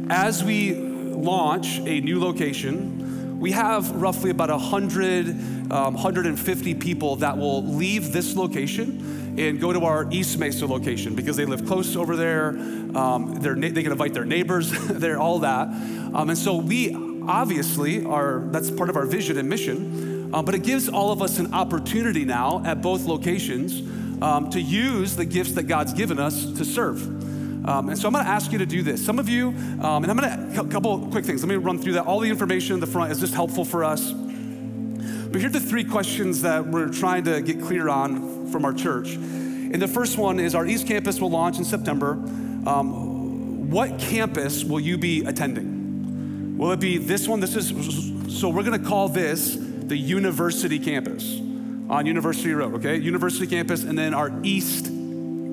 As 0.10 0.44
we 0.44 0.76
launch 0.76 1.80
a 1.80 2.02
new 2.02 2.20
location, 2.20 3.40
we 3.40 3.52
have 3.52 3.92
roughly 3.92 4.32
about 4.32 4.50
100, 4.50 5.30
um, 5.72 5.94
150 5.94 6.76
people 6.76 7.18
that 7.18 7.38
will 7.38 7.64
leave 7.64 8.12
this 8.12 8.36
location 8.36 9.36
and 9.38 9.60
go 9.60 9.74
to 9.74 9.84
our 9.84 10.08
East 10.12 10.40
Mesa 10.40 10.66
location 10.66 11.14
because 11.14 11.36
they 11.36 11.46
live 11.46 11.66
close 11.66 11.96
over 11.96 12.16
there. 12.16 12.50
Um, 12.50 13.40
they 13.42 13.84
can 13.84 13.92
invite 13.92 14.14
their 14.14 14.26
neighbors 14.26 14.72
there, 14.88 15.20
all 15.20 15.40
that. 15.40 15.68
Um, 15.68 16.30
and 16.30 16.38
so 16.38 16.56
we 16.56 17.05
obviously 17.30 18.06
our, 18.06 18.40
that's 18.52 18.72
part 18.72 18.90
of 18.90 18.96
our 18.96 19.06
vision 19.06 19.38
and 19.38 19.48
mission, 19.50 20.34
um, 20.34 20.46
but 20.46 20.56
it 20.56 20.64
gives 20.64 20.90
all 20.90 21.12
of 21.12 21.22
us 21.22 21.40
an 21.40 21.54
opportunity 21.54 22.26
now 22.26 22.64
at 22.66 22.82
both 22.82 23.06
locations 23.06 23.82
um, 24.22 24.50
to 24.50 24.62
use 24.62 25.16
the 25.16 25.26
gifts 25.26 25.54
that 25.54 25.64
God's 25.64 25.94
given 25.94 26.20
us 26.20 26.46
to 26.54 26.66
serve. 26.66 27.02
Um, 27.68 27.90
and 27.90 27.98
so 27.98 28.08
I'm 28.08 28.14
going 28.14 28.24
to 28.24 28.30
ask 28.30 28.52
you 28.52 28.60
to 28.60 28.66
do 28.66 28.84
this. 28.84 29.04
Some 29.04 29.18
of 29.18 29.28
you, 29.28 29.50
um, 29.82 30.04
and 30.04 30.12
I'm 30.12 30.18
going 30.18 30.54
to, 30.54 30.62
a 30.62 30.68
couple 30.68 31.08
quick 31.10 31.26
things. 31.26 31.42
Let 31.44 31.50
me 31.50 31.56
run 31.56 31.80
through 31.80 31.94
that. 31.94 32.06
All 32.06 32.20
the 32.20 32.30
information 32.30 32.76
in 32.76 32.80
the 32.80 32.88
front 32.88 33.12
is 33.12 33.20
just 33.20 33.34
helpful 33.34 33.66
for 33.66 33.84
us. 33.84 34.12
But 34.12 35.42
here 35.42 35.50
are 35.50 35.54
the 35.54 35.60
three 35.60 35.84
questions 35.84 36.44
that 36.44 36.66
we're 36.66 36.90
trying 36.90 37.24
to 37.26 37.42
get 37.42 37.62
clear 37.62 37.90
on 37.90 38.48
from 38.52 38.66
our 38.66 38.74
church. 38.74 39.16
And 39.16 39.82
the 39.82 39.88
first 39.88 40.18
one 40.18 40.40
is 40.40 40.54
our 40.54 40.66
East 40.66 40.88
Campus 40.88 41.20
will 41.20 41.32
launch 41.32 41.58
in 41.58 41.66
September. 41.66 42.12
Um, 42.66 43.70
what 43.70 44.00
campus 44.00 44.64
will 44.64 44.80
you 44.80 44.98
be 44.98 45.26
attending? 45.26 45.75
Will 46.58 46.72
it 46.72 46.80
be 46.80 46.98
this 46.98 47.28
one? 47.28 47.42
This 47.42 47.56
is, 47.56 48.40
so 48.40 48.48
we're 48.48 48.64
to 48.82 48.88
call 48.88 49.10
this 49.10 49.58
the 49.60 49.98
University 49.98 50.80
Campus 50.80 51.40
on 51.90 52.06
University 52.06 52.54
Road, 52.54 52.76
okay? 52.76 52.96
University 52.96 53.46
Campus, 53.46 53.84
and 53.84 53.98
then 53.98 54.14
our 54.14 54.32
East 54.42 54.86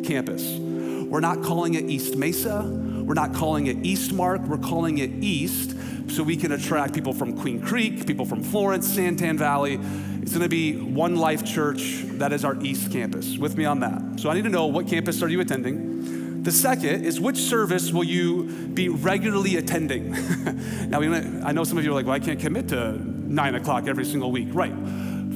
Campus. 0.05 0.59
We're 0.59 1.21
not 1.21 1.43
calling 1.43 1.75
it 1.75 1.91
East 1.91 2.17
Mesa. 2.17 2.63
We're 2.63 3.15
not 3.15 3.35
calling 3.35 3.67
it 3.67 3.83
Eastmark. 3.83 4.47
We're 4.47 4.59
calling 4.59 4.99
it 4.99 5.11
East 5.23 5.77
so 6.09 6.23
we 6.23 6.37
can 6.37 6.53
attract 6.53 6.95
people 6.95 7.13
from 7.13 7.37
Queen 7.37 7.61
Creek, 7.61 8.07
people 8.07 8.25
from 8.25 8.43
Florence, 8.43 8.89
Santan 8.97 9.37
Valley. 9.37 9.81
It's 10.23 10.33
to 10.33 10.49
be 10.49 10.77
One 10.77 11.17
Life 11.17 11.45
Church. 11.45 12.05
That 12.05 12.33
is 12.33 12.45
our 12.45 12.57
East 12.63 12.93
Campus. 12.93 13.37
With 13.37 13.57
me 13.57 13.65
on 13.65 13.81
that. 13.81 14.21
So 14.21 14.31
I 14.31 14.35
need 14.35 14.45
to 14.45 14.51
know 14.51 14.67
what 14.67 14.87
campus 14.87 15.21
are 15.23 15.29
you 15.29 15.41
attending? 15.41 16.22
The 16.43 16.51
second 16.51 17.05
is 17.05 17.21
which 17.21 17.37
service 17.37 17.93
will 17.93 18.03
you 18.03 18.45
be 18.75 18.89
regularly 18.89 19.57
attending? 19.57 20.11
now, 20.91 21.01
I 21.01 21.53
know 21.53 21.63
some 21.63 21.79
of 21.79 21.85
you 21.85 21.93
are 21.93 21.95
like, 21.95 22.05
well, 22.05 22.17
I 22.17 22.19
can't 22.19 22.41
commit 22.41 22.69
to 22.71 22.99
nine 22.99 23.55
o'clock 23.55 23.87
every 23.87 24.05
single 24.05 24.33
week. 24.33 24.49
Right. 24.51 24.75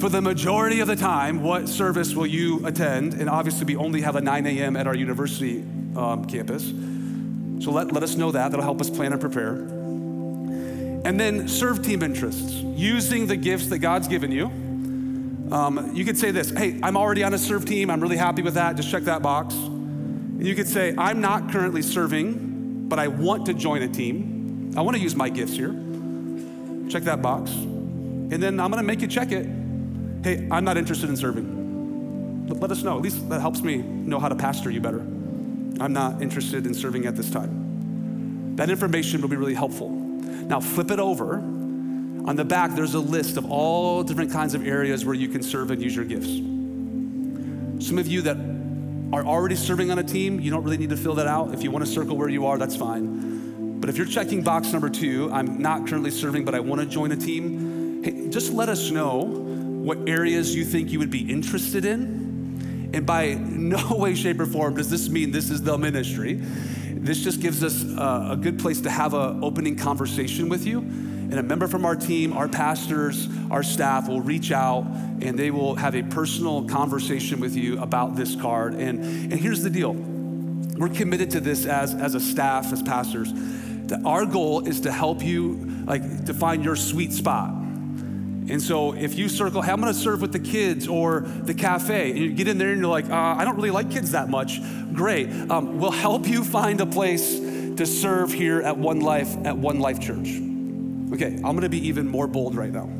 For 0.00 0.08
the 0.08 0.20
majority 0.20 0.80
of 0.80 0.88
the 0.88 0.96
time, 0.96 1.44
what 1.44 1.68
service 1.68 2.12
will 2.14 2.26
you 2.26 2.66
attend? 2.66 3.14
And 3.14 3.30
obviously, 3.30 3.66
we 3.66 3.76
only 3.76 4.00
have 4.00 4.16
a 4.16 4.20
9 4.20 4.46
a.m. 4.46 4.76
at 4.76 4.88
our 4.88 4.96
university 4.96 5.60
um, 5.94 6.24
campus. 6.26 6.64
So 7.64 7.70
let, 7.70 7.92
let 7.92 8.02
us 8.02 8.16
know 8.16 8.32
that. 8.32 8.50
That'll 8.50 8.64
help 8.64 8.80
us 8.80 8.90
plan 8.90 9.12
and 9.12 9.20
prepare. 9.20 9.52
And 11.06 11.20
then 11.20 11.46
serve 11.46 11.84
team 11.84 12.02
interests, 12.02 12.52
using 12.52 13.28
the 13.28 13.36
gifts 13.36 13.68
that 13.68 13.78
God's 13.78 14.08
given 14.08 14.32
you. 14.32 14.46
Um, 15.54 15.92
you 15.94 16.04
could 16.04 16.18
say 16.18 16.32
this 16.32 16.50
Hey, 16.50 16.80
I'm 16.82 16.96
already 16.96 17.22
on 17.22 17.32
a 17.32 17.38
serve 17.38 17.64
team. 17.64 17.90
I'm 17.90 18.00
really 18.00 18.16
happy 18.16 18.42
with 18.42 18.54
that. 18.54 18.74
Just 18.74 18.90
check 18.90 19.04
that 19.04 19.22
box. 19.22 19.54
You 20.38 20.54
could 20.54 20.68
say, 20.68 20.94
I'm 20.96 21.20
not 21.20 21.50
currently 21.50 21.82
serving, 21.82 22.88
but 22.88 22.98
I 22.98 23.08
want 23.08 23.46
to 23.46 23.54
join 23.54 23.82
a 23.82 23.88
team. 23.88 24.72
I 24.76 24.82
want 24.82 24.96
to 24.96 25.02
use 25.02 25.16
my 25.16 25.28
gifts 25.28 25.54
here. 25.54 25.74
Check 26.88 27.04
that 27.04 27.22
box. 27.22 27.50
And 27.52 28.42
then 28.42 28.60
I'm 28.60 28.70
going 28.70 28.82
to 28.82 28.86
make 28.86 29.00
you 29.00 29.08
check 29.08 29.32
it 29.32 29.46
hey, 30.26 30.48
I'm 30.50 30.64
not 30.64 30.76
interested 30.76 31.08
in 31.08 31.16
serving. 31.16 32.48
Let, 32.48 32.60
let 32.60 32.70
us 32.72 32.82
know. 32.82 32.96
At 32.96 33.02
least 33.02 33.28
that 33.28 33.40
helps 33.40 33.62
me 33.62 33.76
know 33.76 34.18
how 34.18 34.28
to 34.28 34.34
pastor 34.34 34.70
you 34.70 34.80
better. 34.80 34.98
I'm 34.98 35.92
not 35.92 36.20
interested 36.20 36.66
in 36.66 36.74
serving 36.74 37.06
at 37.06 37.14
this 37.14 37.30
time. 37.30 38.56
That 38.56 38.68
information 38.68 39.20
will 39.20 39.28
be 39.28 39.36
really 39.36 39.54
helpful. 39.54 39.90
Now, 39.90 40.58
flip 40.58 40.90
it 40.90 40.98
over. 40.98 41.36
On 41.36 42.34
the 42.34 42.44
back, 42.44 42.74
there's 42.74 42.94
a 42.94 43.00
list 43.00 43.36
of 43.36 43.48
all 43.48 44.02
different 44.02 44.32
kinds 44.32 44.54
of 44.54 44.66
areas 44.66 45.04
where 45.04 45.14
you 45.14 45.28
can 45.28 45.44
serve 45.44 45.70
and 45.70 45.80
use 45.80 45.94
your 45.94 46.04
gifts. 46.04 46.26
Some 47.86 47.98
of 47.98 48.08
you 48.08 48.22
that 48.22 48.36
are 49.12 49.24
already 49.24 49.56
serving 49.56 49.90
on 49.90 49.98
a 49.98 50.02
team, 50.02 50.40
you 50.40 50.50
don't 50.50 50.64
really 50.64 50.76
need 50.76 50.90
to 50.90 50.96
fill 50.96 51.14
that 51.14 51.26
out. 51.26 51.54
If 51.54 51.62
you 51.62 51.70
want 51.70 51.84
to 51.84 51.90
circle 51.90 52.16
where 52.16 52.28
you 52.28 52.46
are, 52.46 52.58
that's 52.58 52.76
fine. 52.76 53.80
But 53.80 53.90
if 53.90 53.96
you're 53.96 54.06
checking 54.06 54.42
box 54.42 54.72
number 54.72 54.88
two, 54.88 55.30
I'm 55.32 55.60
not 55.60 55.86
currently 55.86 56.10
serving, 56.10 56.44
but 56.44 56.54
I 56.54 56.60
want 56.60 56.80
to 56.80 56.86
join 56.86 57.12
a 57.12 57.16
team, 57.16 58.02
hey, 58.02 58.28
just 58.30 58.52
let 58.52 58.68
us 58.68 58.90
know 58.90 59.20
what 59.86 60.08
areas 60.08 60.54
you 60.54 60.64
think 60.64 60.90
you 60.90 60.98
would 60.98 61.10
be 61.10 61.30
interested 61.30 61.84
in. 61.84 62.90
And 62.92 63.06
by 63.06 63.34
no 63.40 63.96
way, 63.96 64.14
shape, 64.14 64.40
or 64.40 64.46
form 64.46 64.74
does 64.74 64.90
this 64.90 65.08
mean 65.08 65.30
this 65.30 65.50
is 65.50 65.62
the 65.62 65.78
ministry. 65.78 66.34
This 66.34 67.22
just 67.22 67.40
gives 67.40 67.62
us 67.62 67.84
a, 67.84 68.30
a 68.32 68.38
good 68.40 68.58
place 68.58 68.80
to 68.80 68.90
have 68.90 69.14
an 69.14 69.44
opening 69.44 69.76
conversation 69.76 70.48
with 70.48 70.66
you. 70.66 70.80
And 71.30 71.34
a 71.34 71.42
member 71.42 71.66
from 71.68 71.84
our 71.84 71.96
team, 71.96 72.32
our 72.32 72.48
pastors, 72.48 73.28
our 73.50 73.62
staff 73.62 74.08
will 74.08 74.20
reach 74.20 74.52
out 74.52 74.84
and 75.20 75.38
they 75.38 75.50
will 75.50 75.74
have 75.74 75.94
a 75.94 76.02
personal 76.02 76.68
conversation 76.68 77.40
with 77.40 77.56
you 77.56 77.80
about 77.80 78.16
this 78.16 78.36
card. 78.36 78.74
And, 78.74 79.32
and 79.32 79.34
here's 79.34 79.62
the 79.62 79.70
deal 79.70 79.94
we're 79.94 80.88
committed 80.90 81.30
to 81.30 81.40
this 81.40 81.64
as, 81.64 81.94
as 81.94 82.14
a 82.14 82.20
staff, 82.20 82.72
as 82.72 82.82
pastors. 82.82 83.32
That 83.86 84.04
our 84.04 84.26
goal 84.26 84.66
is 84.66 84.80
to 84.82 84.92
help 84.92 85.22
you, 85.22 85.84
like, 85.86 86.26
to 86.26 86.34
find 86.34 86.64
your 86.64 86.76
sweet 86.76 87.12
spot 87.12 87.50
and 88.48 88.62
so 88.62 88.92
if 88.92 89.18
you 89.18 89.28
circle, 89.28 89.60
hey, 89.60 89.72
I'm 89.72 89.80
gonna 89.80 89.92
serve 89.92 90.20
with 90.22 90.32
the 90.32 90.38
kids 90.38 90.86
or 90.86 91.20
the 91.20 91.54
cafe, 91.54 92.10
and 92.10 92.18
you 92.18 92.32
get 92.32 92.46
in 92.46 92.58
there 92.58 92.70
and 92.70 92.80
you're 92.80 92.90
like, 92.90 93.10
uh, 93.10 93.14
I 93.14 93.44
don't 93.44 93.56
really 93.56 93.70
like 93.70 93.90
kids 93.90 94.12
that 94.12 94.28
much, 94.28 94.60
great. 94.92 95.28
Um, 95.50 95.80
we'll 95.80 95.90
help 95.90 96.28
you 96.28 96.44
find 96.44 96.80
a 96.80 96.86
place 96.86 97.38
to 97.38 97.84
serve 97.84 98.32
here 98.32 98.62
at 98.62 98.78
One 98.78 99.00
Life, 99.00 99.36
at 99.44 99.56
One 99.56 99.80
Life 99.80 100.00
Church. 100.00 100.45
Okay, 101.12 101.36
I'm 101.36 101.54
gonna 101.54 101.68
be 101.68 101.86
even 101.88 102.08
more 102.08 102.26
bold 102.26 102.56
right 102.56 102.72
now. 102.72 102.90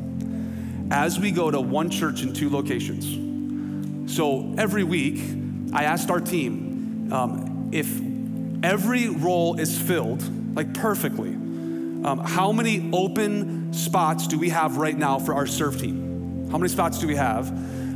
As 0.89 1.19
we 1.19 1.31
go 1.31 1.51
to 1.51 1.59
one 1.59 1.89
church 1.89 2.23
in 2.23 2.33
two 2.33 2.49
locations, 2.49 4.13
so 4.13 4.53
every 4.57 4.83
week, 4.83 5.19
I 5.73 5.83
asked 5.83 6.09
our 6.09 6.21
team 6.21 7.11
um, 7.11 7.69
if 7.73 7.99
every 8.63 9.09
role 9.09 9.59
is 9.59 9.77
filled, 9.77 10.23
like 10.55 10.73
perfectly, 10.73 11.29
um, 11.29 12.21
how 12.23 12.51
many 12.51 12.89
open 12.93 13.73
spots 13.73 14.27
do 14.27 14.39
we 14.39 14.49
have 14.49 14.77
right 14.77 14.97
now 14.97 15.19
for 15.19 15.33
our 15.33 15.45
serve 15.45 15.79
team? 15.79 16.47
How 16.49 16.57
many 16.57 16.69
spots 16.69 16.99
do 16.99 17.07
we 17.07 17.15
have 17.15 17.49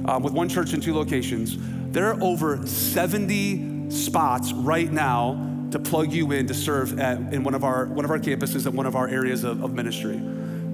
um, 0.08 0.24
with 0.24 0.34
one 0.34 0.50
church 0.50 0.74
in 0.74 0.82
two 0.82 0.94
locations? 0.94 1.58
There 1.92 2.08
are 2.08 2.22
over 2.22 2.66
70 2.68 3.90
spots 3.90 4.52
right 4.52 4.92
now 4.92 5.51
to 5.72 5.80
plug 5.80 6.12
you 6.12 6.32
in 6.32 6.48
to 6.48 6.54
serve 6.54 7.00
at, 7.00 7.18
in 7.34 7.44
one 7.44 7.54
of 7.54 7.64
our 7.64 7.86
one 7.86 8.06
of 8.06 8.12
our 8.12 8.20
campuses 8.20 8.66
at 8.66 8.74
one 8.74 8.86
of 8.86 8.96
our 8.96 9.08
areas 9.08 9.44
of, 9.44 9.64
of 9.64 9.74
ministry. 9.74 10.22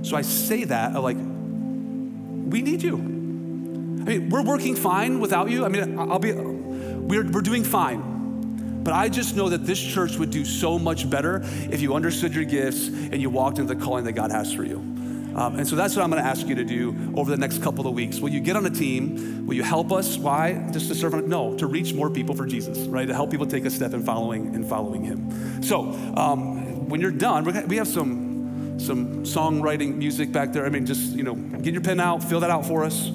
So 0.04 0.16
I 0.16 0.22
say 0.22 0.64
that 0.66 0.94
like, 1.02 1.18
we 1.18 2.62
need 2.62 2.82
you. 2.82 2.96
I 2.96 4.10
mean, 4.10 4.30
we're 4.30 4.44
working 4.44 4.76
fine 4.76 5.20
without 5.20 5.50
you. 5.50 5.66
I 5.66 5.70
mean, 5.70 6.00
I'll 6.00 6.20
be, 6.20 6.32
we're, 6.32 7.30
we're 7.30 7.42
doing 7.42 7.64
fine. 7.64 8.82
But 8.84 8.94
I 8.94 9.10
just 9.10 9.36
know 9.36 9.50
that 9.50 9.66
this 9.66 9.82
church 9.82 10.16
would 10.16 10.32
do 10.32 10.46
so 10.46 10.80
much 10.80 11.10
better 11.10 11.42
if 11.44 11.82
you 11.82 11.94
understood 11.94 12.34
your 12.34 12.46
gifts 12.46 12.88
and 12.88 13.22
you 13.22 13.30
walked 13.30 13.60
into 13.60 13.74
the 13.74 13.84
calling 13.84 14.06
that 14.06 14.14
God 14.14 14.32
has 14.32 14.54
for 14.54 14.64
you. 14.64 14.97
Um, 15.38 15.60
and 15.60 15.68
so 15.68 15.76
that's 15.76 15.96
what 15.96 16.04
I'm 16.04 16.10
going 16.10 16.22
to 16.22 16.28
ask 16.28 16.48
you 16.48 16.56
to 16.56 16.64
do 16.64 17.14
over 17.16 17.30
the 17.30 17.38
next 17.38 17.62
couple 17.62 17.88
of 17.88 17.94
weeks. 17.94 18.20
Will 18.20 18.30
you 18.30 18.40
get 18.40 18.56
on 18.56 18.66
a 18.66 18.72
team? 18.72 19.46
Will 19.46 19.54
you 19.54 19.62
help 19.62 19.92
us? 19.92 20.18
Why? 20.18 20.68
Just 20.72 20.88
to 20.88 20.96
serve? 20.96 21.28
No, 21.28 21.56
to 21.58 21.68
reach 21.68 21.94
more 21.94 22.10
people 22.10 22.34
for 22.34 22.48
Jesus, 22.48 22.80
right? 22.88 23.08
To 23.08 23.14
help 23.14 23.30
people 23.30 23.46
take 23.46 23.64
a 23.66 23.70
step 23.70 23.94
in 23.94 24.04
following 24.04 24.56
and 24.56 24.68
following 24.68 25.04
Him. 25.04 25.62
So 25.62 25.92
um, 26.16 26.90
when 26.90 27.02
you're 27.02 27.12
done, 27.12 27.44
we 27.68 27.78
have 27.78 27.88
some 27.88 28.80
some 28.80 29.24
songwriting 29.24 29.96
music 29.96 30.32
back 30.32 30.54
there. 30.54 30.66
I 30.66 30.70
mean, 30.70 30.86
just 30.86 31.14
you 31.14 31.24
know, 31.24 31.36
get 31.36 31.74
your 31.74 31.84
pen 31.84 32.00
out, 32.00 32.24
fill 32.24 32.40
that 32.40 32.50
out 32.50 32.66
for 32.66 32.84
us. 32.84 33.12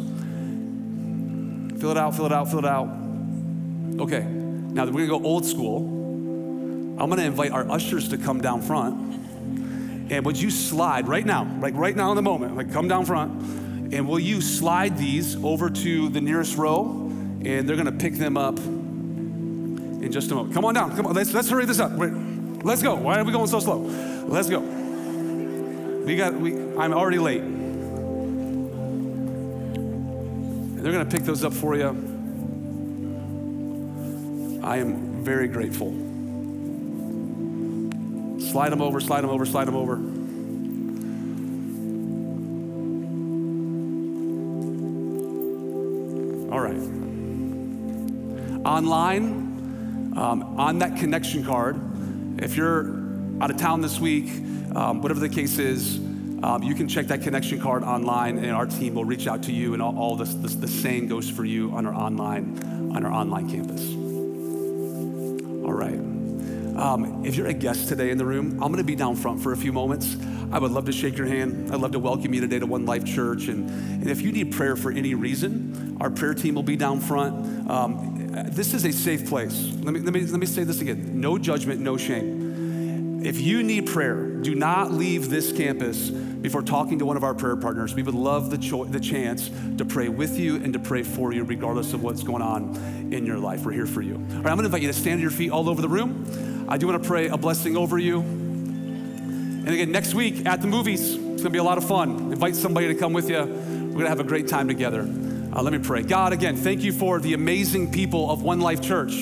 Fill 1.81 1.91
it 1.91 1.97
out, 1.97 2.14
fill 2.14 2.27
it 2.27 2.33
out, 2.33 2.49
fill 2.49 2.61
it 2.61 2.64
out. 2.64 2.87
Okay. 3.99 4.23
Now, 4.23 4.85
we're 4.87 5.07
gonna 5.07 5.18
go 5.18 5.25
old 5.25 5.45
school. 5.45 5.79
I'm 6.99 7.11
gonna 7.11 7.23
invite 7.23 7.51
our 7.51 7.68
ushers 7.68 8.09
to 8.11 8.18
come 8.18 8.41
down 8.41 8.62
front. 8.62 9.12
And 10.13 10.27
would 10.27 10.39
you 10.39 10.51
slide 10.51 11.09
right 11.09 11.25
now, 11.25 11.51
like 11.61 11.75
right 11.75 11.97
now 11.97 12.11
in 12.11 12.17
the 12.17 12.23
moment, 12.23 12.55
like 12.55 12.71
come 12.71 12.87
down 12.87 13.07
front, 13.07 13.33
and 13.95 14.07
will 14.07 14.19
you 14.19 14.43
slide 14.43 14.99
these 14.99 15.43
over 15.43 15.71
to 15.71 16.11
the 16.11 16.21
nearest 16.21 16.59
row? 16.59 17.11
And 17.47 17.67
they're 17.67 17.77
gonna 17.77 17.93
pick 17.93 18.17
them 18.17 18.37
up 18.37 18.59
in 18.59 20.13
just 20.13 20.31
a 20.31 20.35
moment. 20.35 20.53
Come 20.53 20.67
on 20.67 20.75
down, 20.75 20.95
come 20.95 21.07
on, 21.07 21.15
let's, 21.15 21.33
let's 21.33 21.49
hurry 21.49 21.65
this 21.65 21.81
up. 21.81 21.93
Wait, 21.93 22.13
let's 22.63 22.83
go. 22.83 22.95
Why 22.95 23.21
are 23.21 23.25
we 23.25 23.33
going 23.33 23.47
so 23.47 23.59
slow? 23.59 23.79
Let's 23.79 24.51
go. 24.51 24.61
We 24.61 26.17
got, 26.17 26.35
we, 26.35 26.57
I'm 26.77 26.93
already 26.93 27.19
late. 27.19 27.43
They're 30.83 30.93
gonna 30.93 31.07
pick 31.07 31.23
those 31.23 31.43
up 31.43 31.55
for 31.55 31.75
you. 31.75 31.89
I 34.63 34.77
am 34.77 35.25
very 35.25 35.49
grateful. 35.49 36.12
Slide 38.53 38.68
them 38.68 38.82
over, 38.82 39.00
slide 39.00 39.22
them 39.22 39.30
over, 39.30 39.46
slide 39.46 39.64
them 39.64 39.76
over. 39.76 39.94
All 46.53 46.61
right. 46.61 46.76
Online, 48.66 50.12
um, 50.14 50.42
on 50.61 50.80
that 50.80 50.98
connection 50.98 51.46
card, 51.46 51.80
if 52.42 52.55
you're 52.55 52.94
out 53.40 53.50
of 53.50 53.57
town 53.57 53.80
this 53.80 53.98
week, 53.98 54.28
um, 54.76 55.00
whatever 55.00 55.20
the 55.20 55.30
case 55.30 55.57
is, 55.57 55.96
um, 56.42 56.62
you 56.62 56.74
can 56.74 56.88
check 56.88 57.07
that 57.07 57.22
connection 57.22 57.59
card 57.59 57.82
online, 57.82 58.36
and 58.36 58.50
our 58.50 58.66
team 58.66 58.96
will 58.96 59.07
reach 59.07 59.26
out 59.26 59.42
to 59.44 59.53
you. 59.53 59.72
And 59.72 59.80
all, 59.80 59.98
all 59.98 60.14
this, 60.14 60.34
this, 60.34 60.57
the 60.57 60.68
same 60.68 61.09
goes 61.09 61.26
for 61.30 61.46
you 61.46 61.72
on 61.72 61.86
our 61.86 61.94
online, 61.94 62.92
on 62.94 63.03
our 63.03 63.12
online 63.12 63.48
campus. 63.48 63.82
All 65.64 65.72
right. 65.72 66.12
Um, 66.83 67.24
if 67.24 67.37
you're 67.37 67.47
a 67.47 67.53
guest 67.53 67.87
today 67.87 68.11
in 68.11 68.18
the 68.18 68.24
room, 68.24 68.55
I'm 68.55 68.72
going 68.72 68.78
to 68.78 68.83
be 68.83 68.97
down 68.97 69.14
front 69.14 69.41
for 69.41 69.53
a 69.53 69.57
few 69.57 69.72
moments. 69.72 70.16
I 70.51 70.59
would 70.59 70.72
love 70.72 70.87
to 70.87 70.93
shake 70.93 71.16
your 71.16 71.28
hand. 71.28 71.72
I'd 71.72 71.78
love 71.78 71.93
to 71.93 72.01
welcome 72.01 72.35
you 72.35 72.41
today 72.41 72.59
to 72.59 72.66
One 72.66 72.87
Life 72.87 73.05
Church. 73.05 73.47
And, 73.47 73.70
and 73.70 74.11
if 74.11 74.20
you 74.20 74.33
need 74.33 74.51
prayer 74.51 74.74
for 74.74 74.91
any 74.91 75.14
reason, 75.14 75.97
our 76.01 76.11
prayer 76.11 76.35
team 76.35 76.57
will 76.57 76.64
be 76.64 76.74
down 76.74 76.99
front. 76.99 77.70
Um, 77.70 78.49
this 78.51 78.74
is 78.74 78.85
a 78.85 78.91
safe 78.91 79.28
place. 79.28 79.72
Let 79.80 79.95
me, 79.95 80.01
let, 80.01 80.12
me, 80.12 80.22
let 80.22 80.41
me 80.41 80.47
say 80.47 80.64
this 80.64 80.80
again 80.80 81.20
no 81.20 81.39
judgment, 81.39 81.80
no 81.80 81.97
shame. 81.97 83.22
If 83.24 83.41
you 83.41 83.62
need 83.62 83.87
prayer, 83.87 84.26
do 84.26 84.57
not 84.57 84.91
leave 84.91 85.30
this 85.30 85.53
campus 85.53 86.11
before 86.11 86.62
talking 86.62 86.99
to 86.99 87.07
one 87.07 87.16
of 87.16 87.22
our 87.22 87.35
prayer 87.35 87.55
partners. 87.55 87.95
We 87.95 88.03
would 88.03 88.16
love 88.16 88.51
the, 88.51 88.59
cho- 88.59 88.87
the 88.87 88.99
chance 88.99 89.53
to 89.78 89.85
pray 89.85 90.09
with 90.09 90.37
you 90.37 90.57
and 90.57 90.72
to 90.72 90.80
pray 90.80 91.05
for 91.05 91.33
you, 91.33 91.45
regardless 91.45 91.93
of 91.93 92.03
what's 92.03 92.24
going 92.24 92.43
on 92.43 92.74
in 93.12 93.24
your 93.24 93.39
life. 93.39 93.64
We're 93.64 93.70
here 93.70 93.87
for 93.87 94.03
you. 94.03 94.14
All 94.14 94.20
right, 94.20 94.37
I'm 94.37 94.43
going 94.43 94.59
to 94.59 94.64
invite 94.64 94.83
you 94.83 94.89
to 94.89 94.95
stand 94.95 95.18
to 95.18 95.22
your 95.22 95.30
feet 95.30 95.53
all 95.53 95.68
over 95.68 95.80
the 95.80 95.89
room. 95.89 96.51
I 96.69 96.79
do 96.79 96.87
want 96.87 97.03
to 97.03 97.09
pray 97.09 97.29
a 97.29 97.37
blessing 97.37 97.77
over 97.77 97.99
you. 97.99 98.21
And 98.21 99.69
again, 99.69 99.93
next 99.93 100.15
week 100.15 100.47
at 100.47 100.61
the 100.61 100.67
movies, 100.67 101.11
it's 101.11 101.19
going 101.19 101.37
to 101.45 101.51
be 101.51 101.59
a 101.59 101.65
lot 101.65 101.79
of 101.79 101.87
fun. 101.87 102.33
Invite 102.33 102.57
somebody 102.57 102.89
to 102.89 102.95
come 102.95 103.13
with 103.13 103.29
you. 103.29 103.39
We're 103.39 103.93
going 103.93 104.01
to 104.01 104.09
have 104.09 104.21
a 104.21 104.25
great 104.25 104.49
time 104.49 104.69
together. 104.69 105.01
Uh, 105.03 105.63
let 105.63 105.73
me 105.73 105.79
pray. 105.79 106.03
God, 106.03 106.33
again, 106.33 106.57
thank 106.57 106.83
you 106.83 106.93
for 106.93 107.21
the 107.21 107.35
amazing 107.35 107.93
people 107.93 108.31
of 108.31 108.43
One 108.43 108.61
Life 108.61 108.81
Church. 108.81 109.13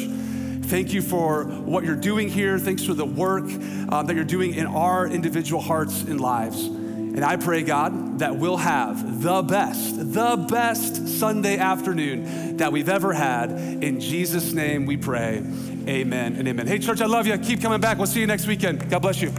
Thank 0.63 0.93
you 0.93 1.03
for 1.03 1.45
what 1.45 1.83
you're 1.83 1.97
doing 1.97 2.29
here. 2.29 2.59
Thanks 2.59 2.85
for 2.85 2.95
the 2.95 3.05
work 3.05 3.45
um, 3.45 4.07
that 4.07 4.15
you're 4.15 4.25
doing 4.25 4.55
in 4.55 4.67
our 4.67 5.09
individual 5.09 5.61
hearts 5.61 6.03
and 6.03 6.21
lives. 6.21 6.71
And 7.13 7.25
I 7.25 7.37
pray, 7.37 7.63
God, 7.63 8.21
that 8.21 8.37
we'll 8.37 8.57
have 8.57 9.23
the 9.23 9.43
best, 9.43 10.13
the 10.13 10.37
best 10.49 11.09
Sunday 11.19 11.59
afternoon 11.59 12.57
that 12.59 12.73
we've 12.73 12.89
ever 12.89 13.13
had. 13.13 13.51
In 13.51 14.01
Jesus' 14.01 14.53
name 14.53 14.87
we 14.87 14.97
pray. 14.97 15.43
Amen 15.89 16.37
and 16.37 16.47
amen. 16.47 16.67
Hey, 16.67 16.79
church, 16.79 17.01
I 17.01 17.07
love 17.07 17.27
you. 17.27 17.37
Keep 17.39 17.63
coming 17.63 17.81
back. 17.81 17.99
We'll 17.99 18.07
see 18.07 18.21
you 18.21 18.27
next 18.27 18.47
weekend. 18.47 18.89
God 18.91 19.03
bless 19.03 19.21
you. 19.21 19.33